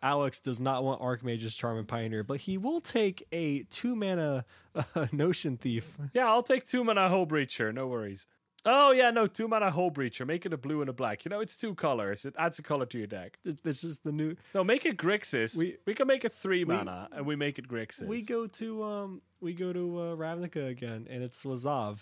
[0.04, 4.46] Alex does not want Archmage's Charm and Pioneer, but he will take a two mana
[4.76, 5.98] uh, Notion Thief.
[6.14, 7.74] Yeah, I'll take two mana Hull Breacher.
[7.74, 8.28] No worries.
[8.66, 10.28] Oh yeah, no, two mana Hull Breacher.
[10.28, 11.24] Make it a blue and a black.
[11.26, 12.26] You know, it's two colors.
[12.26, 13.40] It adds a color to your deck.
[13.64, 14.36] This is the new.
[14.54, 15.56] No, make it Grixis.
[15.56, 18.06] We- We can make it three mana, and we make it Grixis.
[18.08, 22.00] We go to um we go to uh, Ravnica again, and it's Lazav.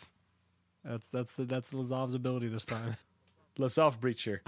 [0.83, 2.95] That's that's the that's Lazav's ability this time.
[3.59, 4.39] Lazav Breacher.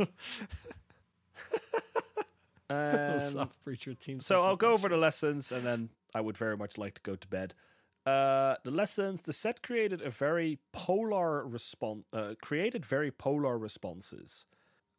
[2.68, 4.20] Um, Lazav Preacher team.
[4.20, 7.16] so I'll go over the lessons, and then I would very much like to go
[7.16, 7.54] to bed.
[8.10, 12.04] Uh, the lessons: the set created a very polar response.
[12.12, 14.46] Uh, created very polar responses.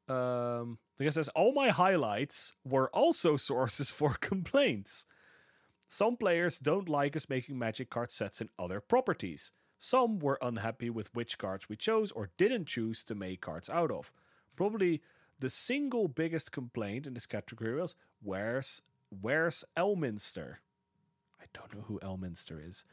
[0.08, 5.06] Um, because says all my highlights were also sources for complaints.
[5.90, 9.52] Some players don't like us making magic card sets in other properties.
[9.78, 13.92] Some were unhappy with which cards we chose or didn't choose to make cards out
[13.92, 14.12] of.
[14.56, 15.02] Probably
[15.40, 18.82] the single biggest complaint in this category was where's
[19.22, 20.58] where's Elminster?
[21.42, 22.86] I don't know who Elminster is.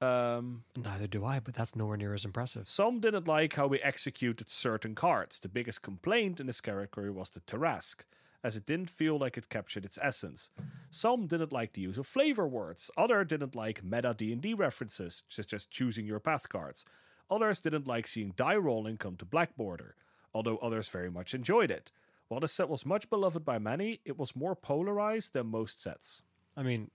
[0.00, 2.68] Um, Neither do I, but that's nowhere near as impressive.
[2.68, 5.40] some didn't like how we executed certain cards.
[5.40, 8.04] The biggest complaint in this category was the Tarrasque,
[8.44, 10.50] as it didn't feel like it captured its essence.
[10.90, 12.90] Some didn't like the use of flavor words.
[12.96, 16.84] Other didn't like meta D&D references, such as choosing your path cards.
[17.30, 19.96] Others didn't like seeing die rolling come to black border,
[20.32, 21.90] although others very much enjoyed it.
[22.28, 26.22] While the set was much beloved by many, it was more polarized than most sets.
[26.56, 26.90] I mean,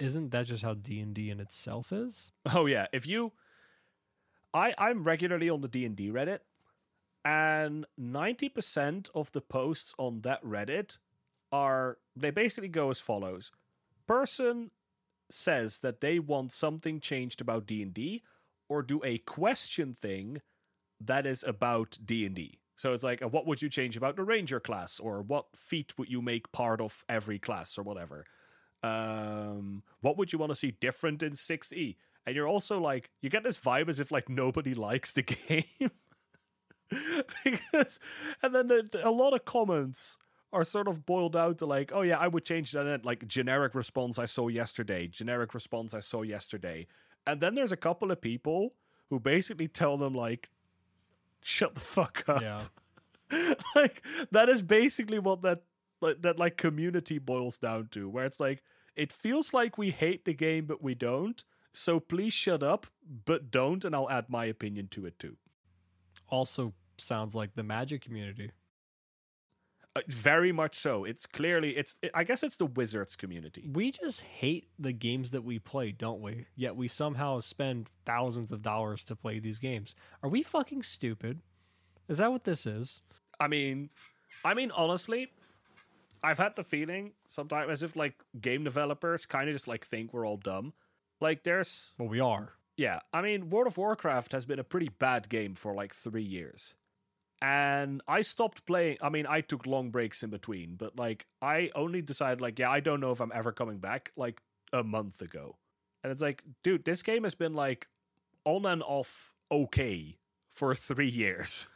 [0.00, 2.32] isn't that just how D and D in itself is?
[2.54, 3.32] Oh yeah, if you
[4.52, 6.40] I I'm regularly on the D&D Reddit
[7.24, 10.98] and 90% of the posts on that Reddit
[11.52, 13.52] are they basically go as follows.
[14.06, 14.70] Person
[15.30, 18.22] says that they want something changed about D&D
[18.68, 20.40] or do a question thing
[21.00, 22.58] that is about D&D.
[22.76, 25.92] So it's like, uh, what would you change about the ranger class or what feat
[25.98, 28.24] would you make part of every class or whatever?
[28.82, 31.96] Um what would you want to see different in 6e
[32.26, 35.90] and you're also like you get this vibe as if like nobody likes the game.
[37.44, 38.00] Because
[38.42, 40.18] and then the, a lot of comments
[40.52, 43.74] are sort of boiled down to like oh yeah i would change that like generic
[43.74, 46.86] response i saw yesterday generic response i saw yesterday.
[47.26, 48.74] And then there's a couple of people
[49.08, 50.48] who basically tell them like
[51.42, 52.42] shut the fuck up.
[52.42, 52.62] Yeah.
[53.76, 54.02] like
[54.32, 55.62] that is basically what that
[56.00, 58.62] that like community boils down to where it's like
[58.96, 62.86] it feels like we hate the game but we don't so please shut up
[63.24, 65.36] but don't and i'll add my opinion to it too
[66.28, 68.50] Also sounds like the Magic community.
[69.96, 74.20] uh, very much so it's clearly it's i guess it's the wizards community We just
[74.20, 76.46] hate the games that we play, don't we?
[76.56, 79.94] Yet we somehow spend thousands of dollars to play these games.
[80.22, 81.40] Are we fucking stupid?
[82.08, 83.02] Is that what this is?
[83.40, 83.88] i mean
[84.44, 85.32] i mean honestly
[86.22, 90.12] i've had the feeling sometimes as if like game developers kind of just like think
[90.12, 90.72] we're all dumb
[91.20, 92.54] like there's Well, we are.
[92.76, 96.22] Yeah, I mean, World of Warcraft has been a pretty bad game for like three
[96.22, 96.74] years.
[97.42, 98.98] And I stopped playing.
[99.02, 102.70] I mean, I took long breaks in between, but like, I only decided, like, yeah,
[102.70, 104.40] I don't know if I'm ever coming back, like
[104.72, 105.56] a month ago.
[106.02, 107.86] And it's like, dude, this game has been like
[108.44, 110.16] on and off okay
[110.50, 111.68] for three years.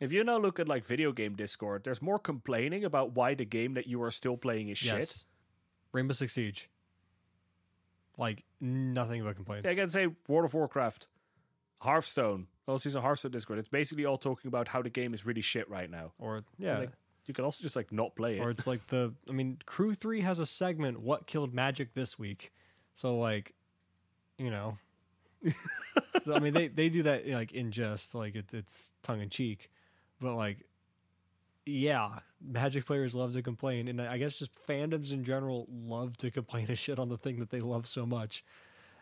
[0.00, 3.44] If you now look at like video game Discord, there's more complaining about why the
[3.44, 4.98] game that you are still playing is shit.
[4.98, 5.24] Yes.
[5.92, 6.68] Rainbow Six Siege.
[8.18, 9.68] Like nothing but complaints.
[9.68, 11.08] I can say World of Warcraft,
[11.78, 12.46] Hearthstone.
[12.66, 13.58] Well, season Hearthstone Discord.
[13.58, 16.12] It's basically all talking about how the game is really shit right now.
[16.18, 16.90] Or yeah, like,
[17.26, 18.40] you can also just like not play it.
[18.40, 19.12] or it's like the.
[19.28, 21.00] I mean, Crew Three has a segment.
[21.00, 22.52] What killed Magic this week?
[22.94, 23.54] So like,
[24.38, 24.78] you know.
[26.24, 29.28] so, I mean, they they do that like in jest, like it's it's tongue in
[29.28, 29.70] cheek,
[30.20, 30.58] but like,
[31.64, 36.30] yeah, Magic players love to complain, and I guess just fandoms in general love to
[36.30, 38.44] complain and shit on the thing that they love so much.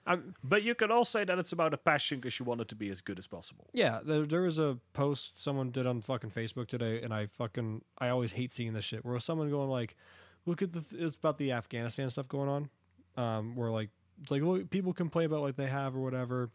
[0.07, 2.69] I'm, but you can all say that it's about a passion because you want it
[2.69, 3.69] to be as good as possible.
[3.73, 7.83] Yeah, there, there was a post someone did on fucking Facebook today, and I fucking
[7.99, 9.05] I always hate seeing this shit.
[9.05, 9.97] Where someone going like,
[10.45, 12.69] "Look at the th- it's about the Afghanistan stuff going on,"
[13.17, 16.51] um, where like it's like well, people complain about like they have or whatever,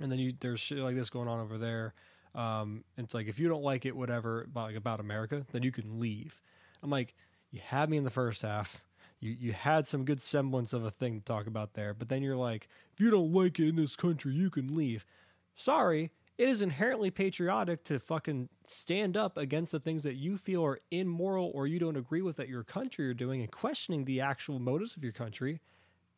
[0.00, 1.94] and then you there's shit like this going on over there.
[2.34, 5.72] Um, it's like if you don't like it, whatever about like about America, then you
[5.72, 6.40] can leave.
[6.82, 7.14] I'm like,
[7.50, 8.82] you had me in the first half
[9.22, 12.22] you you had some good semblance of a thing to talk about there, but then
[12.22, 15.06] you're like, if you don't like it in this country, you can leave.
[15.54, 20.64] Sorry, it is inherently patriotic to fucking stand up against the things that you feel
[20.64, 24.20] are immoral or you don't agree with that your country are doing and questioning the
[24.20, 25.60] actual motives of your country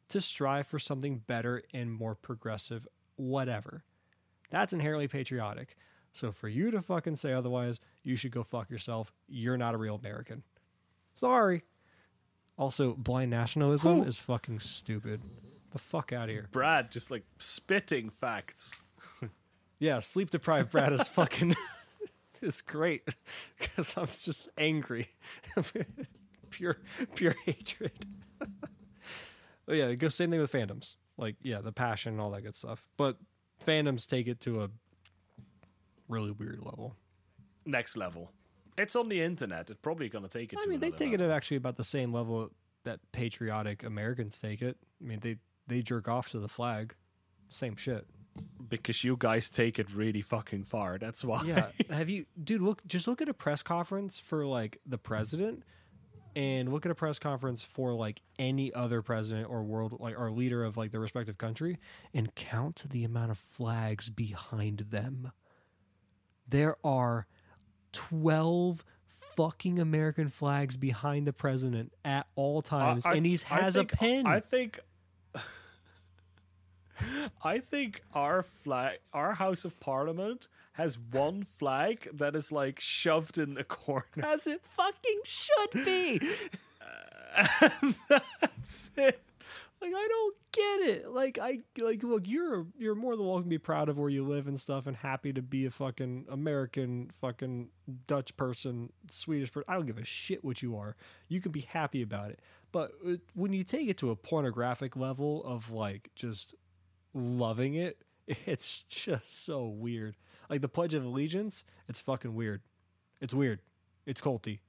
[0.08, 3.84] to strive for something better and more progressive, whatever.
[4.50, 5.76] That's inherently patriotic.
[6.14, 9.12] So for you to fucking say otherwise, you should go fuck yourself.
[9.28, 10.44] You're not a real American.
[11.14, 11.64] Sorry.
[12.56, 15.20] Also, blind nationalism is fucking stupid.
[15.72, 16.46] The fuck out of here.
[16.52, 18.72] Brad just like spitting facts.
[19.80, 21.56] Yeah, sleep deprived Brad is fucking
[22.40, 23.02] is great
[23.58, 25.08] because I'm just angry,
[26.48, 26.78] pure
[27.14, 28.06] pure hatred.
[28.38, 30.94] but yeah, it goes same thing with fandoms.
[31.18, 32.86] Like yeah, the passion and all that good stuff.
[32.96, 33.18] But
[33.66, 34.70] fandoms take it to a
[36.09, 36.97] really weird level.
[37.66, 38.31] Next level.
[38.76, 39.70] It's on the internet.
[39.70, 40.59] It's probably going to take it.
[40.62, 42.51] I mean, they take it at actually about the same level
[42.85, 44.76] that patriotic Americans take it.
[45.01, 45.36] I mean, they
[45.66, 46.94] they jerk off to the flag.
[47.48, 48.06] Same shit.
[48.68, 50.98] because you guys take it really fucking far.
[50.98, 51.43] That's why.
[51.44, 51.68] Yeah.
[51.90, 52.60] Have you, dude?
[52.62, 55.62] Look, just look at a press conference for like the president,
[56.35, 60.31] and look at a press conference for like any other president or world like our
[60.32, 61.78] leader of like the respective country,
[62.12, 65.30] and count the amount of flags behind them.
[66.48, 67.27] There are
[67.93, 68.85] twelve
[69.37, 73.97] fucking American flags behind the president at all times, I and he has think- uh,
[73.97, 74.27] a pin.
[74.27, 74.81] I think.
[77.43, 83.39] I think our flag, our House of Parliament, has one flag that is like shoved
[83.39, 84.05] in the corner.
[84.23, 86.21] as it fucking should be.
[87.82, 89.21] and that's it.
[89.85, 91.11] Like I don't get it.
[91.11, 94.27] Like I like look, you're you're more than welcome to be proud of where you
[94.27, 97.69] live and stuff, and happy to be a fucking American, fucking
[98.06, 99.66] Dutch person, Swedish person.
[99.69, 100.96] I don't give a shit what you are.
[101.29, 102.40] You can be happy about it.
[102.72, 106.54] But uh, when you take it to a pornographic level of like just
[107.13, 110.16] loving it, it's just so weird.
[110.48, 112.63] Like the Pledge of Allegiance, it's fucking weird.
[113.21, 113.61] It's weird.
[114.06, 114.61] It's culty.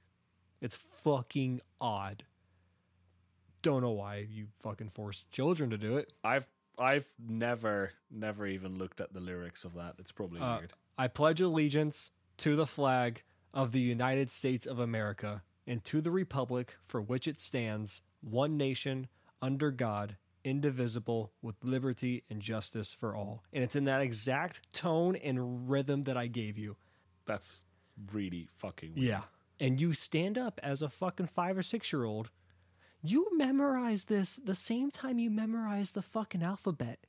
[0.60, 2.26] It's fucking odd
[3.66, 6.14] don't know why you fucking force children to do it.
[6.24, 9.96] I've I've never never even looked at the lyrics of that.
[10.00, 10.74] It's probably Uh, weird.
[10.98, 16.12] I pledge allegiance to the flag of the United States of America and to the
[16.12, 19.08] republic for which it stands, one nation,
[19.42, 23.44] under God, indivisible, with liberty and justice for all.
[23.52, 26.76] And it's in that exact tone and rhythm that I gave you.
[27.26, 27.64] That's
[28.14, 29.08] really fucking weird.
[29.08, 29.22] Yeah.
[29.60, 32.30] And you stand up as a fucking five or six year old.
[33.08, 37.00] You memorize this the same time you memorize the fucking alphabet.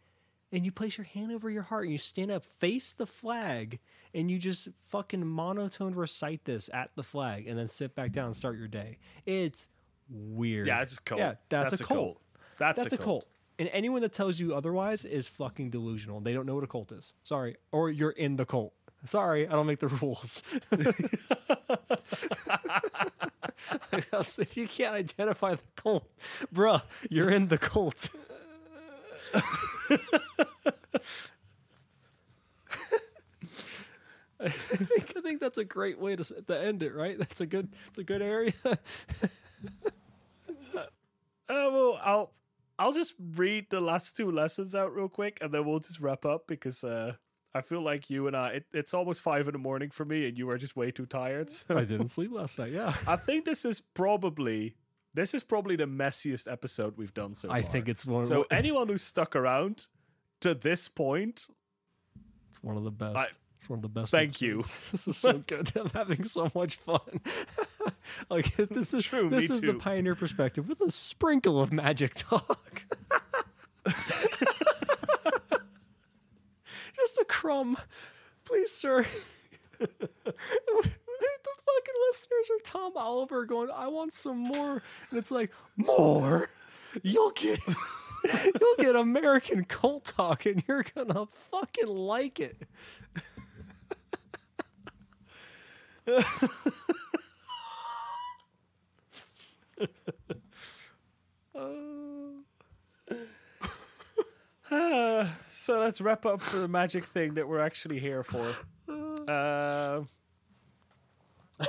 [0.52, 3.80] And you place your hand over your heart and you stand up, face the flag,
[4.14, 8.26] and you just fucking monotone recite this at the flag and then sit back down
[8.26, 8.98] and start your day.
[9.26, 9.68] It's
[10.08, 10.68] weird.
[10.68, 11.18] Yeah, it's a cult.
[11.18, 12.20] Yeah, that's, a, cult.
[12.58, 13.26] That's, That's a cult.
[13.58, 16.20] And anyone that tells you otherwise is fucking delusional.
[16.20, 17.12] They don't know what a cult is.
[17.24, 17.56] Sorry.
[17.72, 18.72] Or you're in the cult.
[19.04, 20.42] Sorry, I don't make the rules.
[23.92, 26.08] if you can't identify the cult,
[26.52, 28.08] bruh, you're in the cult.
[34.38, 36.94] I think I think that's a great way to to end it.
[36.94, 37.18] Right?
[37.18, 37.68] That's a good.
[37.88, 38.52] It's a good area.
[41.48, 42.32] Uh, well, I'll
[42.78, 46.26] I'll just read the last two lessons out real quick, and then we'll just wrap
[46.26, 47.14] up because uh,
[47.56, 48.48] I feel like you and I.
[48.48, 51.06] It, it's almost five in the morning for me, and you are just way too
[51.06, 51.50] tired.
[51.50, 52.72] So I didn't sleep last night.
[52.72, 52.94] Yeah.
[53.06, 54.76] I think this is probably
[55.14, 57.56] this is probably the messiest episode we've done so far.
[57.56, 57.72] I far.
[57.72, 58.26] think it's one.
[58.26, 58.44] so.
[58.50, 59.86] Anyone who's stuck around
[60.40, 61.48] to this point,
[62.50, 63.16] It's one of the best.
[63.16, 63.28] I-
[63.58, 64.10] it's one of the best.
[64.10, 64.64] Thank you.
[64.92, 65.72] This is so good.
[65.76, 67.00] I'm having so much fun.
[68.30, 72.12] like this is True, this me is the pioneer perspective with a sprinkle of magic
[72.14, 72.84] talk.
[77.06, 77.76] Just a crumb.
[78.44, 79.06] Please, sir.
[79.78, 80.08] the fucking
[82.08, 84.82] listeners are Tom Oliver going, I want some more.
[85.10, 86.50] And it's like, more?
[87.04, 92.60] You'll get you'll get American cult talk and you're gonna fucking like it.
[105.66, 108.54] So let's wrap up for the magic thing that we're actually here for.
[109.26, 110.02] Uh,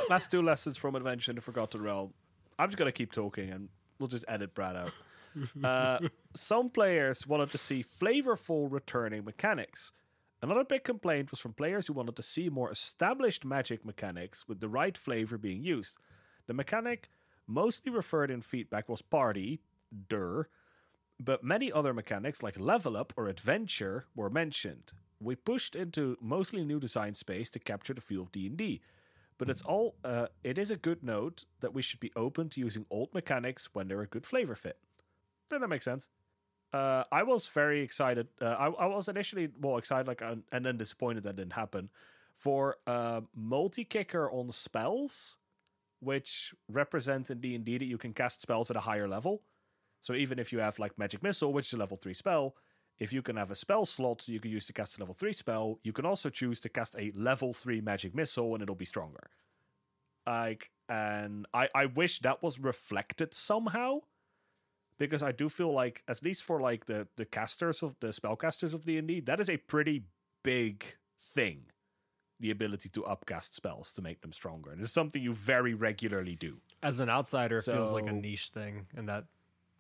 [0.08, 2.14] last two lessons from Adventure in the Forgotten Realm.
[2.60, 4.92] I'm just gonna keep talking, and we'll just edit Brad out.
[5.64, 6.00] Uh,
[6.36, 9.92] some players wanted to see flavorful returning mechanics.
[10.44, 14.60] Another big complaint was from players who wanted to see more established magic mechanics with
[14.60, 15.98] the right flavor being used.
[16.46, 17.10] The mechanic
[17.48, 19.60] mostly referred in feedback was party,
[20.08, 20.48] der,
[21.20, 24.92] but many other mechanics like level up or adventure were mentioned.
[25.20, 28.82] We pushed into mostly new design space to capture the feel of D&D.
[29.40, 32.60] But it's all uh, it is a good note that we should be open to
[32.60, 34.80] using old mechanics when they're a good flavor fit.
[35.50, 36.10] Then that makes sense.
[36.74, 38.28] Uh, I was very excited.
[38.42, 41.90] Uh, I, I was initially well excited, like, and, and then disappointed that didn't happen
[42.34, 45.38] for uh, multi kicker on spells,
[46.00, 49.44] which represent in D and D that you can cast spells at a higher level.
[50.02, 52.56] So even if you have like magic missile, which is a level three spell,
[53.00, 55.34] if you can have a spell slot you can use to cast a level three
[55.34, 58.86] spell, you can also choose to cast a level three magic missile, and it'll be
[58.86, 59.30] stronger.
[60.26, 64.02] Like, and I I wish that was reflected somehow
[64.98, 68.74] because I do feel like at least for like the the casters of the spellcasters
[68.74, 70.06] of D&D that is a pretty
[70.44, 70.84] big
[71.20, 71.66] thing
[72.40, 74.72] the ability to upcast spells to make them stronger.
[74.72, 76.58] And it's something you very regularly do.
[76.84, 79.26] As an outsider, it feels like a niche thing, and that,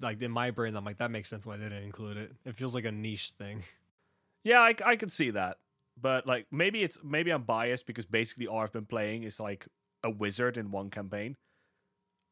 [0.01, 2.31] like in my brain, I'm like, that makes sense why they didn't include it.
[2.45, 3.63] It feels like a niche thing.
[4.43, 5.57] yeah I, I can see that
[5.99, 9.67] but like maybe it's maybe I'm biased because basically all I've been playing is like
[10.03, 11.35] a wizard in one campaign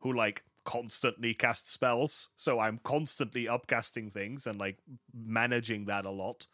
[0.01, 4.77] who like constantly casts spells so I'm constantly upcasting things and like
[5.13, 6.47] managing that a lot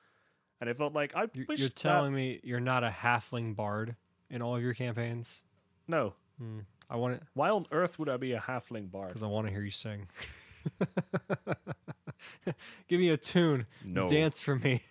[0.61, 3.95] and it felt like I You're, you're that- telling me you're not a halfling bard
[4.29, 5.43] in all of your campaigns?
[5.87, 6.59] no Hmm.
[6.89, 9.09] I want it Why on earth would I be a halfling bard?
[9.09, 10.07] because I want to hear you sing.
[12.87, 13.67] Give me a tune.
[13.83, 14.07] No.
[14.07, 14.81] Dance for me.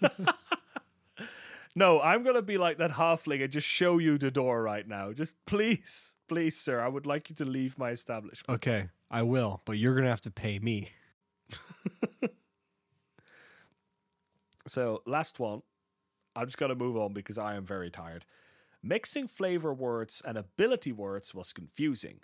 [1.74, 5.12] No, I'm gonna be like that halfling and just show you the door right now.
[5.12, 8.56] Just please, please, sir, I would like you to leave my establishment.
[8.56, 10.90] Okay, I will, but you're gonna have to pay me.
[14.66, 15.62] So, last one.
[16.36, 18.24] I'm just gonna move on because I am very tired.
[18.82, 22.20] Mixing flavor words and ability words was confusing.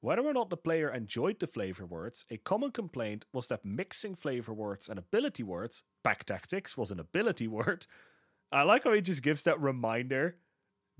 [0.00, 4.14] Whether or not the player enjoyed the flavor words, a common complaint was that mixing
[4.14, 7.86] flavor words and ability words, back tactics was an ability word.
[8.52, 10.36] I like how he just gives that reminder,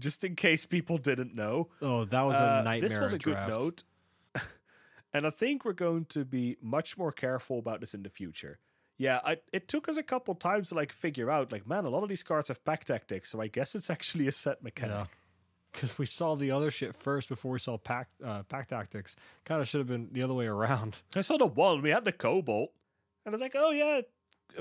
[0.01, 1.69] just in case people didn't know.
[1.81, 2.89] Oh, that was Uh, a nightmare.
[2.91, 3.49] This was a draft.
[3.51, 3.83] good note.
[5.15, 8.59] and I think we're going to be much more careful about this in the future.
[8.99, 11.89] Yeah, I, it took us a couple times to like figure out, like, man, a
[11.89, 14.97] lot of these cards have pack tactics, so I guess it's actually a set mechanic.
[14.97, 15.07] Yeah.
[15.73, 19.17] Because we saw the other shit first before we saw pack uh, pack tactics.
[19.45, 20.99] Kind of should have been the other way around.
[21.17, 22.71] I saw the one we had the Kobold,
[23.25, 24.01] and it's like, oh yeah,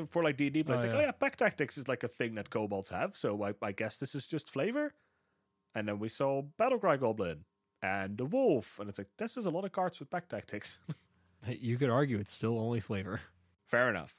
[0.10, 1.02] for like D and D players, Oh, like, yeah.
[1.02, 3.98] oh yeah, pack tactics is like a thing that Kobolds have, so I, I guess
[3.98, 4.94] this is just flavor.
[5.76, 7.46] And then we saw Battlecry Goblin
[7.82, 10.80] and the Wolf, and it's like this is a lot of cards with pack tactics.
[11.48, 13.22] You could argue it's still only flavor.
[13.68, 14.16] Fair enough.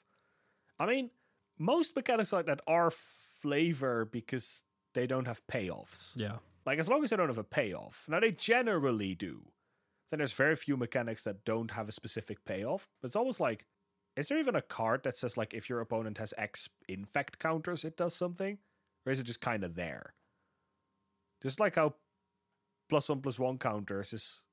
[0.78, 1.10] I mean,
[1.58, 4.62] most mechanics like that are flavor because
[4.94, 6.12] they don't have payoffs.
[6.17, 6.36] Yeah.
[6.69, 8.05] Like, as long as they don't have a payoff.
[8.11, 9.41] Now, they generally do.
[10.11, 12.87] Then there's very few mechanics that don't have a specific payoff.
[13.01, 13.65] But it's almost like,
[14.19, 17.85] is there even a card that says, like, if your opponent has X infect counters,
[17.85, 18.59] it does something?
[19.07, 20.13] Or is it just kind of there?
[21.43, 21.95] Just like how
[22.91, 24.45] plus one plus one counters is.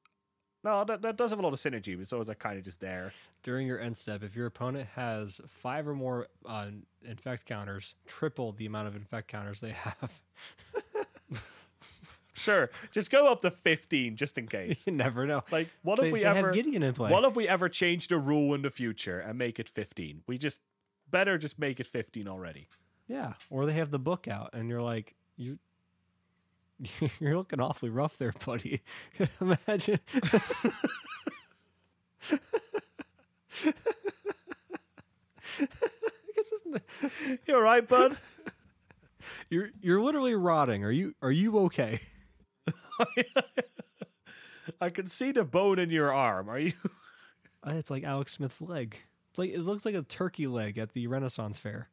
[0.64, 2.64] No, that, that does have a lot of synergy, but it's always like kind of
[2.64, 3.12] just there.
[3.44, 6.68] During your end step, if your opponent has five or more uh,
[7.04, 10.22] infect counters, triple the amount of infect counters they have.
[12.46, 14.84] Sure, just go up to 15 just in case.
[14.88, 15.44] you never know.
[15.52, 17.12] Like, what if They- we they ever have Gideon in play?
[17.12, 20.22] what if we ever change the rule in the future and make it 15?
[20.28, 20.60] We just
[21.12, 22.68] better just make it 15 already.
[23.08, 25.60] Yeah, or they have the book out, and you're like, you,
[27.20, 28.82] you're looking awfully rough there, buddy.
[29.42, 30.00] Imagine.
[35.60, 35.68] I
[36.36, 38.18] guess isn't the- You all right, bud?
[39.50, 40.84] you're you're literally rotting.
[40.84, 42.00] Are you are you okay?
[44.82, 46.50] I can see the bone in your arm.
[46.50, 46.74] Are you?
[47.66, 48.98] Uh, It's like Alex Smith's leg.
[49.30, 51.90] It's like it looks like a turkey leg at the Renaissance fair.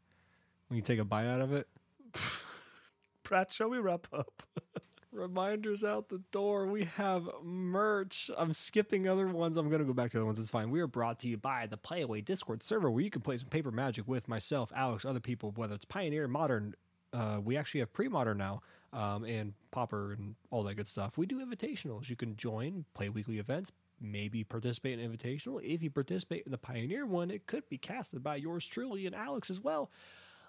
[0.69, 1.67] When you take a bite out of it,
[3.23, 4.43] Pratt, shall we wrap up?
[5.13, 6.67] Reminders out the door.
[6.67, 8.31] We have merch.
[8.39, 9.59] I'm skipping other ones.
[9.59, 10.39] I'm going to go back to the other ones.
[10.39, 10.71] It's fine.
[10.71, 13.49] We are brought to you by the Playaway Discord server where you can play some
[13.49, 16.75] paper magic with myself, Alex, other people, whether it's Pioneer, Modern.
[17.13, 21.17] Uh, we actually have pre modern now um, and Pauper and all that good stuff.
[21.17, 22.09] We do invitationals.
[22.09, 25.61] You can join, play weekly events, maybe participate in invitational.
[25.63, 29.15] If you participate in the Pioneer one, it could be casted by yours truly and
[29.15, 29.91] Alex as well,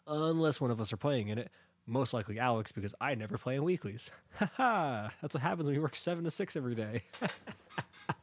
[0.08, 1.50] unless one of us are playing in it.
[1.86, 4.10] Most likely Alex, because I never play in weeklies.
[4.36, 7.02] Haha, that's what happens when you work seven to six every day.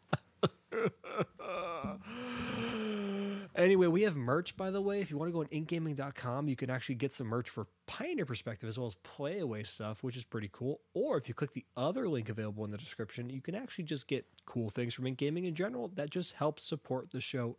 [3.61, 5.01] anyway, we have merch, by the way.
[5.01, 8.27] If you want to go on inkgaming.com, you can actually get some merch for Pioneer
[8.27, 10.81] Perspective as well as Playaway stuff, which is pretty cool.
[10.95, 14.09] Or if you click the other link available in the description, you can actually just
[14.09, 17.57] get cool things from Ink Gaming in general that just helps support the show.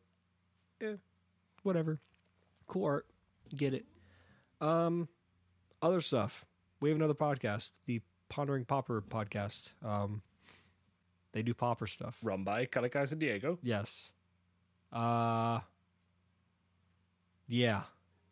[0.82, 0.96] Eh,
[1.64, 2.00] whatever.
[2.68, 3.08] Cool art.
[3.56, 3.86] Get it.
[4.60, 5.08] Um,
[5.82, 6.46] other stuff.
[6.80, 9.70] We have another podcast, the Pondering Pauper podcast.
[9.84, 10.22] Um,
[11.34, 12.18] they do pauper stuff.
[12.24, 13.60] Run by Calica and Diego.
[13.62, 14.12] Yes.
[14.92, 15.60] Uh
[17.48, 17.84] yeah.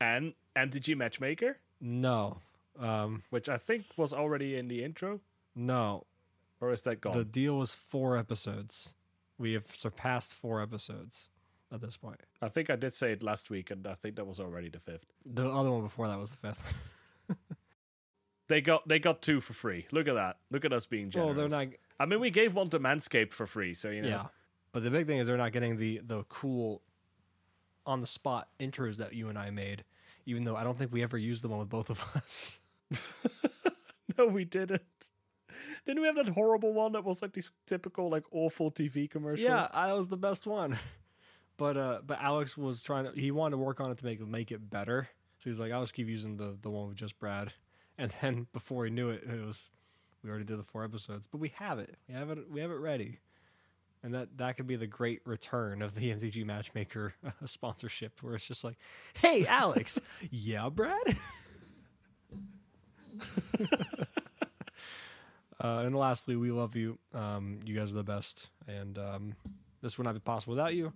[0.01, 2.39] And MTG Matchmaker, No.
[2.79, 5.19] Um which I think was already in the intro.
[5.55, 6.05] no.
[6.61, 7.17] Or is that gone?
[7.17, 8.93] The deal was 4 episodes.
[9.37, 11.29] We have surpassed 4 episodes
[11.71, 12.19] at this point.
[12.41, 14.79] I think I did say it last week, and I think that was already the
[14.79, 15.05] fifth.
[15.25, 16.57] The other one before that was the 5th.
[18.49, 19.85] They got they got two for free.
[19.91, 20.37] Look at that.
[20.49, 21.51] Look at us being well, generous.
[21.51, 24.07] they're not I mean, we gave one to Manscaped for free, so you know.
[24.07, 24.25] Yeah.
[24.71, 26.81] But the big thing is they're not getting the the cool
[27.89, 29.83] on the spot intros that you and I made,
[30.27, 32.59] even though I don't think we ever used the one with both of us.
[34.17, 34.81] no, we didn't.
[35.85, 39.43] Didn't we have that horrible one that was like these typical like awful TV commercials?
[39.49, 40.77] Yeah, that was the best one.
[41.57, 43.11] But uh, but Alex was trying to.
[43.11, 45.09] He wanted to work on it to make make it better.
[45.39, 47.51] So he's like, I'll just keep using the the one with just Brad.
[47.97, 49.71] And then before he knew it, it was
[50.23, 51.27] we already did the four episodes.
[51.29, 51.97] But we have it.
[52.07, 52.49] We have it.
[52.49, 53.19] We have it ready.
[54.01, 58.35] And that that could be the great return of the MTG Matchmaker uh, sponsorship, where
[58.35, 58.77] it's just like,
[59.13, 59.99] Hey, Alex,
[60.31, 61.17] yeah, Brad.
[65.61, 66.97] uh, and lastly, we love you.
[67.13, 69.35] Um, you guys are the best, and um,
[69.81, 70.93] this would not be possible without you.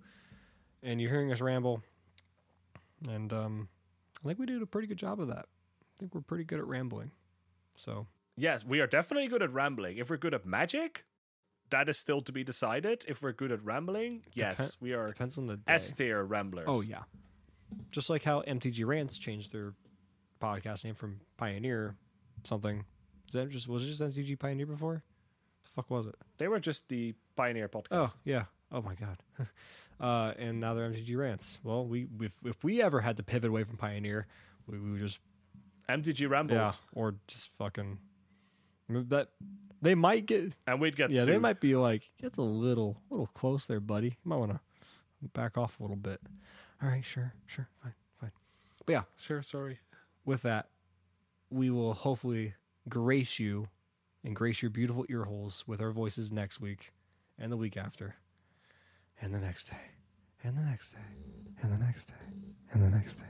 [0.82, 1.82] And you're hearing us ramble,
[3.09, 3.67] and um,
[4.23, 5.45] I think we did a pretty good job of that.
[5.48, 7.11] I think we're pretty good at rambling.
[7.75, 9.98] So Yes, we are definitely good at rambling.
[9.98, 11.06] If we're good at magic,
[11.74, 13.03] that is still to be decided.
[13.08, 15.74] If we're good at rambling, yes, Depen- we are depends on the day.
[15.74, 16.66] S tier ramblers.
[16.68, 17.02] Oh yeah,
[17.92, 19.74] just like how MTG Rants changed their
[20.40, 21.95] podcast name from Pioneer
[22.43, 22.85] something.
[23.27, 25.03] Is that just was it just MTG Pioneer before?
[25.64, 26.16] The fuck was it?
[26.38, 27.85] They were just the Pioneer podcast.
[27.92, 28.43] Oh yeah.
[28.72, 29.18] Oh my god.
[30.00, 31.60] uh, and now they're MTG Rants.
[31.64, 34.27] Well, we if if we ever had to pivot away from Pioneer,
[34.68, 35.19] we, we would just
[35.90, 36.56] MTG Rambles.
[36.56, 37.98] yeah, or just fucking
[38.89, 39.29] that
[39.81, 41.33] they might get And we'd get yeah sued.
[41.33, 44.07] they might be like it's a little little close there, buddy.
[44.07, 44.59] You might want to
[45.33, 46.19] back off a little bit.
[46.81, 48.31] All right, sure, sure, fine, fine.
[48.85, 49.79] But yeah, Sure, sorry.
[50.25, 50.69] with that,
[51.49, 52.55] we will hopefully
[52.89, 53.69] grace you
[54.23, 56.91] and grace your beautiful ear holes with our voices next week
[57.39, 58.15] and the week after
[59.21, 59.77] and the next day
[60.43, 60.99] and the next day
[61.61, 62.15] and the next day
[62.73, 63.25] and the next day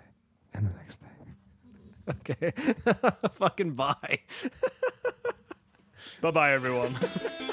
[0.53, 1.07] and the next day.
[2.09, 2.51] Okay.
[3.33, 4.19] Fucking bye.
[6.24, 6.95] Bye bye, everyone.